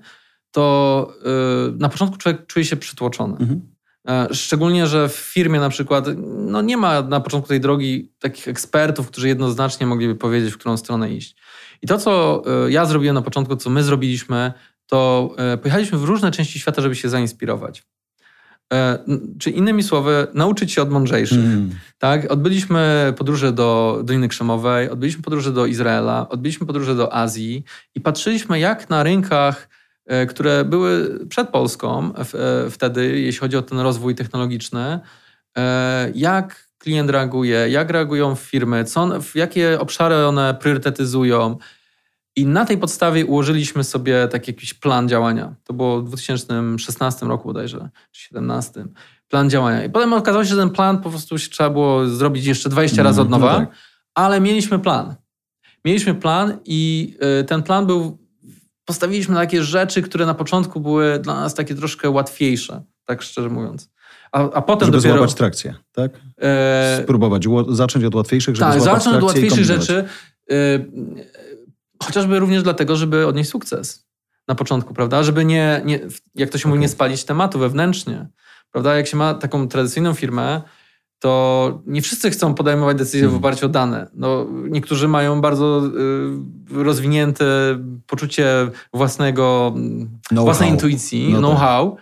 to 0.52 1.14
e, 1.26 1.72
na 1.78 1.90
początku 1.90 2.18
człowiek 2.18 2.48
czuje 2.48 2.66
się 2.66 2.76
przytłoczony. 2.76 3.38
Mhm. 3.38 3.62
E, 4.08 4.34
Szczególnie, 4.34 4.88
że 4.88 5.10
w 5.10 5.14
firmie 5.16 5.60
na 5.60 5.70
przykład 5.70 6.06
no 6.26 6.62
nie 6.62 6.78
ma 6.78 7.02
na 7.02 7.20
początku 7.20 7.50
tej 7.50 7.60
drogi 7.60 8.12
takich 8.20 8.48
ekspertów, 8.48 9.08
którzy 9.08 9.28
jednoznacznie 9.28 9.88
mogliby 9.88 10.16
powiedzieć, 10.16 10.54
w 10.54 10.58
którą 10.58 10.78
stronę 10.78 11.12
iść. 11.14 11.36
I 11.82 11.88
to, 11.88 11.98
co 11.98 12.44
ja 12.68 12.86
zrobiłem 12.86 13.14
na 13.14 13.22
początku, 13.22 13.56
co 13.56 13.70
my 13.70 13.84
zrobiliśmy, 13.84 14.54
to 14.88 15.30
pojechaliśmy 15.62 15.98
w 15.98 16.04
różne 16.04 16.32
części 16.32 16.60
świata, 16.60 16.82
żeby 16.82 16.96
się 16.96 17.10
zainspirować. 17.10 17.84
E, 18.74 19.00
Czy 19.40 19.50
innymi 19.50 19.84
słowy, 19.84 20.28
nauczyć 20.34 20.72
się 20.72 20.82
od 20.82 20.92
mądrzejszych. 20.92 21.46
Mm. 21.46 21.70
Tak? 21.98 22.32
Odbyliśmy 22.32 23.14
podróże 23.18 23.52
do 23.54 24.02
Doliny 24.04 24.28
Krzemowej, 24.28 24.90
odbyliśmy 24.90 25.24
podróże 25.24 25.52
do 25.52 25.66
Izraela, 25.66 26.30
odbyliśmy 26.30 26.68
podróże 26.68 26.96
do 26.96 27.14
Azji 27.14 27.64
i 27.96 28.02
patrzyliśmy, 28.02 28.60
jak 28.60 28.90
na 28.90 29.04
rynkach, 29.04 29.70
e, 30.06 30.26
które 30.26 30.66
były 30.66 31.20
przed 31.30 31.50
Polską 31.50 32.12
e, 32.16 32.70
wtedy, 32.70 33.20
jeśli 33.20 33.40
chodzi 33.40 33.58
o 33.58 33.62
ten 33.62 33.80
rozwój 33.80 34.16
technologiczny, 34.16 35.00
jak 36.16 36.70
klient 36.78 37.10
reaguje, 37.10 37.70
jak 37.70 37.90
reagują 37.90 38.36
firmy, 38.36 38.84
co 38.84 39.02
one, 39.02 39.22
w 39.22 39.36
jakie 39.36 39.80
obszary 39.80 40.16
one 40.16 40.54
priorytetyzują. 40.62 41.58
I 42.36 42.46
na 42.46 42.66
tej 42.66 42.78
podstawie 42.78 43.26
ułożyliśmy 43.26 43.84
sobie 43.84 44.28
taki 44.28 44.52
jakiś 44.52 44.74
plan 44.74 45.10
działania. 45.10 45.56
To 45.64 45.74
było 45.74 46.02
w 46.02 46.08
2016 46.08 47.26
roku 47.26 47.48
bodajże, 47.48 47.78
czy 48.12 48.30
2017. 48.30 48.86
Plan 49.28 49.50
działania. 49.50 49.84
I 49.86 49.90
potem 49.90 50.14
okazało 50.14 50.44
się, 50.44 50.50
że 50.50 50.56
ten 50.58 50.70
plan 50.70 51.02
po 51.02 51.10
prostu 51.10 51.36
trzeba 51.38 51.70
było 51.70 52.08
zrobić 52.08 52.46
jeszcze 52.46 52.70
20 52.70 53.04
razy 53.04 53.22
od 53.22 53.30
No 53.30 53.38
nowa, 53.38 53.56
tak. 53.58 53.70
ale 54.14 54.42
mieliśmy 54.42 54.80
plan. 54.80 55.16
Mieliśmy 55.86 56.16
plan 56.16 56.58
i 56.66 57.14
y, 57.42 57.44
ten 57.44 57.64
plan 57.64 57.86
był, 57.86 58.18
postawiliśmy 58.86 59.36
takie 59.36 59.64
rzeczy, 59.64 60.02
które 60.02 60.26
na 60.26 60.34
początku 60.34 60.80
były 60.80 61.20
dla 61.20 61.36
nas 61.36 61.54
takie 61.54 61.76
troszkę 61.76 62.10
łatwiejsze, 62.10 62.84
tak 63.06 63.22
szczerze 63.22 63.50
mówiąc. 63.50 63.90
A, 64.32 64.52
a 64.52 64.62
potem 64.62 64.86
Żeby 64.86 64.98
dopiero... 64.98 65.18
złapać 65.18 65.34
trakcję, 65.36 65.76
tak? 65.92 66.12
e, 66.42 67.00
Spróbować, 67.04 67.48
zacząć 67.70 68.06
od 68.06 68.16
łatwiejszych, 68.16 68.56
żeby 68.56 68.72
tak, 68.72 68.82
zacznę 68.82 69.18
od 69.18 69.24
łatwiejszych 69.24 69.66
rzeczy. 69.66 70.06
Chociażby 72.04 72.40
również 72.40 72.64
dlatego, 72.64 72.96
żeby 72.96 73.28
odnieść 73.28 73.50
sukces 73.50 74.06
na 74.48 74.56
początku, 74.56 74.94
prawda? 74.94 75.24
Żeby 75.24 75.46
nie, 75.46 75.82
nie 75.86 76.00
jak 76.36 76.50
to 76.50 76.58
się 76.58 76.68
mówi, 76.68 76.78
Okej. 76.78 76.82
nie 76.82 76.90
spalić 76.90 77.24
tematu 77.24 77.60
wewnętrznie. 77.60 78.28
Prawda? 78.72 78.96
Jak 78.96 79.08
się 79.08 79.18
ma 79.18 79.34
taką 79.34 79.68
tradycyjną 79.68 80.14
firmę, 80.14 80.62
to 81.20 81.82
nie 81.86 82.02
wszyscy 82.02 82.30
chcą 82.30 82.54
podejmować 82.54 82.98
decyzje 82.98 83.22
w 83.22 83.24
Mhm. 83.24 83.40
oparciu 83.40 83.66
o 83.66 83.70
dane. 83.70 84.08
No, 84.14 84.48
niektórzy 84.70 85.08
mają 85.08 85.42
bardzo 85.42 85.82
y, 86.72 86.84
rozwinięte 86.84 87.46
poczucie 88.08 88.48
własnego, 88.94 89.74
Know-how. 90.28 90.44
własnej 90.46 90.70
intuicji, 90.70 91.26
No 91.30 91.32
tak. 91.32 91.40
know-how. 91.40 91.98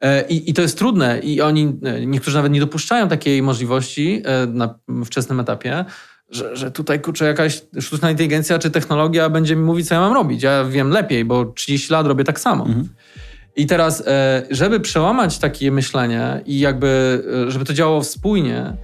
E, 0.00 0.28
I, 0.28 0.50
I 0.50 0.54
to 0.54 0.62
jest 0.62 0.78
trudne 0.78 1.18
i 1.18 1.40
oni, 1.40 1.78
e, 1.82 2.06
niektórzy 2.06 2.36
nawet 2.36 2.52
nie 2.52 2.60
dopuszczają 2.60 3.08
takiej 3.08 3.42
możliwości 3.42 4.22
e, 4.24 4.46
na 4.46 4.78
wczesnym 5.04 5.40
etapie, 5.40 5.84
że, 6.30 6.56
że 6.56 6.70
tutaj 6.70 7.00
kurczę 7.00 7.24
jakaś 7.24 7.62
sztuczna 7.80 8.10
inteligencja 8.10 8.58
czy 8.58 8.70
technologia 8.70 9.30
będzie 9.30 9.56
mi 9.56 9.62
mówić, 9.62 9.88
co 9.88 9.94
ja 9.94 10.00
mam 10.00 10.12
robić. 10.12 10.42
Ja 10.42 10.64
wiem 10.64 10.90
lepiej, 10.90 11.24
bo 11.24 11.44
30 11.44 11.92
lat 11.92 12.06
robię 12.06 12.24
tak 12.24 12.40
samo. 12.40 12.64
Mhm. 12.66 12.88
I 13.56 13.66
teraz, 13.66 14.02
e, 14.06 14.42
żeby 14.50 14.80
przełamać 14.80 15.38
takie 15.38 15.70
myślenie 15.70 16.42
i 16.46 16.58
jakby, 16.58 17.22
e, 17.46 17.50
żeby 17.50 17.64
to 17.64 17.72
działało 17.72 18.04
spójnie, 18.04 18.76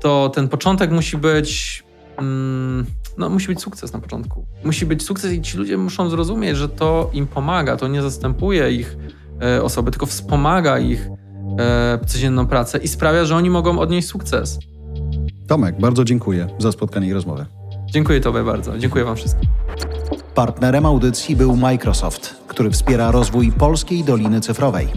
to 0.00 0.28
ten 0.34 0.48
początek 0.48 0.90
musi 0.90 1.16
być, 1.16 1.82
mm, 2.18 2.86
no 3.18 3.28
musi 3.28 3.48
być 3.48 3.60
sukces 3.60 3.92
na 3.92 3.98
początku. 3.98 4.46
Musi 4.64 4.86
być 4.86 5.02
sukces 5.02 5.32
i 5.32 5.42
ci 5.42 5.58
ludzie 5.58 5.76
muszą 5.76 6.10
zrozumieć, 6.10 6.56
że 6.56 6.68
to 6.68 7.10
im 7.12 7.26
pomaga, 7.26 7.76
to 7.76 7.88
nie 7.88 8.02
zastępuje 8.02 8.72
ich 8.72 8.96
e, 9.42 9.62
osoby, 9.62 9.90
tylko 9.90 10.06
wspomaga 10.06 10.78
ich 10.78 11.08
codzienną 12.06 12.46
pracę 12.46 12.78
i 12.78 12.88
sprawia, 12.88 13.24
że 13.24 13.36
oni 13.36 13.50
mogą 13.50 13.78
odnieść 13.78 14.08
sukces. 14.08 14.58
Tomek, 15.46 15.80
bardzo 15.80 16.04
dziękuję 16.04 16.48
za 16.58 16.72
spotkanie 16.72 17.08
i 17.08 17.12
rozmowę. 17.12 17.46
Dziękuję 17.86 18.20
Tobie 18.20 18.42
bardzo. 18.44 18.78
Dziękuję 18.78 19.04
Wam 19.04 19.16
wszystkim. 19.16 19.48
Partnerem 20.34 20.86
audycji 20.86 21.36
był 21.36 21.56
Microsoft, 21.56 22.34
który 22.48 22.70
wspiera 22.70 23.10
rozwój 23.10 23.52
polskiej 23.52 24.04
Doliny 24.04 24.40
Cyfrowej. 24.40 24.88